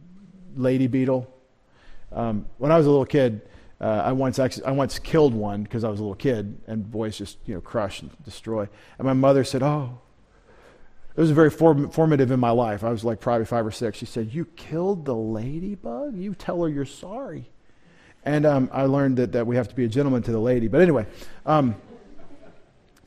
lady 0.55 0.87
beetle? 0.87 1.31
Um, 2.11 2.45
when 2.57 2.71
I 2.71 2.77
was 2.77 2.85
a 2.85 2.89
little 2.89 3.05
kid, 3.05 3.41
uh, 3.81 4.03
I 4.05 4.11
once 4.13 4.39
actually 4.39 4.65
I 4.65 4.71
once 4.71 4.99
killed 4.99 5.33
one 5.33 5.63
because 5.63 5.83
I 5.83 5.89
was 5.89 5.99
a 5.99 6.03
little 6.03 6.15
kid, 6.15 6.61
and 6.67 6.89
boys 6.89 7.17
just 7.17 7.37
you 7.45 7.55
know 7.55 7.61
crush 7.61 8.01
and 8.01 8.11
destroy. 8.23 8.69
And 8.97 9.05
my 9.05 9.13
mother 9.13 9.43
said, 9.43 9.63
"Oh, 9.63 9.99
it 11.15 11.21
was 11.21 11.31
very 11.31 11.49
form- 11.49 11.89
formative 11.89 12.31
in 12.31 12.39
my 12.39 12.49
life. 12.49 12.83
I 12.83 12.89
was 12.89 13.05
like 13.05 13.21
probably 13.21 13.45
five 13.45 13.65
or 13.65 13.71
six. 13.71 13.97
She 13.97 14.05
said, 14.05 14.33
You 14.33 14.45
killed 14.45 15.05
the 15.05 15.15
ladybug? 15.15 16.17
You 16.17 16.35
tell 16.35 16.61
her 16.61 16.69
you're 16.69 16.83
sorry. 16.83 17.49
And 18.25 18.45
um, 18.45 18.69
I 18.73 18.83
learned 18.83 19.17
that, 19.17 19.31
that 19.33 19.47
we 19.47 19.55
have 19.55 19.69
to 19.69 19.75
be 19.75 19.85
a 19.85 19.87
gentleman 19.87 20.23
to 20.23 20.31
the 20.31 20.39
lady. 20.39 20.67
But 20.67 20.81
anyway, 20.81 21.05
um, 21.45 21.75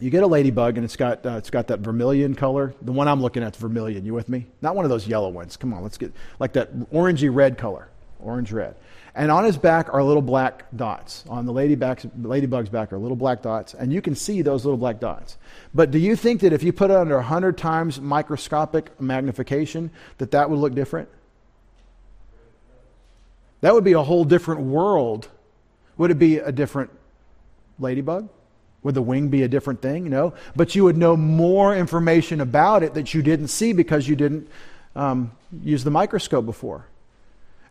you 0.00 0.10
get 0.10 0.22
a 0.22 0.26
ladybug 0.26 0.76
and 0.76 0.84
it's 0.84 0.96
got, 0.96 1.26
uh, 1.26 1.32
it's 1.32 1.50
got 1.50 1.68
that 1.68 1.80
vermilion 1.80 2.34
color. 2.34 2.74
The 2.82 2.92
one 2.92 3.08
I'm 3.08 3.20
looking 3.20 3.42
at 3.42 3.54
is 3.56 3.60
vermilion. 3.60 4.04
You 4.04 4.14
with 4.14 4.28
me? 4.28 4.46
Not 4.62 4.76
one 4.76 4.84
of 4.84 4.90
those 4.90 5.06
yellow 5.06 5.28
ones. 5.28 5.56
Come 5.56 5.74
on, 5.74 5.82
let's 5.82 5.98
get 5.98 6.12
like 6.38 6.52
that 6.52 6.72
orangey 6.90 7.34
red 7.34 7.58
color. 7.58 7.88
orange 8.20 8.52
red. 8.52 8.76
And 9.14 9.32
on 9.32 9.42
his 9.42 9.56
back 9.56 9.92
are 9.92 10.02
little 10.02 10.22
black 10.22 10.66
dots. 10.76 11.24
On 11.28 11.44
the 11.44 11.52
ladybug's 11.52 12.68
back 12.68 12.92
are 12.92 12.98
little 12.98 13.16
black 13.16 13.42
dots, 13.42 13.74
and 13.74 13.92
you 13.92 14.00
can 14.00 14.14
see 14.14 14.42
those 14.42 14.64
little 14.64 14.78
black 14.78 15.00
dots. 15.00 15.36
But 15.74 15.90
do 15.90 15.98
you 15.98 16.14
think 16.14 16.40
that 16.42 16.52
if 16.52 16.62
you 16.62 16.72
put 16.72 16.92
it 16.92 16.96
under 16.96 17.16
100 17.16 17.58
times 17.58 18.00
microscopic 18.00 19.00
magnification, 19.00 19.90
that 20.18 20.30
that 20.30 20.48
would 20.48 20.60
look 20.60 20.74
different? 20.74 21.08
That 23.60 23.74
would 23.74 23.82
be 23.82 23.94
a 23.94 24.02
whole 24.02 24.24
different 24.24 24.60
world. 24.60 25.28
Would 25.96 26.12
it 26.12 26.18
be 26.18 26.38
a 26.38 26.52
different 26.52 26.90
ladybug? 27.80 28.28
Would 28.82 28.94
the 28.94 29.02
wing 29.02 29.28
be 29.28 29.42
a 29.42 29.48
different 29.48 29.82
thing? 29.82 30.08
No. 30.08 30.34
But 30.54 30.74
you 30.74 30.84
would 30.84 30.96
know 30.96 31.16
more 31.16 31.76
information 31.76 32.40
about 32.40 32.82
it 32.82 32.94
that 32.94 33.12
you 33.12 33.22
didn't 33.22 33.48
see 33.48 33.72
because 33.72 34.08
you 34.08 34.16
didn't 34.16 34.48
um, 34.94 35.32
use 35.62 35.84
the 35.84 35.90
microscope 35.90 36.46
before. 36.46 36.86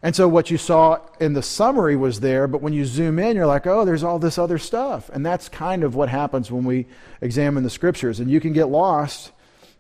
And 0.04 0.16
so 0.16 0.28
what 0.28 0.52
you 0.52 0.58
saw 0.58 1.00
in 1.20 1.34
the 1.34 1.42
summary 1.42 1.96
was 1.96 2.20
there, 2.20 2.48
but 2.48 2.62
when 2.62 2.72
you 2.72 2.86
zoom 2.86 3.18
in, 3.18 3.36
you're 3.36 3.48
like, 3.48 3.66
oh, 3.66 3.84
there's 3.84 4.04
all 4.04 4.20
this 4.20 4.38
other 4.38 4.58
stuff. 4.58 5.10
And 5.10 5.26
that's 5.26 5.50
kind 5.50 5.84
of 5.84 5.96
what 5.96 6.10
happens 6.10 6.52
when 6.52 6.66
we 6.66 6.86
examine 7.22 7.64
the 7.64 7.70
scriptures. 7.70 8.20
And 8.20 8.30
you 8.30 8.40
can 8.40 8.54
get 8.54 8.66
lost 8.66 9.32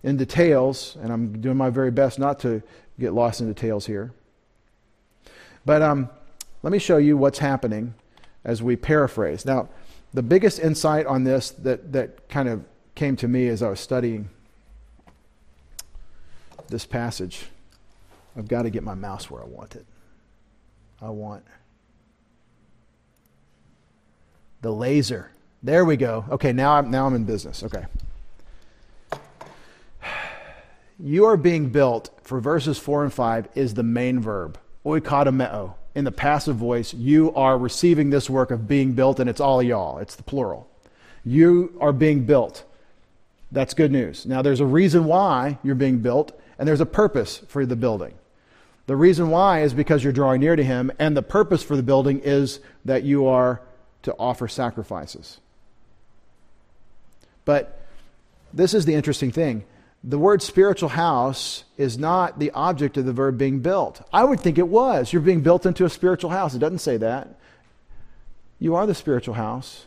in 0.03 0.17
details, 0.17 0.97
and 1.01 1.11
I'm 1.11 1.39
doing 1.39 1.57
my 1.57 1.69
very 1.69 1.91
best 1.91 2.17
not 2.17 2.39
to 2.39 2.63
get 2.99 3.13
lost 3.13 3.41
in 3.41 3.47
details 3.47 3.85
here. 3.85 4.11
But 5.65 5.81
um, 5.81 6.09
let 6.63 6.71
me 6.71 6.79
show 6.79 6.97
you 6.97 7.15
what's 7.15 7.39
happening 7.39 7.93
as 8.43 8.63
we 8.63 8.75
paraphrase. 8.75 9.45
Now, 9.45 9.69
the 10.17 10.23
biggest 10.23 10.57
insight 10.57 11.05
on 11.05 11.23
this 11.23 11.51
that, 11.51 11.93
that 11.93 12.27
kind 12.27 12.49
of 12.49 12.65
came 12.95 13.15
to 13.15 13.27
me 13.27 13.49
as 13.49 13.61
I 13.61 13.69
was 13.69 13.79
studying 13.79 14.29
this 16.69 16.87
passage, 16.87 17.45
I've 18.35 18.47
got 18.47 18.63
to 18.63 18.71
get 18.71 18.81
my 18.81 18.95
mouse 18.95 19.29
where 19.29 19.43
I 19.43 19.45
want 19.45 19.75
it. 19.75 19.85
I 20.99 21.11
want 21.11 21.45
the 24.63 24.71
laser. 24.71 25.29
There 25.61 25.85
we 25.85 25.97
go. 25.97 26.25
Okay, 26.31 26.51
now 26.51 26.71
I'm, 26.77 26.89
now 26.89 27.05
I'm 27.05 27.13
in 27.13 27.25
business. 27.25 27.61
Okay. 27.61 27.85
You 30.99 31.25
are 31.25 31.37
being 31.37 31.69
built 31.69 32.09
for 32.23 32.39
verses 32.39 32.79
4 32.79 33.03
and 33.03 33.13
5 33.13 33.49
is 33.53 33.75
the 33.75 33.83
main 33.83 34.19
verb, 34.19 34.57
oikodomeo 34.83 35.75
in 35.97 36.03
the 36.03 36.11
passive 36.11 36.55
voice, 36.55 36.93
you 36.93 37.33
are 37.33 37.57
receiving 37.57 38.11
this 38.11 38.29
work 38.29 38.51
of 38.51 38.67
being 38.67 38.93
built, 38.93 39.19
and 39.19 39.27
it's 39.27 39.41
all 39.41 39.63
y'all. 39.63 39.97
It's 39.97 40.13
the 40.13 40.21
plural. 40.21 40.69
You 41.25 41.75
are 41.81 41.91
being 41.91 42.25
built. 42.25 42.63
That's 43.51 43.73
good 43.73 43.91
news. 43.91 44.23
Now, 44.23 44.43
there's 44.43 44.59
a 44.59 44.65
reason 44.65 45.05
why 45.05 45.57
you're 45.63 45.73
being 45.73 45.97
built, 45.97 46.39
and 46.59 46.67
there's 46.67 46.81
a 46.81 46.85
purpose 46.85 47.39
for 47.47 47.65
the 47.65 47.75
building. 47.75 48.13
The 48.85 48.95
reason 48.95 49.31
why 49.31 49.63
is 49.63 49.73
because 49.73 50.03
you're 50.03 50.13
drawing 50.13 50.39
near 50.39 50.55
to 50.55 50.63
Him, 50.63 50.91
and 50.99 51.17
the 51.17 51.23
purpose 51.23 51.63
for 51.63 51.75
the 51.75 51.81
building 51.81 52.19
is 52.19 52.59
that 52.85 53.01
you 53.01 53.25
are 53.25 53.59
to 54.03 54.13
offer 54.19 54.47
sacrifices. 54.47 55.39
But 57.43 57.81
this 58.53 58.75
is 58.75 58.85
the 58.85 58.93
interesting 58.93 59.31
thing 59.31 59.65
the 60.07 60.17
word 60.17 60.41
spiritual 60.41 60.87
house 60.87 61.65
is 61.75 61.97
not 61.97 62.39
the 62.39 62.51
object 62.51 62.95
of 62.95 63.03
the 63.03 63.11
verb 63.11 63.37
being 63.37 63.59
built. 63.59 64.01
I 64.13 64.23
would 64.23 64.39
think 64.39 64.57
it 64.57 64.69
was. 64.69 65.11
You're 65.11 65.21
being 65.21 65.41
built 65.41 65.65
into 65.65 65.83
a 65.83 65.89
spiritual 65.89 66.29
house. 66.29 66.55
It 66.55 66.59
doesn't 66.59 66.79
say 66.79 66.95
that. 66.95 67.35
You 68.57 68.75
are 68.75 68.87
the 68.87 68.95
spiritual 68.95 69.33
house. 69.33 69.85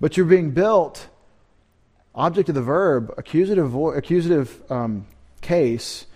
But 0.00 0.16
you're 0.16 0.26
being 0.26 0.52
built, 0.52 1.08
object 2.14 2.48
of 2.48 2.54
the 2.54 2.62
verb, 2.62 3.12
accusative, 3.18 3.74
accusative 3.74 4.62
um, 4.70 5.06
case 5.40 6.06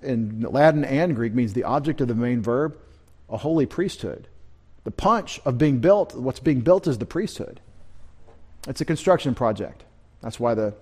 in 0.00 0.42
Latin 0.42 0.84
and 0.84 1.16
Greek 1.16 1.34
means 1.34 1.52
the 1.52 1.64
object 1.64 2.00
of 2.00 2.06
the 2.06 2.14
main 2.14 2.42
verb, 2.42 2.78
a 3.28 3.38
holy 3.38 3.66
priesthood. 3.66 4.28
The 4.84 4.92
punch 4.92 5.40
of 5.44 5.58
being 5.58 5.80
built, 5.80 6.14
what's 6.14 6.38
being 6.38 6.60
built 6.60 6.86
is 6.86 6.98
the 6.98 7.06
priesthood. 7.06 7.58
It's 8.68 8.80
a 8.80 8.84
construction 8.84 9.34
project. 9.34 9.82
That's 10.20 10.38
why 10.38 10.54
the 10.54 10.74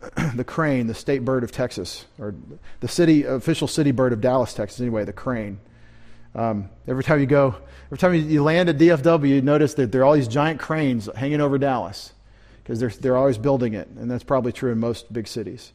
the 0.34 0.44
crane, 0.44 0.86
the 0.86 0.94
state 0.94 1.24
bird 1.24 1.44
of 1.44 1.52
Texas, 1.52 2.06
or 2.18 2.34
the 2.80 2.88
city 2.88 3.24
official 3.24 3.68
city 3.68 3.90
bird 3.90 4.12
of 4.12 4.20
Dallas, 4.20 4.54
Texas. 4.54 4.80
Anyway, 4.80 5.04
the 5.04 5.12
crane. 5.12 5.58
Um, 6.34 6.68
every 6.86 7.02
time 7.02 7.20
you 7.20 7.26
go, 7.26 7.54
every 7.86 7.98
time 7.98 8.14
you 8.14 8.42
land 8.42 8.68
at 8.68 8.76
DFW, 8.76 9.28
you 9.28 9.42
notice 9.42 9.74
that 9.74 9.90
there 9.90 10.02
are 10.02 10.04
all 10.04 10.14
these 10.14 10.28
giant 10.28 10.60
cranes 10.60 11.08
hanging 11.16 11.40
over 11.40 11.56
Dallas 11.56 12.12
because 12.62 12.78
they're 12.78 12.90
they're 12.90 13.16
always 13.16 13.38
building 13.38 13.74
it, 13.74 13.88
and 13.88 14.10
that's 14.10 14.24
probably 14.24 14.52
true 14.52 14.70
in 14.70 14.78
most 14.78 15.12
big 15.12 15.26
cities. 15.26 15.72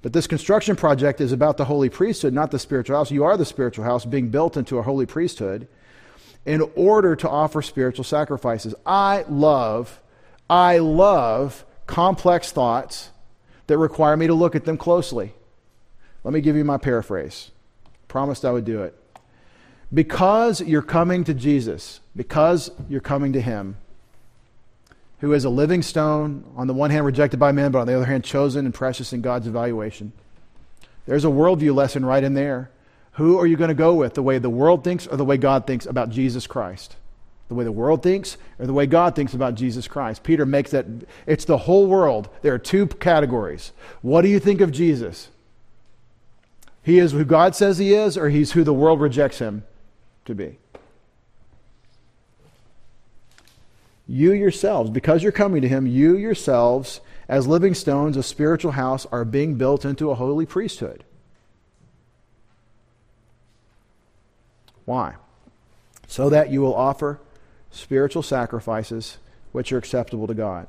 But 0.00 0.12
this 0.12 0.26
construction 0.26 0.76
project 0.76 1.20
is 1.20 1.32
about 1.32 1.56
the 1.56 1.64
holy 1.64 1.90
priesthood, 1.90 2.32
not 2.32 2.50
the 2.50 2.58
spiritual 2.58 2.96
house. 2.96 3.10
You 3.10 3.24
are 3.24 3.36
the 3.36 3.44
spiritual 3.44 3.84
house 3.84 4.04
being 4.04 4.30
built 4.30 4.56
into 4.56 4.78
a 4.78 4.82
holy 4.82 5.06
priesthood 5.06 5.66
in 6.46 6.62
order 6.76 7.16
to 7.16 7.28
offer 7.28 7.60
spiritual 7.62 8.04
sacrifices. 8.04 8.74
I 8.86 9.24
love, 9.28 10.00
I 10.48 10.78
love 10.78 11.66
complex 11.86 12.52
thoughts 12.52 13.10
that 13.68 13.78
require 13.78 14.16
me 14.16 14.26
to 14.26 14.34
look 14.34 14.56
at 14.56 14.64
them 14.64 14.76
closely. 14.76 15.32
Let 16.24 16.34
me 16.34 16.40
give 16.40 16.56
you 16.56 16.64
my 16.64 16.78
paraphrase. 16.78 17.50
Promised 18.08 18.44
I 18.44 18.50
would 18.50 18.64
do 18.64 18.82
it. 18.82 18.98
Because 19.94 20.60
you're 20.60 20.82
coming 20.82 21.24
to 21.24 21.32
Jesus, 21.32 22.00
because 22.16 22.70
you're 22.88 23.00
coming 23.00 23.32
to 23.32 23.40
Him, 23.40 23.76
who 25.20 25.32
is 25.32 25.44
a 25.44 25.50
living 25.50 25.82
stone, 25.82 26.44
on 26.56 26.66
the 26.66 26.74
one 26.74 26.90
hand 26.90 27.06
rejected 27.06 27.38
by 27.38 27.52
men, 27.52 27.72
but 27.72 27.80
on 27.80 27.86
the 27.86 27.94
other 27.94 28.04
hand 28.04 28.24
chosen 28.24 28.64
and 28.64 28.74
precious 28.74 29.12
in 29.12 29.20
God's 29.20 29.46
evaluation. 29.46 30.12
There's 31.06 31.24
a 31.24 31.28
worldview 31.28 31.74
lesson 31.74 32.04
right 32.04 32.22
in 32.22 32.34
there. 32.34 32.70
Who 33.12 33.38
are 33.38 33.46
you 33.46 33.56
going 33.56 33.68
to 33.68 33.74
go 33.74 33.94
with? 33.94 34.14
The 34.14 34.22
way 34.22 34.38
the 34.38 34.50
world 34.50 34.84
thinks 34.84 35.06
or 35.06 35.16
the 35.16 35.24
way 35.24 35.36
God 35.36 35.66
thinks 35.66 35.86
about 35.86 36.10
Jesus 36.10 36.46
Christ? 36.46 36.96
The 37.48 37.54
way 37.54 37.64
the 37.64 37.72
world 37.72 38.02
thinks 38.02 38.36
or 38.58 38.66
the 38.66 38.72
way 38.72 38.86
God 38.86 39.16
thinks 39.16 39.34
about 39.34 39.54
Jesus 39.54 39.88
Christ. 39.88 40.22
Peter 40.22 40.46
makes 40.46 40.70
that 40.70 40.86
it's 41.26 41.44
the 41.44 41.58
whole 41.58 41.86
world. 41.86 42.28
There 42.42 42.54
are 42.54 42.58
two 42.58 42.86
categories. 42.86 43.72
What 44.02 44.22
do 44.22 44.28
you 44.28 44.38
think 44.38 44.60
of 44.60 44.70
Jesus? 44.70 45.28
He 46.82 46.98
is 46.98 47.12
who 47.12 47.24
God 47.24 47.54
says 47.54 47.78
he 47.78 47.92
is, 47.92 48.16
or 48.16 48.30
he's 48.30 48.52
who 48.52 48.64
the 48.64 48.72
world 48.72 49.00
rejects 49.00 49.40
him 49.40 49.64
to 50.24 50.34
be. 50.34 50.58
You 54.06 54.32
yourselves, 54.32 54.88
because 54.88 55.22
you're 55.22 55.32
coming 55.32 55.60
to 55.60 55.68
him, 55.68 55.86
you 55.86 56.16
yourselves, 56.16 57.02
as 57.28 57.46
living 57.46 57.74
stones, 57.74 58.16
a 58.16 58.22
spiritual 58.22 58.72
house, 58.72 59.04
are 59.12 59.26
being 59.26 59.56
built 59.56 59.84
into 59.84 60.10
a 60.10 60.14
holy 60.14 60.46
priesthood. 60.46 61.04
Why? 64.86 65.16
So 66.06 66.30
that 66.30 66.50
you 66.50 66.62
will 66.62 66.74
offer 66.74 67.20
spiritual 67.70 68.22
sacrifices 68.22 69.18
which 69.52 69.72
are 69.72 69.78
acceptable 69.78 70.26
to 70.26 70.34
God. 70.34 70.66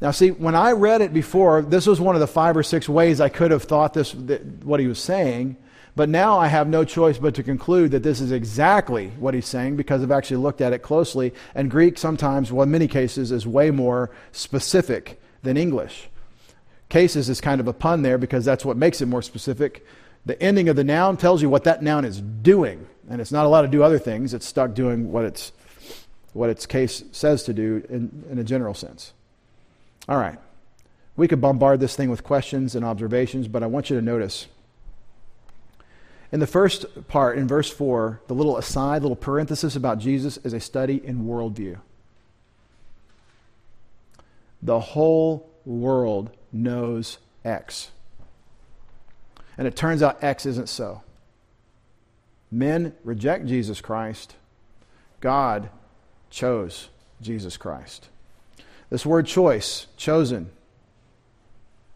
Now, 0.00 0.12
see, 0.12 0.30
when 0.30 0.54
I 0.54 0.72
read 0.72 1.02
it 1.02 1.12
before, 1.12 1.60
this 1.60 1.86
was 1.86 2.00
one 2.00 2.16
of 2.16 2.20
the 2.20 2.26
five 2.26 2.56
or 2.56 2.62
six 2.62 2.88
ways 2.88 3.20
I 3.20 3.28
could 3.28 3.50
have 3.50 3.64
thought 3.64 3.92
this, 3.92 4.14
what 4.14 4.80
he 4.80 4.86
was 4.86 4.98
saying. 4.98 5.56
But 5.94 6.08
now 6.08 6.38
I 6.38 6.46
have 6.46 6.68
no 6.68 6.84
choice 6.84 7.18
but 7.18 7.34
to 7.34 7.42
conclude 7.42 7.90
that 7.90 8.02
this 8.02 8.20
is 8.20 8.32
exactly 8.32 9.08
what 9.18 9.34
he's 9.34 9.46
saying 9.46 9.76
because 9.76 10.02
I've 10.02 10.10
actually 10.10 10.38
looked 10.38 10.60
at 10.60 10.72
it 10.72 10.78
closely. 10.78 11.34
And 11.54 11.70
Greek 11.70 11.98
sometimes, 11.98 12.50
well, 12.50 12.62
in 12.62 12.70
many 12.70 12.88
cases, 12.88 13.32
is 13.32 13.46
way 13.46 13.70
more 13.70 14.10
specific 14.32 15.20
than 15.42 15.56
English. 15.56 16.08
Cases 16.88 17.28
is 17.28 17.40
kind 17.40 17.60
of 17.60 17.68
a 17.68 17.72
pun 17.72 18.02
there 18.02 18.18
because 18.18 18.44
that's 18.44 18.64
what 18.64 18.76
makes 18.76 19.00
it 19.00 19.06
more 19.06 19.22
specific. 19.22 19.84
The 20.24 20.40
ending 20.42 20.68
of 20.68 20.76
the 20.76 20.84
noun 20.84 21.16
tells 21.16 21.42
you 21.42 21.50
what 21.50 21.64
that 21.64 21.82
noun 21.82 22.04
is 22.04 22.20
doing 22.20 22.86
and 23.10 23.20
it's 23.20 23.32
not 23.32 23.44
allowed 23.44 23.62
to 23.62 23.68
do 23.68 23.82
other 23.82 23.98
things. 23.98 24.32
It's 24.32 24.46
stuck 24.46 24.72
doing 24.72 25.12
what 25.12 25.24
its 25.24 25.52
what 26.32 26.48
its 26.48 26.64
case 26.64 27.02
says 27.10 27.42
to 27.42 27.52
do 27.52 27.84
in, 27.90 28.24
in 28.30 28.38
a 28.38 28.44
general 28.44 28.72
sense. 28.72 29.12
All 30.08 30.16
right. 30.16 30.38
We 31.16 31.26
could 31.26 31.40
bombard 31.40 31.80
this 31.80 31.96
thing 31.96 32.08
with 32.08 32.22
questions 32.22 32.76
and 32.76 32.84
observations, 32.84 33.48
but 33.48 33.64
I 33.64 33.66
want 33.66 33.90
you 33.90 33.96
to 33.96 34.02
notice. 34.02 34.46
In 36.30 36.38
the 36.38 36.46
first 36.46 37.08
part, 37.08 37.36
in 37.36 37.48
verse 37.48 37.68
4, 37.68 38.20
the 38.28 38.34
little 38.34 38.56
aside, 38.56 39.02
little 39.02 39.16
parenthesis 39.16 39.74
about 39.74 39.98
Jesus 39.98 40.36
is 40.38 40.52
a 40.52 40.60
study 40.60 41.04
in 41.04 41.24
worldview. 41.24 41.78
The 44.62 44.78
whole 44.78 45.50
world 45.64 46.30
knows 46.52 47.18
X. 47.44 47.90
And 49.58 49.66
it 49.66 49.74
turns 49.74 50.00
out 50.00 50.22
X 50.22 50.46
isn't 50.46 50.68
so. 50.68 51.02
Men 52.50 52.94
reject 53.04 53.46
Jesus 53.46 53.80
Christ. 53.80 54.34
God 55.20 55.70
chose 56.30 56.88
Jesus 57.20 57.56
Christ. 57.56 58.08
This 58.88 59.06
word 59.06 59.26
choice, 59.26 59.86
chosen, 59.96 60.50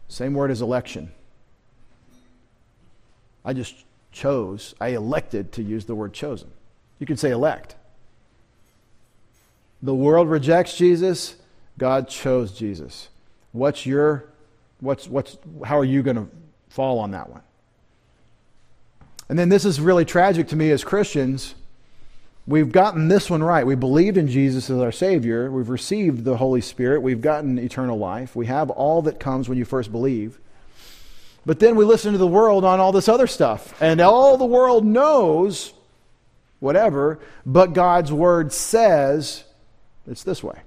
same 0.07 0.33
word 0.33 0.51
as 0.51 0.61
election. 0.61 1.11
I 3.43 3.53
just 3.53 3.75
chose, 4.11 4.73
I 4.79 4.89
elected 4.89 5.51
to 5.53 5.63
use 5.63 5.85
the 5.85 5.95
word 5.95 6.13
chosen. 6.13 6.49
You 6.99 7.05
could 7.05 7.19
say 7.19 7.31
elect. 7.31 7.75
The 9.81 9.93
world 9.93 10.29
rejects 10.29 10.77
Jesus, 10.77 11.35
God 11.77 12.07
chose 12.07 12.53
Jesus. 12.53 13.09
What's 13.51 13.85
your 13.85 14.25
what's 14.79 15.07
what's 15.07 15.37
how 15.65 15.77
are 15.77 15.85
you 15.85 16.01
going 16.01 16.15
to 16.15 16.27
fall 16.69 16.99
on 16.99 17.11
that 17.11 17.29
one? 17.29 17.41
And 19.27 19.39
then 19.39 19.49
this 19.49 19.65
is 19.65 19.81
really 19.81 20.05
tragic 20.05 20.47
to 20.49 20.55
me 20.55 20.71
as 20.71 20.83
Christians 20.83 21.55
We've 22.47 22.71
gotten 22.71 23.07
this 23.07 23.29
one 23.29 23.41
right. 23.41 23.65
We 23.65 23.73
believed 23.73 24.17
in 24.17 24.27
Jesus 24.27 24.69
as 24.69 24.79
our 24.79 24.91
Savior. 24.91 25.49
We've 25.49 25.69
received 25.69 26.23
the 26.23 26.37
Holy 26.37 26.61
Spirit. 26.61 27.01
We've 27.01 27.21
gotten 27.21 27.57
eternal 27.57 27.97
life. 27.97 28.35
We 28.35 28.45
have 28.45 28.69
all 28.69 29.01
that 29.03 29.19
comes 29.19 29.49
when 29.49 29.57
you 29.57 29.65
first 29.65 29.91
believe. 29.91 30.39
But 31.43 31.59
then 31.59 31.75
we 31.75 31.85
listen 31.85 32.11
to 32.11 32.19
the 32.19 32.27
world 32.27 32.63
on 32.63 32.79
all 32.79 32.91
this 32.91 33.09
other 33.09 33.25
stuff. 33.25 33.73
And 33.81 33.99
all 33.99 34.37
the 34.37 34.45
world 34.45 34.85
knows, 34.85 35.73
whatever, 36.59 37.19
but 37.47 37.73
God's 37.73 38.13
Word 38.13 38.53
says 38.53 39.43
it's 40.05 40.23
this 40.23 40.43
way. 40.43 40.59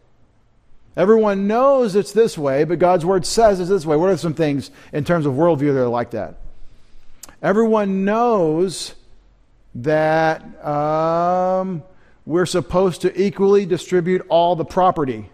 Everyone 0.96 1.46
knows 1.46 1.94
it's 1.94 2.10
this 2.10 2.36
way, 2.36 2.64
but 2.64 2.80
God's 2.80 3.06
Word 3.06 3.24
says 3.24 3.60
it's 3.60 3.70
this 3.70 3.86
way. 3.86 3.96
What 3.96 4.10
are 4.10 4.16
some 4.16 4.34
things 4.34 4.72
in 4.92 5.04
terms 5.04 5.26
of 5.26 5.34
worldview 5.34 5.74
that 5.74 5.82
are 5.82 5.86
like 5.86 6.10
that? 6.10 6.34
Everyone 7.42 8.04
knows 8.04 8.94
that 9.76 10.64
um, 10.64 11.82
we're 12.26 12.46
supposed 12.46 13.02
to 13.02 13.20
equally 13.22 13.64
distribute 13.64 14.26
all 14.28 14.56
the 14.56 14.64
property 14.64 15.30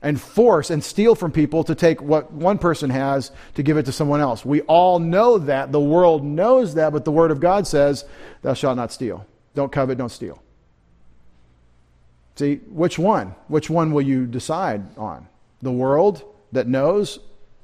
and 0.00 0.20
force 0.20 0.70
and 0.70 0.82
steal 0.82 1.14
from 1.14 1.32
people 1.32 1.64
to 1.64 1.74
take 1.74 2.00
what 2.00 2.32
one 2.32 2.58
person 2.58 2.90
has 2.90 3.32
to 3.54 3.62
give 3.62 3.76
it 3.76 3.86
to 3.86 3.92
someone 3.92 4.20
else. 4.20 4.44
We 4.44 4.60
all 4.62 5.00
know 5.00 5.38
that. 5.38 5.72
The 5.72 5.80
world 5.80 6.24
knows 6.24 6.74
that, 6.74 6.92
but 6.92 7.04
the 7.04 7.10
Word 7.10 7.30
of 7.30 7.40
God 7.40 7.66
says, 7.66 8.04
Thou 8.42 8.54
shalt 8.54 8.76
not 8.76 8.92
steal. 8.92 9.26
Don't 9.54 9.72
covet, 9.72 9.98
don't 9.98 10.08
steal. 10.08 10.40
See, 12.36 12.60
which 12.68 12.98
one? 13.00 13.34
Which 13.48 13.68
one 13.68 13.92
will 13.92 14.02
you 14.02 14.24
decide 14.26 14.96
on? 14.96 15.26
The 15.60 15.72
world 15.72 16.22
that 16.52 16.68
knows 16.68 17.18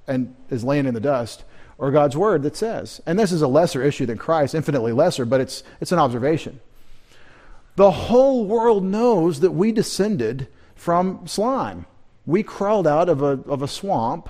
and 0.09 0.35
is 0.51 0.65
laying 0.65 0.87
in 0.87 0.95
the 0.95 1.01
dust, 1.01 1.45
or 1.79 1.91
God's 1.91 2.17
word 2.17 2.43
that 2.43 2.57
says. 2.57 3.01
And 3.07 3.19
this 3.19 3.33
is 3.33 3.43
a 3.43 3.49
lesser 3.49 3.83
issue 3.83 4.07
than 4.07 4.19
Christ, 4.19 4.55
infinitely 4.55 4.93
lesser, 4.93 5.25
but 5.25 5.41
it's, 5.41 5.63
it's 5.81 5.93
an 5.93 5.99
observation. 5.99 6.61
The 7.77 7.91
whole 7.91 8.45
world 8.47 8.85
knows 8.85 9.41
that 9.41 9.51
we 9.51 9.73
descended 9.73 10.49
from 10.75 11.27
slime. 11.27 11.87
We 12.27 12.43
crawled 12.43 12.87
out 12.87 13.09
of 13.09 13.23
a, 13.23 13.41
of 13.49 13.63
a 13.63 13.69
swamp. 13.69 14.29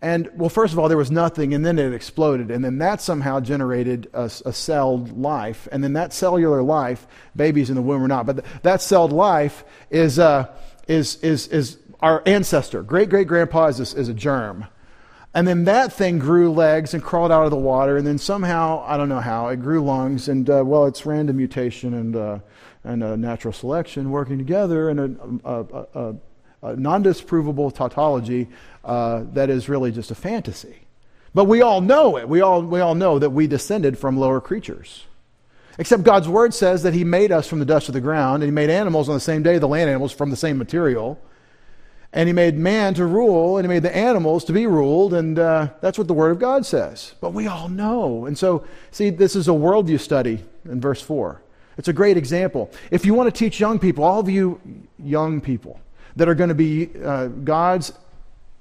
And, 0.00 0.30
well, 0.34 0.48
first 0.48 0.72
of 0.72 0.78
all, 0.78 0.88
there 0.88 0.96
was 0.96 1.10
nothing, 1.10 1.54
and 1.54 1.66
then 1.66 1.78
it 1.78 1.92
exploded. 1.92 2.50
And 2.50 2.64
then 2.64 2.78
that 2.78 3.00
somehow 3.00 3.40
generated 3.40 4.08
a, 4.12 4.24
a 4.24 4.52
celled 4.52 5.18
life. 5.18 5.66
And 5.72 5.82
then 5.82 5.92
that 5.94 6.12
cellular 6.12 6.62
life, 6.62 7.06
babies 7.34 7.68
in 7.68 7.76
the 7.76 7.82
womb 7.82 8.02
or 8.02 8.08
not, 8.08 8.26
but 8.26 8.44
th- 8.44 8.62
that 8.62 8.80
celled 8.80 9.12
life 9.12 9.64
is, 9.90 10.18
uh, 10.18 10.54
is, 10.86 11.16
is, 11.16 11.48
is 11.48 11.78
our 12.00 12.22
ancestor. 12.26 12.82
Great 12.82 13.08
great 13.08 13.26
grandpa 13.26 13.66
is, 13.66 13.80
is 13.94 14.08
a 14.08 14.14
germ. 14.14 14.66
And 15.34 15.46
then 15.46 15.64
that 15.64 15.92
thing 15.92 16.18
grew 16.18 16.50
legs 16.50 16.94
and 16.94 17.02
crawled 17.02 17.30
out 17.30 17.44
of 17.44 17.50
the 17.50 17.56
water, 17.56 17.96
and 17.96 18.06
then 18.06 18.18
somehow, 18.18 18.82
I 18.86 18.96
don't 18.96 19.08
know 19.08 19.20
how, 19.20 19.48
it 19.48 19.60
grew 19.60 19.82
lungs, 19.82 20.28
and 20.28 20.48
uh, 20.48 20.62
well, 20.64 20.86
it's 20.86 21.04
random 21.04 21.36
mutation 21.36 21.94
and, 21.94 22.16
uh, 22.16 22.38
and 22.82 23.02
uh, 23.02 23.16
natural 23.16 23.52
selection 23.52 24.10
working 24.10 24.38
together 24.38 24.88
in 24.90 24.98
a, 25.44 25.48
a, 25.48 25.86
a, 25.94 26.14
a 26.62 26.76
non 26.76 27.04
disprovable 27.04 27.72
tautology 27.74 28.48
uh, 28.84 29.24
that 29.32 29.50
is 29.50 29.68
really 29.68 29.92
just 29.92 30.10
a 30.10 30.14
fantasy. 30.14 30.76
But 31.34 31.44
we 31.44 31.60
all 31.60 31.82
know 31.82 32.16
it. 32.16 32.28
We 32.28 32.40
all, 32.40 32.62
we 32.62 32.80
all 32.80 32.94
know 32.94 33.18
that 33.18 33.30
we 33.30 33.46
descended 33.46 33.98
from 33.98 34.16
lower 34.16 34.40
creatures. 34.40 35.04
Except 35.78 36.02
God's 36.02 36.28
word 36.28 36.54
says 36.54 36.82
that 36.82 36.94
He 36.94 37.04
made 37.04 37.30
us 37.30 37.46
from 37.46 37.60
the 37.60 37.64
dust 37.64 37.88
of 37.88 37.92
the 37.92 38.00
ground, 38.00 38.42
and 38.42 38.48
He 38.48 38.54
made 38.54 38.70
animals 38.70 39.08
on 39.08 39.14
the 39.14 39.20
same 39.20 39.42
day, 39.42 39.58
the 39.58 39.68
land 39.68 39.90
animals, 39.90 40.12
from 40.12 40.30
the 40.30 40.36
same 40.36 40.58
material. 40.58 41.20
And 42.12 42.26
he 42.26 42.32
made 42.32 42.56
man 42.56 42.94
to 42.94 43.04
rule, 43.04 43.58
and 43.58 43.66
he 43.66 43.68
made 43.68 43.82
the 43.82 43.94
animals 43.94 44.44
to 44.46 44.52
be 44.52 44.66
ruled, 44.66 45.12
and 45.12 45.38
uh, 45.38 45.68
that's 45.82 45.98
what 45.98 46.08
the 46.08 46.14
Word 46.14 46.30
of 46.30 46.38
God 46.38 46.64
says. 46.64 47.14
But 47.20 47.34
we 47.34 47.46
all 47.46 47.68
know. 47.68 48.24
And 48.24 48.36
so, 48.36 48.64
see, 48.90 49.10
this 49.10 49.36
is 49.36 49.46
a 49.46 49.52
worldview 49.52 50.00
study 50.00 50.42
in 50.64 50.80
verse 50.80 51.02
4. 51.02 51.42
It's 51.76 51.88
a 51.88 51.92
great 51.92 52.16
example. 52.16 52.70
If 52.90 53.06
you 53.06 53.14
want 53.14 53.32
to 53.32 53.38
teach 53.38 53.60
young 53.60 53.78
people, 53.78 54.04
all 54.04 54.18
of 54.18 54.28
you 54.28 54.60
young 54.98 55.40
people 55.40 55.80
that 56.16 56.28
are 56.28 56.34
going 56.34 56.48
to 56.48 56.54
be 56.54 56.90
uh, 57.04 57.28
God's 57.28 57.92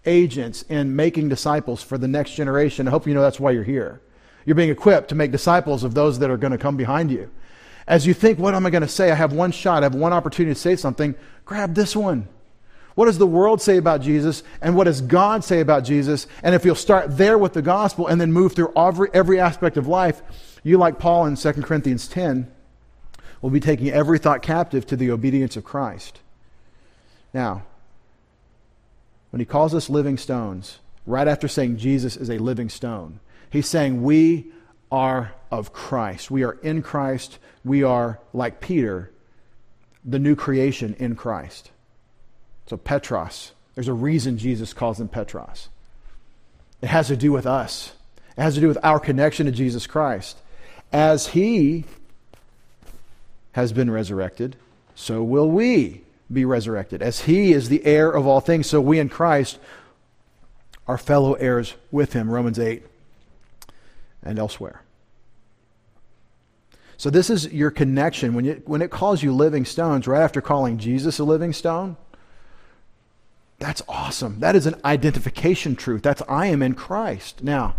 agents 0.05 0.63
in 0.63 0.95
making 0.95 1.29
disciples 1.29 1.81
for 1.81 1.97
the 1.97 2.07
next 2.07 2.35
generation, 2.35 2.87
I 2.87 2.91
hope 2.91 3.07
you 3.07 3.13
know 3.13 3.21
that's 3.21 3.39
why 3.39 3.51
you're 3.51 3.63
here. 3.63 4.01
You're 4.45 4.55
being 4.55 4.69
equipped 4.69 5.09
to 5.09 5.15
make 5.15 5.31
disciples 5.31 5.83
of 5.83 5.93
those 5.93 6.19
that 6.19 6.29
are 6.29 6.37
going 6.37 6.51
to 6.51 6.57
come 6.57 6.77
behind 6.77 7.11
you. 7.11 7.31
As 7.87 8.05
you 8.05 8.13
think, 8.13 8.37
what 8.37 8.53
am 8.53 8.65
I 8.65 8.69
going 8.69 8.81
to 8.81 8.87
say? 8.87 9.11
I 9.11 9.15
have 9.15 9.33
one 9.33 9.51
shot, 9.51 9.83
I 9.83 9.85
have 9.85 9.95
one 9.95 10.13
opportunity 10.13 10.53
to 10.53 10.59
say 10.59 10.75
something. 10.75 11.15
Grab 11.43 11.73
this 11.73 11.95
one. 11.95 12.27
What 12.97 13.05
does 13.05 13.19
the 13.19 13.27
world 13.27 13.61
say 13.61 13.77
about 13.77 14.01
Jesus? 14.01 14.41
And 14.59 14.75
what 14.75 14.85
does 14.85 15.01
God 15.01 15.43
say 15.43 15.59
about 15.59 15.83
Jesus? 15.83 16.25
And 16.41 16.55
if 16.55 16.65
you'll 16.65 16.73
start 16.73 17.15
there 17.15 17.37
with 17.37 17.53
the 17.53 17.61
gospel 17.61 18.07
and 18.07 18.19
then 18.19 18.33
move 18.33 18.53
through 18.53 18.73
every, 18.75 19.09
every 19.13 19.39
aspect 19.39 19.77
of 19.77 19.85
life, 19.85 20.23
you, 20.63 20.79
like 20.79 20.97
Paul 20.97 21.27
in 21.27 21.35
2 21.35 21.53
Corinthians 21.61 22.07
10, 22.07 22.51
will 23.39 23.51
be 23.51 23.59
taking 23.59 23.91
every 23.91 24.17
thought 24.17 24.41
captive 24.41 24.87
to 24.87 24.95
the 24.95 25.11
obedience 25.11 25.55
of 25.55 25.63
Christ. 25.63 26.21
Now, 27.35 27.65
when 29.29 29.41
he 29.41 29.45
calls 29.45 29.75
us 29.75 29.91
living 29.91 30.17
stones, 30.17 30.79
right 31.05 31.27
after 31.27 31.47
saying 31.47 31.77
Jesus 31.77 32.17
is 32.17 32.31
a 32.31 32.39
living 32.39 32.67
stone, 32.67 33.19
he's 33.51 33.67
saying 33.67 34.01
we 34.01 34.47
are 34.91 35.35
of 35.51 35.71
Christ. 35.71 36.31
We 36.31 36.43
are 36.43 36.53
in 36.63 36.81
Christ. 36.81 37.37
We 37.63 37.83
are, 37.83 38.19
like 38.33 38.59
Peter, 38.59 39.11
the 40.03 40.17
new 40.17 40.35
creation 40.35 40.95
in 40.97 41.15
Christ. 41.15 41.69
So, 42.67 42.77
Petros. 42.77 43.53
There's 43.75 43.87
a 43.87 43.93
reason 43.93 44.37
Jesus 44.37 44.73
calls 44.73 44.99
him 44.99 45.07
Petros. 45.07 45.69
It 46.81 46.87
has 46.87 47.07
to 47.07 47.15
do 47.15 47.31
with 47.31 47.45
us, 47.45 47.93
it 48.37 48.41
has 48.41 48.55
to 48.55 48.61
do 48.61 48.67
with 48.67 48.77
our 48.83 48.99
connection 48.99 49.45
to 49.45 49.51
Jesus 49.51 49.87
Christ. 49.87 50.37
As 50.91 51.27
he 51.27 51.85
has 53.53 53.73
been 53.73 53.91
resurrected, 53.91 54.55
so 54.95 55.21
will 55.21 55.49
we 55.49 56.01
be 56.31 56.45
resurrected. 56.45 57.01
As 57.01 57.21
he 57.21 57.51
is 57.53 57.69
the 57.69 57.85
heir 57.85 58.09
of 58.09 58.27
all 58.27 58.39
things, 58.39 58.67
so 58.67 58.81
we 58.81 58.99
in 58.99 59.09
Christ 59.09 59.59
are 60.87 60.97
fellow 60.97 61.33
heirs 61.33 61.73
with 61.91 62.13
him. 62.13 62.29
Romans 62.29 62.59
8 62.59 62.83
and 64.23 64.39
elsewhere. 64.39 64.81
So, 66.97 67.11
this 67.11 67.29
is 67.29 67.53
your 67.53 67.69
connection. 67.69 68.33
When, 68.33 68.45
when 68.65 68.81
it 68.81 68.89
calls 68.89 69.21
you 69.21 69.31
living 69.33 69.65
stones, 69.65 70.07
right 70.07 70.21
after 70.21 70.41
calling 70.41 70.79
Jesus 70.79 71.19
a 71.19 71.23
living 71.23 71.53
stone, 71.53 71.95
that's 73.59 73.81
awesome. 73.87 74.39
That 74.39 74.55
is 74.55 74.67
an 74.67 74.75
identification 74.85 75.75
truth. 75.75 76.03
That's 76.03 76.21
I 76.29 76.47
am 76.47 76.61
in 76.61 76.75
Christ. 76.75 77.43
Now, 77.43 77.75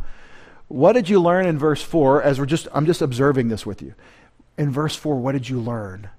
what 0.66 0.92
did 0.92 1.08
you 1.08 1.20
learn 1.20 1.46
in 1.46 1.58
verse 1.58 1.82
4 1.82 2.22
as 2.22 2.38
we're 2.38 2.46
just 2.46 2.68
I'm 2.72 2.86
just 2.86 3.02
observing 3.02 3.48
this 3.48 3.64
with 3.64 3.80
you. 3.80 3.94
In 4.56 4.70
verse 4.70 4.96
4, 4.96 5.16
what 5.16 5.32
did 5.32 5.48
you 5.48 5.60
learn 5.60 6.10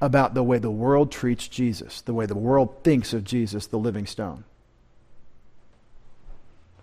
about 0.00 0.34
the 0.34 0.42
way 0.42 0.58
the 0.58 0.70
world 0.70 1.10
treats 1.10 1.48
Jesus, 1.48 2.02
the 2.02 2.12
way 2.12 2.26
the 2.26 2.36
world 2.36 2.84
thinks 2.84 3.14
of 3.14 3.24
Jesus, 3.24 3.66
the 3.66 3.78
living 3.78 4.06
stone? 4.06 4.44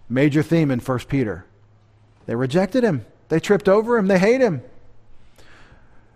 Major 0.09 0.41
theme 0.41 0.71
in 0.71 0.79
1 0.79 0.99
Peter. 1.07 1.45
They 2.25 2.35
rejected 2.35 2.83
him. 2.83 3.05
They 3.29 3.39
tripped 3.39 3.69
over 3.69 3.97
him. 3.97 4.07
They 4.07 4.19
hate 4.19 4.41
him. 4.41 4.63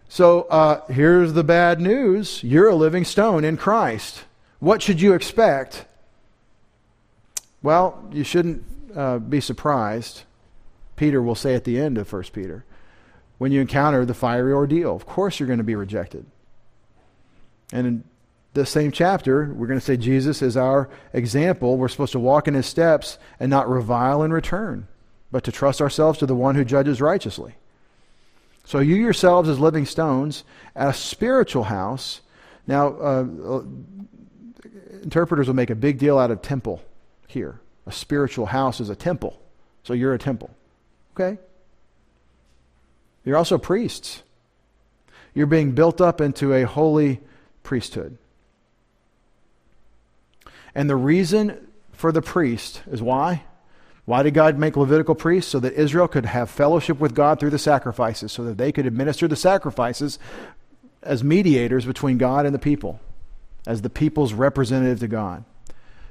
So 0.10 0.44
uh, 0.44 0.86
here's 0.88 1.34
the 1.34 1.44
bad 1.44 1.80
news 1.80 2.44
you're 2.44 2.70
a 2.70 2.76
living 2.76 3.06
stone 3.06 3.44
in 3.44 3.56
Christ. 3.56 4.24
What 4.60 4.82
should 4.82 5.02
you 5.02 5.14
expect? 5.14 5.86
Well, 7.62 8.08
you 8.12 8.24
shouldn't 8.24 8.64
uh, 8.96 9.20
be 9.20 9.42
surprised. 9.42 10.24
Peter 10.96 11.22
will 11.22 11.36
say 11.36 11.56
at 11.56 11.64
the 11.64 11.80
end 11.80 11.98
of 11.98 12.12
1 12.12 12.24
Peter 12.34 12.64
when 13.38 13.52
you 13.52 13.62
encounter 13.62 14.06
the 14.06 14.14
fiery 14.14 14.54
ordeal. 14.54 14.96
Of 14.96 15.06
course, 15.06 15.40
you're 15.40 15.48
going 15.48 15.58
to 15.58 15.64
be 15.64 15.76
rejected. 15.76 16.26
And 17.72 17.88
in 17.88 18.04
the 18.54 18.66
same 18.66 18.92
chapter, 18.92 19.54
we're 19.54 19.68
going 19.68 19.80
to 19.80 19.86
say 19.86 19.98
Jesus 19.98 20.42
is 20.42 20.56
our 20.56 20.90
example. 21.12 21.78
We're 21.78 21.90
supposed 21.90 22.14
to 22.14 22.20
walk 22.20 22.48
in 22.48 22.54
his 22.54 22.66
steps 22.66 23.18
and 23.40 23.50
not 23.50 23.70
revile 23.70 24.24
in 24.24 24.32
return, 24.32 24.88
but 25.32 25.44
to 25.44 25.52
trust 25.52 25.82
ourselves 25.82 26.20
to 26.20 26.26
the 26.26 26.36
one 26.36 26.56
who 26.56 26.64
judges 26.64 27.02
righteously. 27.02 27.56
So, 28.64 28.80
you 28.80 28.96
yourselves 28.96 29.48
as 29.48 29.60
living 29.60 29.86
stones, 29.86 30.44
a 30.76 30.92
spiritual 30.94 31.66
house. 31.66 32.22
Now, 32.66 32.88
uh, 32.96 33.26
interpreters 35.04 35.48
will 35.48 35.56
make 35.56 35.70
a 35.70 35.76
big 35.76 35.98
deal 35.98 36.18
out 36.18 36.32
of 36.32 36.42
temple 36.42 36.82
here. 37.28 37.60
A 37.86 37.92
spiritual 37.92 38.48
house 38.48 38.80
is 38.80 38.90
a 38.90 38.96
temple. 38.96 39.40
So 39.84 39.94
you're 39.94 40.14
a 40.14 40.20
temple. 40.20 40.50
Okay? 41.14 41.40
You're 43.24 43.38
also 43.38 43.58
priests. 43.58 44.24
You're 45.34 45.48
being 45.48 45.72
built 45.72 46.02
up 46.02 46.22
into 46.22 46.54
a 46.54 46.64
holy 46.64 47.22
priesthood. 47.64 48.18
And 50.74 50.90
the 50.90 50.96
reason 50.96 51.68
for 51.92 52.12
the 52.12 52.22
priest 52.22 52.82
is 52.90 53.02
why? 53.02 53.44
Why 54.06 54.24
did 54.24 54.34
God 54.34 54.58
make 54.58 54.78
Levitical 54.78 55.16
priests? 55.16 55.52
So 55.52 55.60
that 55.60 55.74
Israel 55.74 56.08
could 56.08 56.26
have 56.26 56.50
fellowship 56.50 57.00
with 57.00 57.16
God 57.16 57.40
through 57.40 57.50
the 57.50 57.60
sacrifices, 57.60 58.32
so 58.32 58.44
that 58.44 58.58
they 58.58 58.72
could 58.72 58.86
administer 58.86 59.28
the 59.28 59.36
sacrifices 59.36 60.20
as 61.02 61.24
mediators 61.24 61.86
between 61.86 62.18
God 62.18 62.46
and 62.46 62.54
the 62.54 62.60
people 62.60 63.00
as 63.66 63.82
the 63.82 63.90
people's 63.90 64.34
representative 64.34 65.00
to 65.00 65.08
God. 65.08 65.44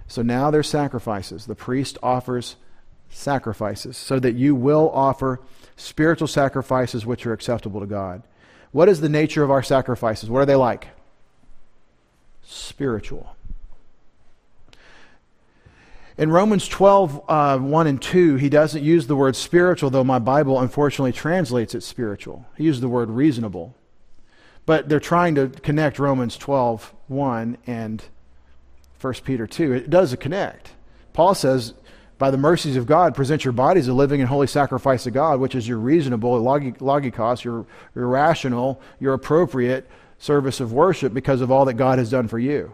So 0.06 0.22
now 0.22 0.50
there's 0.50 0.68
sacrifices. 0.68 1.46
The 1.46 1.54
priest 1.54 1.98
offers 2.02 2.56
sacrifices 3.10 3.96
so 3.96 4.18
that 4.18 4.34
you 4.34 4.54
will 4.54 4.90
offer 4.90 5.40
spiritual 5.76 6.28
sacrifices 6.28 7.06
which 7.06 7.26
are 7.26 7.32
acceptable 7.32 7.80
to 7.80 7.86
God. 7.86 8.22
What 8.72 8.88
is 8.88 9.00
the 9.00 9.08
nature 9.08 9.42
of 9.42 9.50
our 9.50 9.62
sacrifices? 9.62 10.28
What 10.28 10.40
are 10.40 10.46
they 10.46 10.56
like? 10.56 10.88
Spiritual. 12.42 13.36
In 16.16 16.30
Romans 16.30 16.68
12, 16.68 17.24
uh, 17.28 17.58
1 17.58 17.86
and 17.86 18.00
2, 18.00 18.36
he 18.36 18.48
doesn't 18.48 18.84
use 18.84 19.06
the 19.06 19.16
word 19.16 19.34
spiritual, 19.34 19.90
though 19.90 20.04
my 20.04 20.20
Bible 20.20 20.60
unfortunately 20.60 21.12
translates 21.12 21.74
it 21.74 21.82
spiritual. 21.82 22.46
He 22.56 22.64
uses 22.64 22.80
the 22.80 22.88
word 22.88 23.10
reasonable. 23.10 23.74
But 24.66 24.88
they're 24.88 25.00
trying 25.00 25.34
to 25.34 25.48
connect 25.48 25.98
Romans 25.98 26.36
12, 26.36 26.94
1 27.08 27.58
and 27.66 28.04
1 29.00 29.14
Peter 29.24 29.46
2. 29.46 29.72
It 29.72 29.90
does 29.90 30.14
connect. 30.16 30.70
Paul 31.12 31.34
says, 31.34 31.74
by 32.16 32.30
the 32.30 32.38
mercies 32.38 32.76
of 32.76 32.86
God, 32.86 33.14
present 33.14 33.44
your 33.44 33.52
bodies 33.52 33.88
a 33.88 33.92
living 33.92 34.20
and 34.20 34.28
holy 34.28 34.46
sacrifice 34.46 35.04
to 35.04 35.10
God, 35.10 35.40
which 35.40 35.54
is 35.54 35.68
your 35.68 35.78
reasonable, 35.78 36.40
logikos, 36.40 37.44
your, 37.44 37.66
your 37.94 38.06
rational, 38.06 38.80
your 39.00 39.14
appropriate 39.14 39.88
service 40.18 40.60
of 40.60 40.72
worship 40.72 41.12
because 41.12 41.40
of 41.40 41.50
all 41.50 41.64
that 41.64 41.74
God 41.74 41.98
has 41.98 42.10
done 42.10 42.28
for 42.28 42.38
you. 42.38 42.72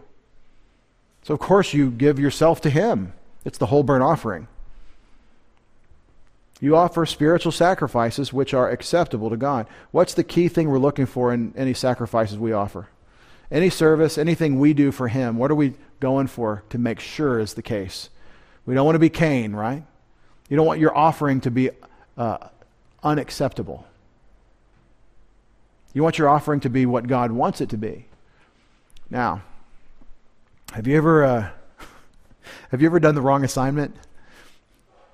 So, 1.23 1.33
of 1.33 1.39
course, 1.39 1.73
you 1.73 1.91
give 1.91 2.19
yourself 2.19 2.61
to 2.61 2.69
Him. 2.69 3.13
It's 3.43 3.57
the 3.57 3.65
whole 3.67 3.83
burnt 3.83 4.03
offering. 4.03 4.47
You 6.63 6.75
offer 6.75 7.07
spiritual 7.07 7.51
sacrifices 7.51 8.31
which 8.31 8.53
are 8.53 8.69
acceptable 8.69 9.31
to 9.31 9.35
God. 9.35 9.65
What's 9.89 10.13
the 10.13 10.23
key 10.23 10.47
thing 10.47 10.69
we're 10.69 10.77
looking 10.77 11.07
for 11.07 11.33
in 11.33 11.53
any 11.57 11.73
sacrifices 11.73 12.37
we 12.37 12.53
offer? 12.53 12.87
Any 13.49 13.71
service, 13.71 14.17
anything 14.19 14.59
we 14.59 14.73
do 14.73 14.91
for 14.91 15.07
Him, 15.07 15.37
what 15.37 15.49
are 15.49 15.55
we 15.55 15.73
going 15.99 16.27
for 16.27 16.63
to 16.69 16.77
make 16.77 16.99
sure 16.99 17.39
is 17.39 17.55
the 17.55 17.63
case? 17.63 18.09
We 18.67 18.75
don't 18.75 18.85
want 18.85 18.95
to 18.95 18.99
be 18.99 19.09
Cain, 19.09 19.53
right? 19.53 19.83
You 20.49 20.55
don't 20.55 20.67
want 20.67 20.79
your 20.79 20.95
offering 20.95 21.41
to 21.41 21.51
be 21.51 21.71
uh, 22.15 22.37
unacceptable. 23.01 23.87
You 25.93 26.03
want 26.03 26.19
your 26.19 26.29
offering 26.29 26.59
to 26.61 26.69
be 26.69 26.85
what 26.85 27.07
God 27.07 27.31
wants 27.31 27.59
it 27.59 27.69
to 27.69 27.77
be. 27.77 28.05
Now, 29.09 29.41
have 30.73 30.85
you 30.85 30.95
ever 30.95 31.23
uh, 31.23 31.49
have 32.69 32.81
you 32.81 32.87
ever 32.87 32.99
done 32.99 33.15
the 33.15 33.21
wrong 33.21 33.43
assignment? 33.43 33.95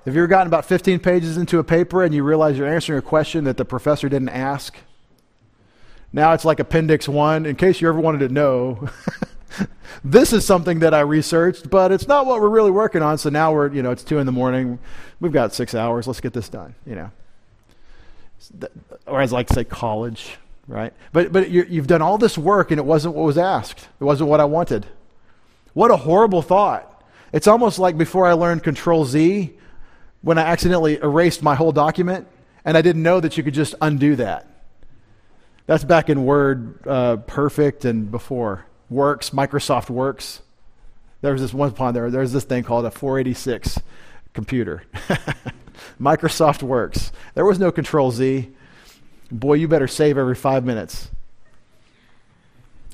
Have 0.08 0.16
you 0.16 0.22
ever 0.22 0.30
gotten 0.30 0.48
about 0.48 0.64
15 0.64 1.00
pages 1.00 1.36
into 1.36 1.60
a 1.60 1.66
paper 1.66 2.02
and 2.02 2.16
you 2.16 2.24
realize 2.24 2.58
you're 2.58 2.66
answering 2.66 2.98
a 2.98 3.02
question 3.02 3.44
that 3.44 3.58
the 3.58 3.66
professor 3.66 4.08
didn't 4.08 4.30
ask? 4.30 4.74
Now 6.14 6.32
it's 6.32 6.46
like 6.46 6.62
Appendix 6.62 7.10
1. 7.10 7.46
In 7.46 7.58
case 7.58 7.82
you 7.82 7.90
ever 7.90 8.00
wanted 8.00 8.20
to 8.20 8.30
know, 8.30 8.88
this 10.06 10.32
is 10.32 10.46
something 10.46 10.80
that 10.80 10.94
I 10.94 11.02
researched, 11.02 11.70
but 11.70 11.92
it's 11.92 12.08
not 12.08 12.26
what 12.26 12.40
we're 12.40 12.48
really 12.48 12.72
working 12.72 13.02
on. 13.02 13.18
So 13.18 13.30
now 13.30 13.52
we're, 13.52 13.74
you 13.74 13.84
know, 13.84 13.92
it's 13.92 14.06
2 14.06 14.18
in 14.20 14.26
the 14.26 14.32
morning. 14.32 14.80
We've 15.20 15.34
got 15.34 15.54
six 15.54 15.76
hours. 15.76 16.08
Let's 16.08 16.22
get 16.22 16.32
this 16.32 16.48
done, 16.48 16.74
you 16.86 16.96
know. 16.96 17.12
Or 19.08 19.20
as 19.20 19.34
I 19.34 19.36
like 19.36 19.48
to 19.48 19.56
say, 19.56 19.66
college, 19.66 20.38
right? 20.70 20.94
But, 21.12 21.34
but 21.34 21.50
you've 21.50 21.88
done 21.88 22.02
all 22.02 22.18
this 22.18 22.38
work 22.38 22.72
and 22.72 22.80
it 22.80 22.86
wasn't 22.86 23.14
what 23.14 23.26
was 23.26 23.38
asked, 23.38 23.90
it 24.00 24.06
wasn't 24.06 24.30
what 24.30 24.40
I 24.40 24.46
wanted. 24.46 24.86
What 25.74 25.92
a 25.92 25.98
horrible 25.98 26.42
thought. 26.42 27.04
It's 27.34 27.46
almost 27.46 27.78
like 27.78 27.98
before 27.98 28.26
I 28.26 28.32
learned 28.32 28.64
Control 28.64 29.04
Z, 29.04 29.54
when 30.22 30.38
I 30.38 30.42
accidentally 30.42 30.98
erased 30.98 31.44
my 31.44 31.56
whole 31.56 31.72
document, 31.72 32.28
and 32.66 32.78
I 32.78 32.82
didn't 32.82 33.04
know 33.04 33.20
that 33.20 33.38
you 33.38 33.44
could 33.44 33.54
just 33.54 33.76
undo 33.82 34.16
that. 34.18 34.46
That's 35.68 35.84
back 35.84 36.10
in 36.10 36.26
Word 36.26 36.86
uh, 36.88 37.18
Perfect 37.18 37.86
and 37.86 38.10
before. 38.10 38.66
Works, 38.90 39.32
Microsoft 39.32 39.90
Works. 39.90 40.42
There 41.22 41.34
was 41.34 41.42
this 41.42 41.54
one 41.54 41.70
upon 41.70 41.94
there, 41.94 42.10
there's 42.10 42.32
this 42.32 42.44
thing 42.44 42.64
called 42.64 42.86
a 42.86 42.92
486 42.92 43.80
computer. 44.34 44.84
Microsoft 46.02 46.64
Works. 46.64 47.12
There 47.34 47.46
was 47.46 47.60
no 47.60 47.72
Control 47.72 48.12
Z. 48.12 48.50
Boy, 49.32 49.56
you 49.56 49.68
better 49.68 49.88
save 49.88 50.18
every 50.18 50.36
five 50.36 50.64
minutes. 50.64 51.10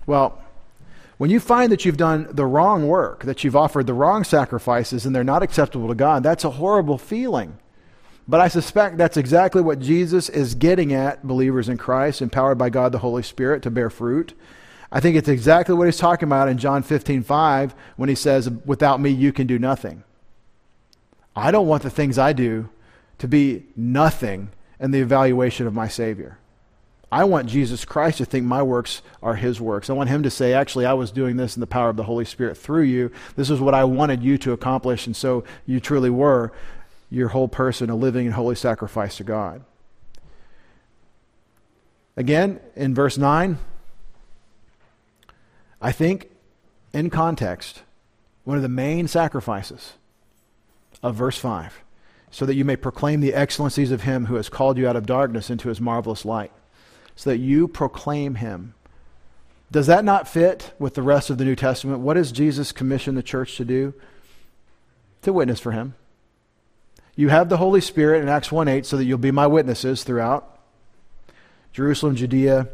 Well, 0.05 0.42
when 1.17 1.29
you 1.29 1.39
find 1.39 1.71
that 1.71 1.85
you've 1.85 1.97
done 1.97 2.27
the 2.31 2.45
wrong 2.45 2.87
work, 2.87 3.23
that 3.23 3.43
you've 3.43 3.55
offered 3.55 3.87
the 3.87 3.93
wrong 3.93 4.23
sacrifices 4.23 5.05
and 5.05 5.15
they're 5.15 5.23
not 5.23 5.43
acceptable 5.43 5.87
to 5.87 5.95
God, 5.95 6.23
that's 6.23 6.43
a 6.43 6.51
horrible 6.51 6.97
feeling. 6.97 7.57
But 8.27 8.39
I 8.39 8.47
suspect 8.47 8.97
that's 8.97 9.17
exactly 9.17 9.61
what 9.61 9.79
Jesus 9.79 10.29
is 10.29 10.55
getting 10.55 10.93
at 10.93 11.27
believers 11.27 11.67
in 11.67 11.77
Christ, 11.77 12.21
empowered 12.21 12.57
by 12.57 12.69
God 12.69 12.91
the 12.91 12.99
Holy 12.99 13.23
Spirit 13.23 13.61
to 13.63 13.71
bear 13.71 13.89
fruit. 13.89 14.33
I 14.91 14.99
think 14.99 15.17
it's 15.17 15.27
exactly 15.27 15.75
what 15.75 15.85
he's 15.85 15.97
talking 15.97 16.27
about 16.29 16.47
in 16.47 16.57
John 16.57 16.83
15, 16.83 17.23
5, 17.23 17.75
when 17.97 18.09
he 18.09 18.15
says, 18.15 18.49
Without 18.65 19.01
me, 19.01 19.09
you 19.09 19.33
can 19.33 19.47
do 19.47 19.59
nothing. 19.59 20.03
I 21.35 21.51
don't 21.51 21.67
want 21.67 21.83
the 21.83 21.89
things 21.89 22.17
I 22.17 22.31
do 22.31 22.69
to 23.17 23.27
be 23.27 23.65
nothing 23.75 24.49
in 24.79 24.91
the 24.91 24.99
evaluation 24.99 25.67
of 25.67 25.73
my 25.73 25.87
Savior. 25.87 26.37
I 27.13 27.25
want 27.25 27.47
Jesus 27.47 27.85
Christ 27.85 28.17
to 28.17 28.25
think 28.25 28.43
my 28.43 28.63
works 28.63 29.03
are 29.21 29.35
his 29.35 29.61
works. 29.61 29.87
I 29.87 29.93
want 29.93 30.09
him 30.09 30.23
to 30.23 30.31
say, 30.31 30.51
actually, 30.51 30.87
I 30.87 30.93
was 30.93 31.11
doing 31.11 31.37
this 31.37 31.55
in 31.55 31.59
the 31.59 31.67
power 31.67 31.89
of 31.89 31.95
the 31.95 32.05
Holy 32.05 32.25
Spirit 32.25 32.57
through 32.57 32.85
you. 32.85 33.11
This 33.35 33.51
is 33.51 33.59
what 33.59 33.75
I 33.75 33.83
wanted 33.83 34.23
you 34.23 34.39
to 34.39 34.51
accomplish, 34.51 35.05
and 35.05 35.15
so 35.15 35.43
you 35.67 35.79
truly 35.79 36.09
were 36.09 36.51
your 37.11 37.27
whole 37.27 37.47
person 37.47 37.91
a 37.91 37.95
living 37.95 38.25
and 38.25 38.33
holy 38.33 38.55
sacrifice 38.55 39.15
to 39.17 39.23
God. 39.23 39.63
Again, 42.17 42.59
in 42.75 42.95
verse 42.95 43.15
9, 43.15 43.59
I 45.79 45.91
think 45.91 46.31
in 46.93 47.11
context, 47.11 47.83
one 48.43 48.57
of 48.57 48.63
the 48.63 48.69
main 48.69 49.07
sacrifices 49.07 49.93
of 51.03 51.13
verse 51.13 51.37
5, 51.37 51.79
so 52.31 52.47
that 52.47 52.55
you 52.55 52.65
may 52.65 52.75
proclaim 52.75 53.21
the 53.21 53.35
excellencies 53.35 53.91
of 53.91 54.01
him 54.01 54.25
who 54.25 54.33
has 54.33 54.49
called 54.49 54.79
you 54.79 54.87
out 54.87 54.95
of 54.95 55.05
darkness 55.05 55.51
into 55.51 55.69
his 55.69 55.79
marvelous 55.79 56.25
light 56.25 56.51
so 57.15 57.29
that 57.29 57.37
you 57.37 57.67
proclaim 57.67 58.35
him. 58.35 58.73
Does 59.71 59.87
that 59.87 60.05
not 60.05 60.27
fit 60.27 60.73
with 60.77 60.93
the 60.93 61.01
rest 61.01 61.29
of 61.29 61.37
the 61.37 61.45
New 61.45 61.55
Testament? 61.55 61.99
What 61.99 62.13
does 62.13 62.31
Jesus 62.31 62.71
commission 62.71 63.15
the 63.15 63.23
church 63.23 63.57
to 63.57 63.65
do? 63.65 63.93
To 65.23 65.33
witness 65.33 65.59
for 65.59 65.71
him. 65.71 65.95
You 67.15 67.29
have 67.29 67.49
the 67.49 67.57
Holy 67.57 67.81
Spirit 67.81 68.21
in 68.21 68.29
Acts 68.29 68.51
1 68.51 68.67
8 68.67 68.85
so 68.85 68.97
that 68.97 69.05
you'll 69.05 69.17
be 69.17 69.31
my 69.31 69.47
witnesses 69.47 70.03
throughout 70.03 70.59
Jerusalem, 71.71 72.15
Judea, 72.15 72.67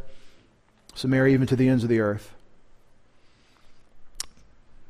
Samaria, 0.94 1.34
even 1.34 1.48
to 1.48 1.56
the 1.56 1.70
ends 1.70 1.84
of 1.84 1.90
the 1.90 2.00
earth. 2.00 2.34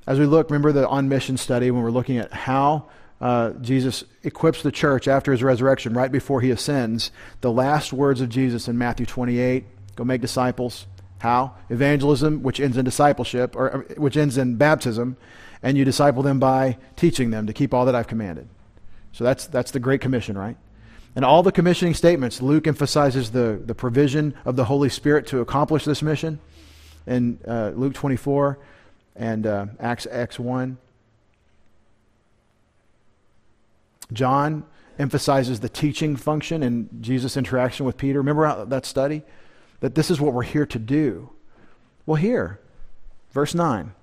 As 0.08 0.18
we 0.18 0.26
look, 0.26 0.50
remember 0.50 0.72
the 0.72 0.88
on 0.88 1.10
mission 1.10 1.38
study 1.38 1.70
when 1.70 1.84
we're 1.84 1.92
looking 1.92 2.18
at 2.18 2.34
how 2.34 2.86
uh, 3.22 3.52
Jesus 3.62 4.06
equips 4.24 4.64
the 4.64 4.72
church 4.72 5.08
after 5.08 5.32
his 5.32 5.44
resurrection, 5.44 5.94
right 5.94 6.12
before 6.12 6.42
he 6.42 6.52
ascends. 6.52 7.12
The 7.42 7.52
last 7.52 7.92
words 7.92 8.22
of 8.22 8.30
Jesus 8.30 8.68
in 8.68 8.78
Matthew 8.78 9.06
28 9.06 9.66
go 9.96 10.04
make 10.06 10.22
disciples. 10.22 10.88
How? 11.20 11.56
Evangelism, 11.70 12.44
which 12.44 12.62
ends 12.62 12.78
in 12.78 12.86
discipleship, 12.86 13.56
or 13.56 13.76
uh, 13.76 13.80
which 13.96 14.16
ends 14.16 14.38
in 14.38 14.56
baptism, 14.56 15.18
and 15.62 15.78
you 15.78 15.84
disciple 15.84 16.24
them 16.24 16.40
by 16.40 16.78
teaching 16.96 17.32
them 17.32 17.46
to 17.48 17.54
keep 17.54 17.74
all 17.74 17.86
that 17.86 17.96
I've 17.96 18.08
commanded. 18.08 18.48
So 19.12 19.26
that's, 19.26 19.48
that's 19.48 19.72
the 19.72 19.80
Great 19.80 20.00
Commission, 20.00 20.38
right? 20.38 20.56
And 21.16 21.26
all 21.26 21.44
the 21.44 21.52
commissioning 21.52 21.96
statements, 21.96 22.42
Luke 22.42 22.68
emphasizes 22.68 23.32
the, 23.32 23.62
the 23.66 23.76
provision 23.76 24.34
of 24.46 24.56
the 24.56 24.66
Holy 24.66 24.88
Spirit 24.88 25.28
to 25.28 25.42
accomplish 25.42 25.84
this 25.84 26.02
mission 26.02 26.40
in 27.06 27.40
uh, 27.46 27.72
Luke 27.76 27.94
24 27.94 28.58
and 29.16 29.46
uh, 29.46 29.66
Acts 29.80 30.06
X1. 30.06 30.78
John 34.12 34.66
emphasizes 34.98 35.60
the 35.60 35.70
teaching 35.70 36.16
function 36.16 36.64
in 36.64 36.90
Jesus' 37.02 37.38
interaction 37.38 37.86
with 37.86 37.98
Peter. 37.98 38.20
Remember 38.20 38.66
that 38.66 38.86
study? 38.86 39.24
That 39.80 39.96
this 39.96 40.12
is 40.12 40.20
what 40.20 40.34
we're 40.34 40.44
here 40.44 40.66
to 40.66 40.80
do. 40.80 41.30
Well, 42.06 42.16
here, 42.16 42.60
verse 43.32 43.56
9. 43.56 43.94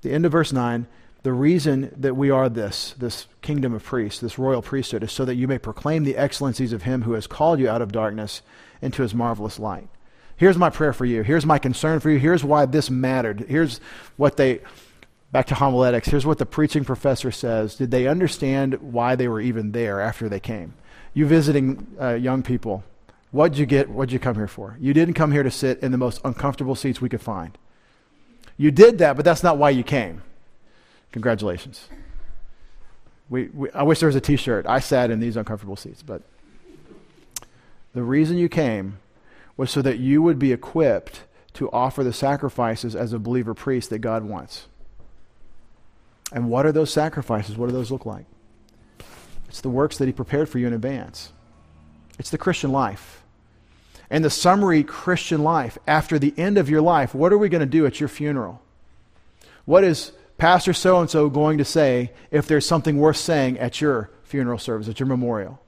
The 0.00 0.12
end 0.12 0.24
of 0.24 0.32
verse 0.32 0.52
9 0.52 0.86
the 1.22 1.32
reason 1.32 1.92
that 1.96 2.16
we 2.16 2.30
are 2.30 2.48
this, 2.48 2.94
this 2.96 3.26
kingdom 3.42 3.74
of 3.74 3.82
priests, 3.82 4.20
this 4.20 4.38
royal 4.38 4.62
priesthood, 4.62 5.02
is 5.02 5.12
so 5.12 5.24
that 5.24 5.34
you 5.34 5.48
may 5.48 5.58
proclaim 5.58 6.04
the 6.04 6.16
excellencies 6.16 6.72
of 6.72 6.82
him 6.82 7.02
who 7.02 7.12
has 7.12 7.26
called 7.26 7.58
you 7.58 7.68
out 7.68 7.82
of 7.82 7.92
darkness 7.92 8.40
into 8.80 9.02
his 9.02 9.14
marvelous 9.14 9.58
light. 9.58 9.88
Here's 10.36 10.56
my 10.56 10.70
prayer 10.70 10.92
for 10.92 11.04
you. 11.04 11.22
Here's 11.22 11.44
my 11.44 11.58
concern 11.58 11.98
for 11.98 12.10
you. 12.10 12.18
Here's 12.18 12.44
why 12.44 12.64
this 12.66 12.88
mattered. 12.88 13.46
Here's 13.48 13.80
what 14.16 14.36
they 14.36 14.60
Back 15.30 15.46
to 15.48 15.54
homiletics. 15.54 16.08
Here's 16.08 16.24
what 16.24 16.38
the 16.38 16.46
preaching 16.46 16.84
professor 16.84 17.30
says. 17.30 17.74
Did 17.74 17.90
they 17.90 18.06
understand 18.06 18.74
why 18.80 19.14
they 19.14 19.28
were 19.28 19.40
even 19.40 19.72
there 19.72 20.00
after 20.00 20.28
they 20.28 20.40
came? 20.40 20.74
You 21.12 21.26
visiting 21.26 21.86
uh, 22.00 22.14
young 22.14 22.42
people, 22.42 22.82
what'd 23.30 23.58
you 23.58 23.66
get? 23.66 23.90
What'd 23.90 24.12
you 24.12 24.18
come 24.18 24.36
here 24.36 24.48
for? 24.48 24.76
You 24.80 24.94
didn't 24.94 25.14
come 25.14 25.32
here 25.32 25.42
to 25.42 25.50
sit 25.50 25.80
in 25.80 25.92
the 25.92 25.98
most 25.98 26.20
uncomfortable 26.24 26.74
seats 26.74 27.00
we 27.00 27.10
could 27.10 27.20
find. 27.20 27.58
You 28.56 28.70
did 28.70 28.98
that, 28.98 29.16
but 29.16 29.24
that's 29.24 29.42
not 29.42 29.58
why 29.58 29.70
you 29.70 29.82
came. 29.82 30.22
Congratulations. 31.12 31.88
We, 33.28 33.48
we, 33.48 33.70
I 33.72 33.82
wish 33.82 34.00
there 34.00 34.08
was 34.08 34.16
a 34.16 34.20
t 34.20 34.36
shirt. 34.36 34.66
I 34.66 34.80
sat 34.80 35.10
in 35.10 35.20
these 35.20 35.36
uncomfortable 35.36 35.76
seats, 35.76 36.02
but 36.02 36.22
the 37.92 38.02
reason 38.02 38.38
you 38.38 38.48
came 38.48 38.98
was 39.58 39.70
so 39.70 39.82
that 39.82 39.98
you 39.98 40.22
would 40.22 40.38
be 40.38 40.52
equipped 40.52 41.24
to 41.54 41.70
offer 41.70 42.02
the 42.02 42.12
sacrifices 42.12 42.96
as 42.96 43.12
a 43.12 43.18
believer 43.18 43.52
priest 43.54 43.90
that 43.90 43.98
God 43.98 44.24
wants. 44.24 44.68
And 46.32 46.50
what 46.50 46.66
are 46.66 46.72
those 46.72 46.92
sacrifices? 46.92 47.56
What 47.56 47.66
do 47.66 47.72
those 47.72 47.90
look 47.90 48.06
like? 48.06 48.26
It's 49.48 49.60
the 49.60 49.70
works 49.70 49.98
that 49.98 50.06
He 50.06 50.12
prepared 50.12 50.48
for 50.48 50.58
you 50.58 50.66
in 50.66 50.72
advance. 50.72 51.32
It's 52.18 52.30
the 52.30 52.38
Christian 52.38 52.70
life. 52.70 53.22
And 54.10 54.24
the 54.24 54.30
summary 54.30 54.84
Christian 54.84 55.42
life, 55.42 55.78
after 55.86 56.18
the 56.18 56.34
end 56.36 56.58
of 56.58 56.70
your 56.70 56.80
life, 56.80 57.14
what 57.14 57.32
are 57.32 57.38
we 57.38 57.48
going 57.48 57.60
to 57.60 57.66
do 57.66 57.86
at 57.86 58.00
your 58.00 58.08
funeral? 58.08 58.62
What 59.64 59.84
is 59.84 60.12
Pastor 60.38 60.72
so 60.72 61.00
and 61.00 61.10
so 61.10 61.28
going 61.28 61.58
to 61.58 61.64
say 61.64 62.12
if 62.30 62.46
there's 62.46 62.66
something 62.66 62.98
worth 62.98 63.18
saying 63.18 63.58
at 63.58 63.80
your 63.80 64.10
funeral 64.22 64.58
service, 64.58 64.88
at 64.88 65.00
your 65.00 65.06
memorial? 65.06 65.60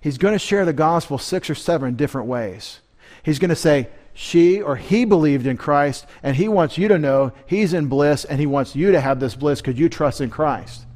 He's 0.00 0.18
going 0.18 0.32
to 0.32 0.38
share 0.38 0.64
the 0.64 0.72
gospel 0.72 1.18
six 1.18 1.50
or 1.50 1.54
seven 1.54 1.94
different 1.94 2.28
ways. 2.28 2.80
He's 3.22 3.38
going 3.38 3.50
to 3.50 3.56
say, 3.56 3.88
she 4.20 4.60
or 4.60 4.74
he 4.74 5.04
believed 5.04 5.46
in 5.46 5.56
Christ, 5.56 6.04
and 6.24 6.34
he 6.34 6.48
wants 6.48 6.76
you 6.76 6.88
to 6.88 6.98
know 6.98 7.30
he's 7.46 7.72
in 7.72 7.86
bliss, 7.86 8.24
and 8.24 8.40
he 8.40 8.46
wants 8.46 8.74
you 8.74 8.90
to 8.90 9.00
have 9.00 9.20
this 9.20 9.36
bliss 9.36 9.60
because 9.60 9.78
you 9.78 9.88
trust 9.88 10.20
in 10.20 10.28
Christ. 10.28 10.86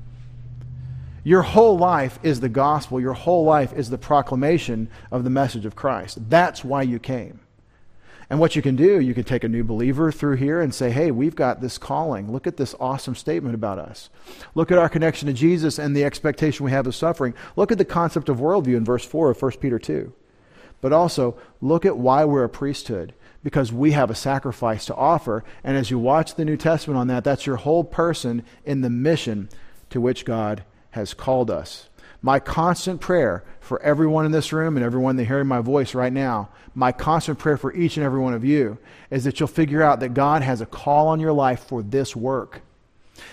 Your 1.22 1.42
whole 1.42 1.78
life 1.78 2.18
is 2.24 2.40
the 2.40 2.48
gospel. 2.48 3.00
Your 3.00 3.12
whole 3.12 3.44
life 3.44 3.72
is 3.74 3.90
the 3.90 3.96
proclamation 3.96 4.88
of 5.12 5.22
the 5.22 5.30
message 5.30 5.64
of 5.64 5.76
Christ. 5.76 6.18
That's 6.28 6.64
why 6.64 6.82
you 6.82 6.98
came. 6.98 7.38
And 8.28 8.40
what 8.40 8.56
you 8.56 8.62
can 8.62 8.74
do, 8.74 9.00
you 9.00 9.14
can 9.14 9.22
take 9.22 9.44
a 9.44 9.48
new 9.48 9.62
believer 9.62 10.10
through 10.10 10.38
here 10.38 10.60
and 10.60 10.74
say, 10.74 10.90
hey, 10.90 11.12
we've 11.12 11.36
got 11.36 11.60
this 11.60 11.78
calling. 11.78 12.32
Look 12.32 12.48
at 12.48 12.56
this 12.56 12.74
awesome 12.80 13.14
statement 13.14 13.54
about 13.54 13.78
us. 13.78 14.10
Look 14.56 14.72
at 14.72 14.78
our 14.78 14.88
connection 14.88 15.28
to 15.28 15.32
Jesus 15.32 15.78
and 15.78 15.96
the 15.96 16.02
expectation 16.02 16.64
we 16.64 16.72
have 16.72 16.88
of 16.88 16.96
suffering. 16.96 17.34
Look 17.54 17.70
at 17.70 17.78
the 17.78 17.84
concept 17.84 18.28
of 18.28 18.38
worldview 18.38 18.76
in 18.76 18.84
verse 18.84 19.04
4 19.04 19.30
of 19.30 19.40
1 19.40 19.52
Peter 19.60 19.78
2. 19.78 20.12
But 20.82 20.92
also, 20.92 21.38
look 21.62 21.86
at 21.86 21.96
why 21.96 22.26
we're 22.26 22.44
a 22.44 22.50
priesthood 22.50 23.14
because 23.42 23.72
we 23.72 23.92
have 23.92 24.10
a 24.10 24.14
sacrifice 24.14 24.84
to 24.86 24.94
offer. 24.94 25.44
And 25.64 25.76
as 25.76 25.90
you 25.90 25.98
watch 25.98 26.34
the 26.34 26.44
New 26.44 26.58
Testament 26.58 26.98
on 26.98 27.06
that, 27.06 27.24
that's 27.24 27.46
your 27.46 27.56
whole 27.56 27.84
person 27.84 28.44
in 28.66 28.82
the 28.82 28.90
mission 28.90 29.48
to 29.90 30.00
which 30.00 30.26
God 30.26 30.64
has 30.90 31.14
called 31.14 31.50
us. 31.50 31.88
My 32.20 32.38
constant 32.38 33.00
prayer 33.00 33.42
for 33.60 33.80
everyone 33.82 34.26
in 34.26 34.32
this 34.32 34.52
room 34.52 34.76
and 34.76 34.84
everyone 34.84 35.16
that 35.16 35.24
hearing 35.24 35.48
my 35.48 35.60
voice 35.60 35.94
right 35.94 36.12
now, 36.12 36.50
my 36.74 36.92
constant 36.92 37.38
prayer 37.38 37.56
for 37.56 37.72
each 37.74 37.96
and 37.96 38.04
every 38.04 38.20
one 38.20 38.34
of 38.34 38.44
you 38.44 38.78
is 39.10 39.24
that 39.24 39.40
you'll 39.40 39.48
figure 39.48 39.82
out 39.82 40.00
that 40.00 40.14
God 40.14 40.42
has 40.42 40.60
a 40.60 40.66
call 40.66 41.08
on 41.08 41.20
your 41.20 41.32
life 41.32 41.64
for 41.64 41.82
this 41.82 42.14
work. 42.14 42.62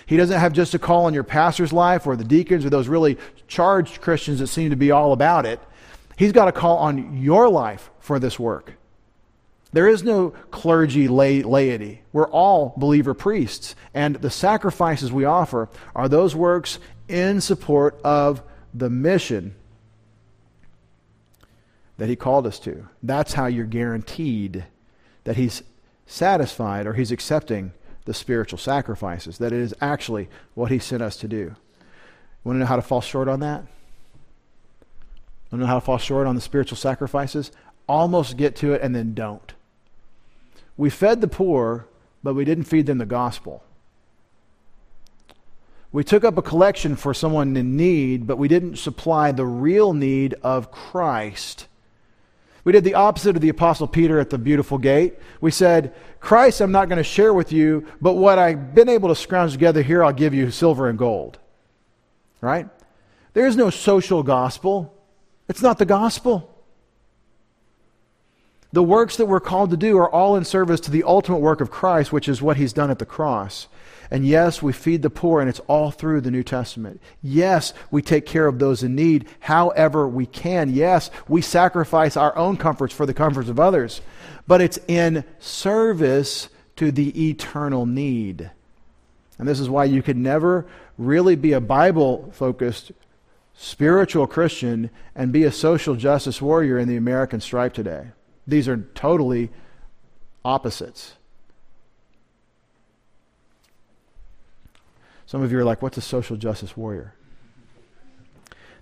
He 0.06 0.16
doesn't 0.16 0.38
have 0.38 0.52
just 0.52 0.74
a 0.74 0.78
call 0.78 1.06
on 1.06 1.14
your 1.14 1.24
pastor's 1.24 1.72
life 1.72 2.06
or 2.06 2.16
the 2.16 2.24
deacons 2.24 2.64
or 2.64 2.70
those 2.70 2.88
really 2.88 3.16
charged 3.48 4.00
Christians 4.00 4.40
that 4.40 4.48
seem 4.48 4.70
to 4.70 4.76
be 4.76 4.90
all 4.90 5.12
about 5.12 5.46
it. 5.46 5.60
He's 6.20 6.32
got 6.32 6.48
a 6.48 6.52
call 6.52 6.76
on 6.76 7.16
your 7.16 7.48
life 7.48 7.90
for 7.98 8.18
this 8.18 8.38
work. 8.38 8.74
There 9.72 9.88
is 9.88 10.02
no 10.02 10.34
clergy 10.50 11.08
laity. 11.08 12.02
We're 12.12 12.28
all 12.28 12.74
believer 12.76 13.14
priests. 13.14 13.74
And 13.94 14.16
the 14.16 14.28
sacrifices 14.28 15.10
we 15.10 15.24
offer 15.24 15.70
are 15.96 16.10
those 16.10 16.36
works 16.36 16.78
in 17.08 17.40
support 17.40 17.98
of 18.04 18.42
the 18.74 18.90
mission 18.90 19.54
that 21.96 22.10
He 22.10 22.16
called 22.16 22.46
us 22.46 22.58
to. 22.58 22.86
That's 23.02 23.32
how 23.32 23.46
you're 23.46 23.64
guaranteed 23.64 24.66
that 25.24 25.36
He's 25.38 25.62
satisfied 26.04 26.86
or 26.86 26.92
He's 26.92 27.12
accepting 27.12 27.72
the 28.04 28.12
spiritual 28.12 28.58
sacrifices, 28.58 29.38
that 29.38 29.54
it 29.54 29.60
is 29.60 29.74
actually 29.80 30.28
what 30.52 30.70
He 30.70 30.80
sent 30.80 31.02
us 31.02 31.16
to 31.16 31.28
do. 31.28 31.56
Want 32.44 32.56
to 32.56 32.60
know 32.60 32.66
how 32.66 32.76
to 32.76 32.82
fall 32.82 33.00
short 33.00 33.26
on 33.26 33.40
that? 33.40 33.64
To 35.50 35.56
know 35.56 35.66
how 35.66 35.74
to 35.74 35.80
fall 35.80 35.98
short 35.98 36.26
on 36.26 36.34
the 36.34 36.40
spiritual 36.40 36.76
sacrifices? 36.76 37.50
Almost 37.88 38.36
get 38.36 38.56
to 38.56 38.72
it 38.72 38.82
and 38.82 38.94
then 38.94 39.14
don't. 39.14 39.52
We 40.76 40.90
fed 40.90 41.20
the 41.20 41.28
poor, 41.28 41.86
but 42.22 42.34
we 42.34 42.44
didn't 42.44 42.64
feed 42.64 42.86
them 42.86 42.98
the 42.98 43.06
gospel. 43.06 43.62
We 45.92 46.04
took 46.04 46.22
up 46.22 46.38
a 46.38 46.42
collection 46.42 46.94
for 46.94 47.12
someone 47.12 47.56
in 47.56 47.76
need, 47.76 48.26
but 48.26 48.38
we 48.38 48.46
didn't 48.46 48.76
supply 48.76 49.32
the 49.32 49.44
real 49.44 49.92
need 49.92 50.34
of 50.42 50.70
Christ. 50.70 51.66
We 52.62 52.72
did 52.72 52.84
the 52.84 52.94
opposite 52.94 53.34
of 53.34 53.42
the 53.42 53.48
Apostle 53.48 53.88
Peter 53.88 54.20
at 54.20 54.30
the 54.30 54.38
beautiful 54.38 54.78
gate. 54.78 55.18
We 55.40 55.50
said, 55.50 55.94
Christ, 56.20 56.60
I'm 56.60 56.70
not 56.70 56.88
going 56.88 56.98
to 56.98 57.02
share 57.02 57.34
with 57.34 57.52
you, 57.52 57.86
but 58.00 58.14
what 58.14 58.38
I've 58.38 58.74
been 58.74 58.88
able 58.88 59.08
to 59.08 59.16
scrounge 59.16 59.52
together 59.52 59.82
here, 59.82 60.04
I'll 60.04 60.12
give 60.12 60.34
you 60.34 60.50
silver 60.50 60.88
and 60.88 60.98
gold. 60.98 61.38
Right? 62.40 62.68
There 63.32 63.46
is 63.46 63.56
no 63.56 63.70
social 63.70 64.22
gospel, 64.22 64.94
it's 65.50 65.62
not 65.62 65.78
the 65.78 65.84
gospel. 65.84 66.48
The 68.72 68.84
works 68.84 69.16
that 69.16 69.26
we're 69.26 69.40
called 69.40 69.70
to 69.70 69.76
do 69.76 69.98
are 69.98 70.08
all 70.08 70.36
in 70.36 70.44
service 70.44 70.78
to 70.82 70.92
the 70.92 71.02
ultimate 71.02 71.40
work 71.40 71.60
of 71.60 71.72
Christ, 71.72 72.12
which 72.12 72.28
is 72.28 72.40
what 72.40 72.56
he's 72.56 72.72
done 72.72 72.88
at 72.88 73.00
the 73.00 73.04
cross. 73.04 73.66
And 74.12 74.24
yes, 74.24 74.62
we 74.62 74.72
feed 74.72 75.02
the 75.02 75.10
poor, 75.10 75.40
and 75.40 75.50
it's 75.50 75.58
all 75.66 75.90
through 75.90 76.20
the 76.20 76.30
New 76.30 76.44
Testament. 76.44 77.00
Yes, 77.20 77.74
we 77.90 78.00
take 78.00 78.26
care 78.26 78.46
of 78.46 78.60
those 78.60 78.84
in 78.84 78.94
need 78.94 79.26
however 79.40 80.06
we 80.06 80.24
can. 80.24 80.72
Yes, 80.72 81.10
we 81.26 81.42
sacrifice 81.42 82.16
our 82.16 82.36
own 82.36 82.56
comforts 82.56 82.94
for 82.94 83.04
the 83.04 83.12
comforts 83.12 83.48
of 83.48 83.58
others. 83.58 84.02
But 84.46 84.60
it's 84.60 84.78
in 84.86 85.24
service 85.40 86.48
to 86.76 86.92
the 86.92 87.28
eternal 87.28 87.86
need. 87.86 88.52
And 89.36 89.48
this 89.48 89.58
is 89.58 89.68
why 89.68 89.86
you 89.86 90.00
could 90.00 90.16
never 90.16 90.64
really 90.96 91.34
be 91.34 91.54
a 91.54 91.60
Bible 91.60 92.30
focused 92.34 92.92
spiritual 93.62 94.26
Christian 94.26 94.88
and 95.14 95.34
be 95.34 95.44
a 95.44 95.52
social 95.52 95.94
justice 95.94 96.40
warrior 96.40 96.78
in 96.78 96.88
the 96.88 96.96
American 96.96 97.40
stripe 97.40 97.74
today. 97.74 98.06
These 98.46 98.66
are 98.66 98.78
totally 98.94 99.50
opposites. 100.42 101.12
Some 105.26 105.42
of 105.42 105.52
you 105.52 105.58
are 105.58 105.64
like, 105.64 105.82
what's 105.82 105.98
a 105.98 106.00
social 106.00 106.38
justice 106.38 106.74
warrior? 106.74 107.12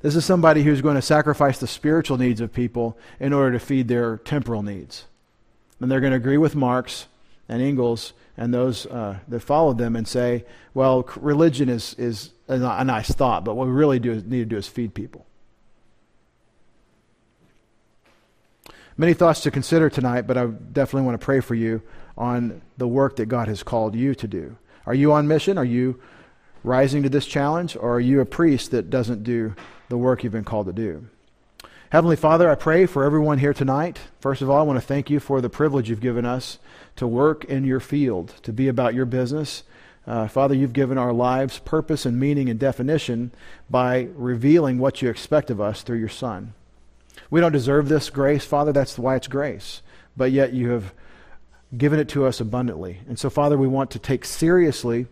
This 0.01 0.14
is 0.14 0.24
somebody 0.24 0.62
who's 0.62 0.81
going 0.81 0.95
to 0.95 1.03
sacrifice 1.03 1.59
the 1.59 1.66
spiritual 1.66 2.16
needs 2.16 2.41
of 2.41 2.53
people 2.53 2.97
in 3.18 3.33
order 3.33 3.59
to 3.59 3.59
feed 3.59 3.89
their 3.89 4.18
temporal 4.18 4.62
needs. 4.62 5.07
And 5.81 5.91
they're 5.91 5.99
going 5.99 6.12
to 6.12 6.18
agree 6.18 6.39
with 6.39 6.55
Marx 6.55 7.09
and 7.49 7.61
Engels 7.61 8.12
and 8.39 8.55
those 8.55 8.86
uh, 8.86 9.18
that 9.26 9.41
followed 9.41 9.78
them 9.78 9.97
and 9.97 10.07
say, 10.07 10.45
well, 10.72 11.03
religion 11.16 11.68
is, 11.68 11.95
is 11.99 12.30
a, 12.47 12.84
nice 12.84 13.11
thought, 13.11 13.45
but 13.45 13.57
what 13.57 13.66
we 13.66 13.72
really 13.72 13.99
do 13.99 14.14
need 14.14 14.39
to 14.39 14.45
do 14.45 14.57
is 14.57 14.68
feed 14.68 14.95
people. 14.95 15.26
Many 18.97 19.12
thoughts 19.12 19.41
to 19.41 19.51
consider 19.51 19.91
tonight, 19.91 20.22
but 20.22 20.39
I 20.39 20.47
definitely 20.47 21.07
want 21.07 21.20
to 21.20 21.24
pray 21.24 21.41
for 21.41 21.57
you 21.57 21.82
on 22.16 22.62
the 22.78 22.86
work 22.86 23.16
that 23.16 23.26
God 23.26 23.49
has 23.49 23.64
called 23.64 23.97
you 23.97 24.14
to 24.14 24.28
do. 24.28 24.57
Are 24.86 24.95
you 24.95 25.12
on 25.12 25.26
mission? 25.26 25.59
Are 25.59 25.64
you 25.64 26.01
rising 26.62 27.03
to 27.03 27.09
this 27.09 27.26
challenge, 27.26 27.76
or 27.76 27.97
are 27.97 28.01
you 28.01 28.20
a 28.20 28.24
priest 28.24 28.70
that 28.70 28.89
doesn't 28.89 29.24
do 29.24 29.55
the 29.89 29.99
work 29.99 30.22
you've 30.22 30.32
been 30.32 30.45
called 30.45 30.66
to 30.66 30.72
do? 30.72 31.09
Heavenly 31.91 32.16
Father, 32.16 32.51
I 32.51 32.55
pray 32.55 32.84
for 32.84 33.03
everyone 33.03 33.39
here 33.39 33.55
tonight. 33.55 33.99
First 34.20 34.43
of 34.43 34.51
all, 34.51 34.59
I 34.59 34.62
want 34.62 34.78
to 34.78 34.86
thank 34.86 35.09
you 35.09 35.20
for 35.20 35.41
the 35.41 35.49
privilege 35.49 35.89
you've 35.89 36.03
given 36.03 36.26
us 36.26 36.59
to 36.97 37.07
work 37.07 37.47
in 37.47 37.64
your 37.64 37.80
field, 37.80 38.34
to 38.43 38.53
be 38.53 38.68
about 38.68 38.93
your 38.93 39.07
business. 39.07 39.62
Uh, 40.07 40.28
Father, 40.28 40.55
you've 40.55 40.74
given 40.74 40.99
our 40.99 41.14
lives 41.14 41.61
purpose 41.61 42.05
and 42.05 42.20
meaning 42.20 42.51
and 42.51 42.61
definition 42.61 43.30
by 43.70 44.09
revealing 44.16 44.78
what 44.78 45.01
you 45.01 45.09
expect 45.09 45.49
of 45.49 45.62
us 45.62 45.80
through 45.80 45.97
your 45.97 46.11
Son. 46.11 46.53
We 47.30 47.41
don't 47.41 47.53
deserve 47.53 47.89
this 47.89 48.11
grace, 48.11 48.45
Father. 48.45 48.70
That's 48.70 48.99
why 48.99 49.16
it's 49.16 49.26
grace. 49.26 49.80
But 50.14 50.30
yet 50.30 50.53
you 50.53 50.68
have 50.68 50.93
given 51.74 51.99
it 51.99 52.11
to 52.11 52.26
us 52.26 52.39
abundantly. 52.39 52.99
And 53.09 53.18
so, 53.18 53.30
Father, 53.30 53.57
we 53.57 53.66
want 53.66 53.91
to 53.93 53.99
take 53.99 54.26
seriously 54.26 55.07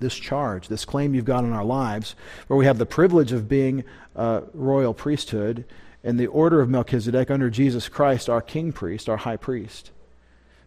this 0.00 0.16
charge, 0.16 0.68
this 0.68 0.84
claim 0.84 1.14
you've 1.14 1.24
got 1.24 1.44
on 1.44 1.52
our 1.52 1.64
lives, 1.64 2.16
where 2.48 2.56
we 2.56 2.66
have 2.66 2.78
the 2.78 2.86
privilege 2.86 3.32
of 3.32 3.48
being 3.48 3.84
a 4.16 4.42
royal 4.52 4.94
priesthood 4.94 5.64
in 6.02 6.16
the 6.16 6.26
order 6.26 6.60
of 6.60 6.68
Melchizedek 6.68 7.30
under 7.30 7.50
Jesus 7.50 7.88
Christ, 7.88 8.28
our 8.28 8.40
king 8.40 8.72
priest, 8.72 9.08
our 9.08 9.18
high 9.18 9.36
priest. 9.36 9.92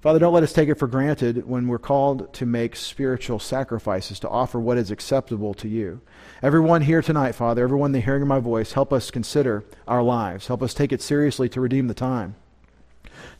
Father, 0.01 0.19
don't 0.19 0.34
let 0.34 0.43
us 0.43 0.51
take 0.51 0.67
it 0.67 0.77
for 0.77 0.88
granted 0.88 1.47
when 1.47 1.67
we're 1.67 1.79
called 1.79 2.34
to 2.34 2.45
make 2.45 2.75
spiritual 2.75 3.39
sacrifices, 3.39 4.19
to 4.19 4.29
offer 4.29 4.59
what 4.59 4.77
is 4.77 4.91
acceptable 4.91 5.53
to 5.53 5.69
you. 5.69 6.01
Everyone 6.41 6.81
here 6.81 7.01
tonight, 7.01 7.31
Father, 7.31 7.63
everyone 7.63 7.88
in 7.89 7.93
the 7.93 8.01
hearing 8.01 8.21
of 8.21 8.27
my 8.27 8.39
voice, 8.39 8.73
help 8.73 8.91
us 8.91 9.09
consider 9.09 9.63
our 9.88 10.03
lives. 10.03 10.47
Help 10.47 10.61
us 10.61 10.73
take 10.73 10.91
it 10.91 11.01
seriously 11.01 11.47
to 11.47 11.61
redeem 11.61 11.88
the 11.88 11.93
time. 11.93 12.36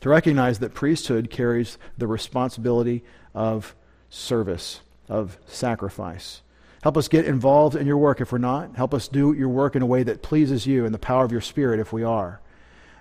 To 0.00 0.08
recognize 0.08 0.58
that 0.60 0.72
priesthood 0.72 1.28
carries 1.28 1.76
the 1.98 2.06
responsibility 2.06 3.04
of 3.34 3.74
service 4.08 4.80
of 5.08 5.38
sacrifice. 5.46 6.42
Help 6.82 6.96
us 6.96 7.08
get 7.08 7.24
involved 7.24 7.76
in 7.76 7.86
your 7.86 7.96
work 7.96 8.20
if 8.20 8.30
we're 8.30 8.38
not. 8.38 8.76
Help 8.76 8.92
us 8.92 9.08
do 9.08 9.32
your 9.32 9.48
work 9.48 9.74
in 9.74 9.82
a 9.82 9.86
way 9.86 10.02
that 10.02 10.22
pleases 10.22 10.66
you 10.66 10.84
and 10.84 10.94
the 10.94 10.98
power 10.98 11.24
of 11.24 11.32
your 11.32 11.40
Spirit 11.40 11.80
if 11.80 11.92
we 11.92 12.02
are. 12.02 12.40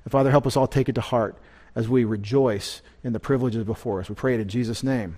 And 0.05 0.11
Father, 0.11 0.31
help 0.31 0.47
us 0.47 0.55
all 0.55 0.67
take 0.67 0.87
it 0.87 0.95
to 0.95 1.01
heart 1.01 1.35
as 1.75 1.89
we 1.89 2.05
rejoice 2.05 2.81
in 3.03 3.13
the 3.13 3.19
privileges 3.19 3.63
before 3.65 3.99
us. 3.99 4.09
We 4.09 4.15
pray 4.15 4.35
it 4.35 4.39
in 4.39 4.47
Jesus' 4.47 4.83
name. 4.83 5.17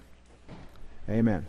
Amen. 1.07 1.45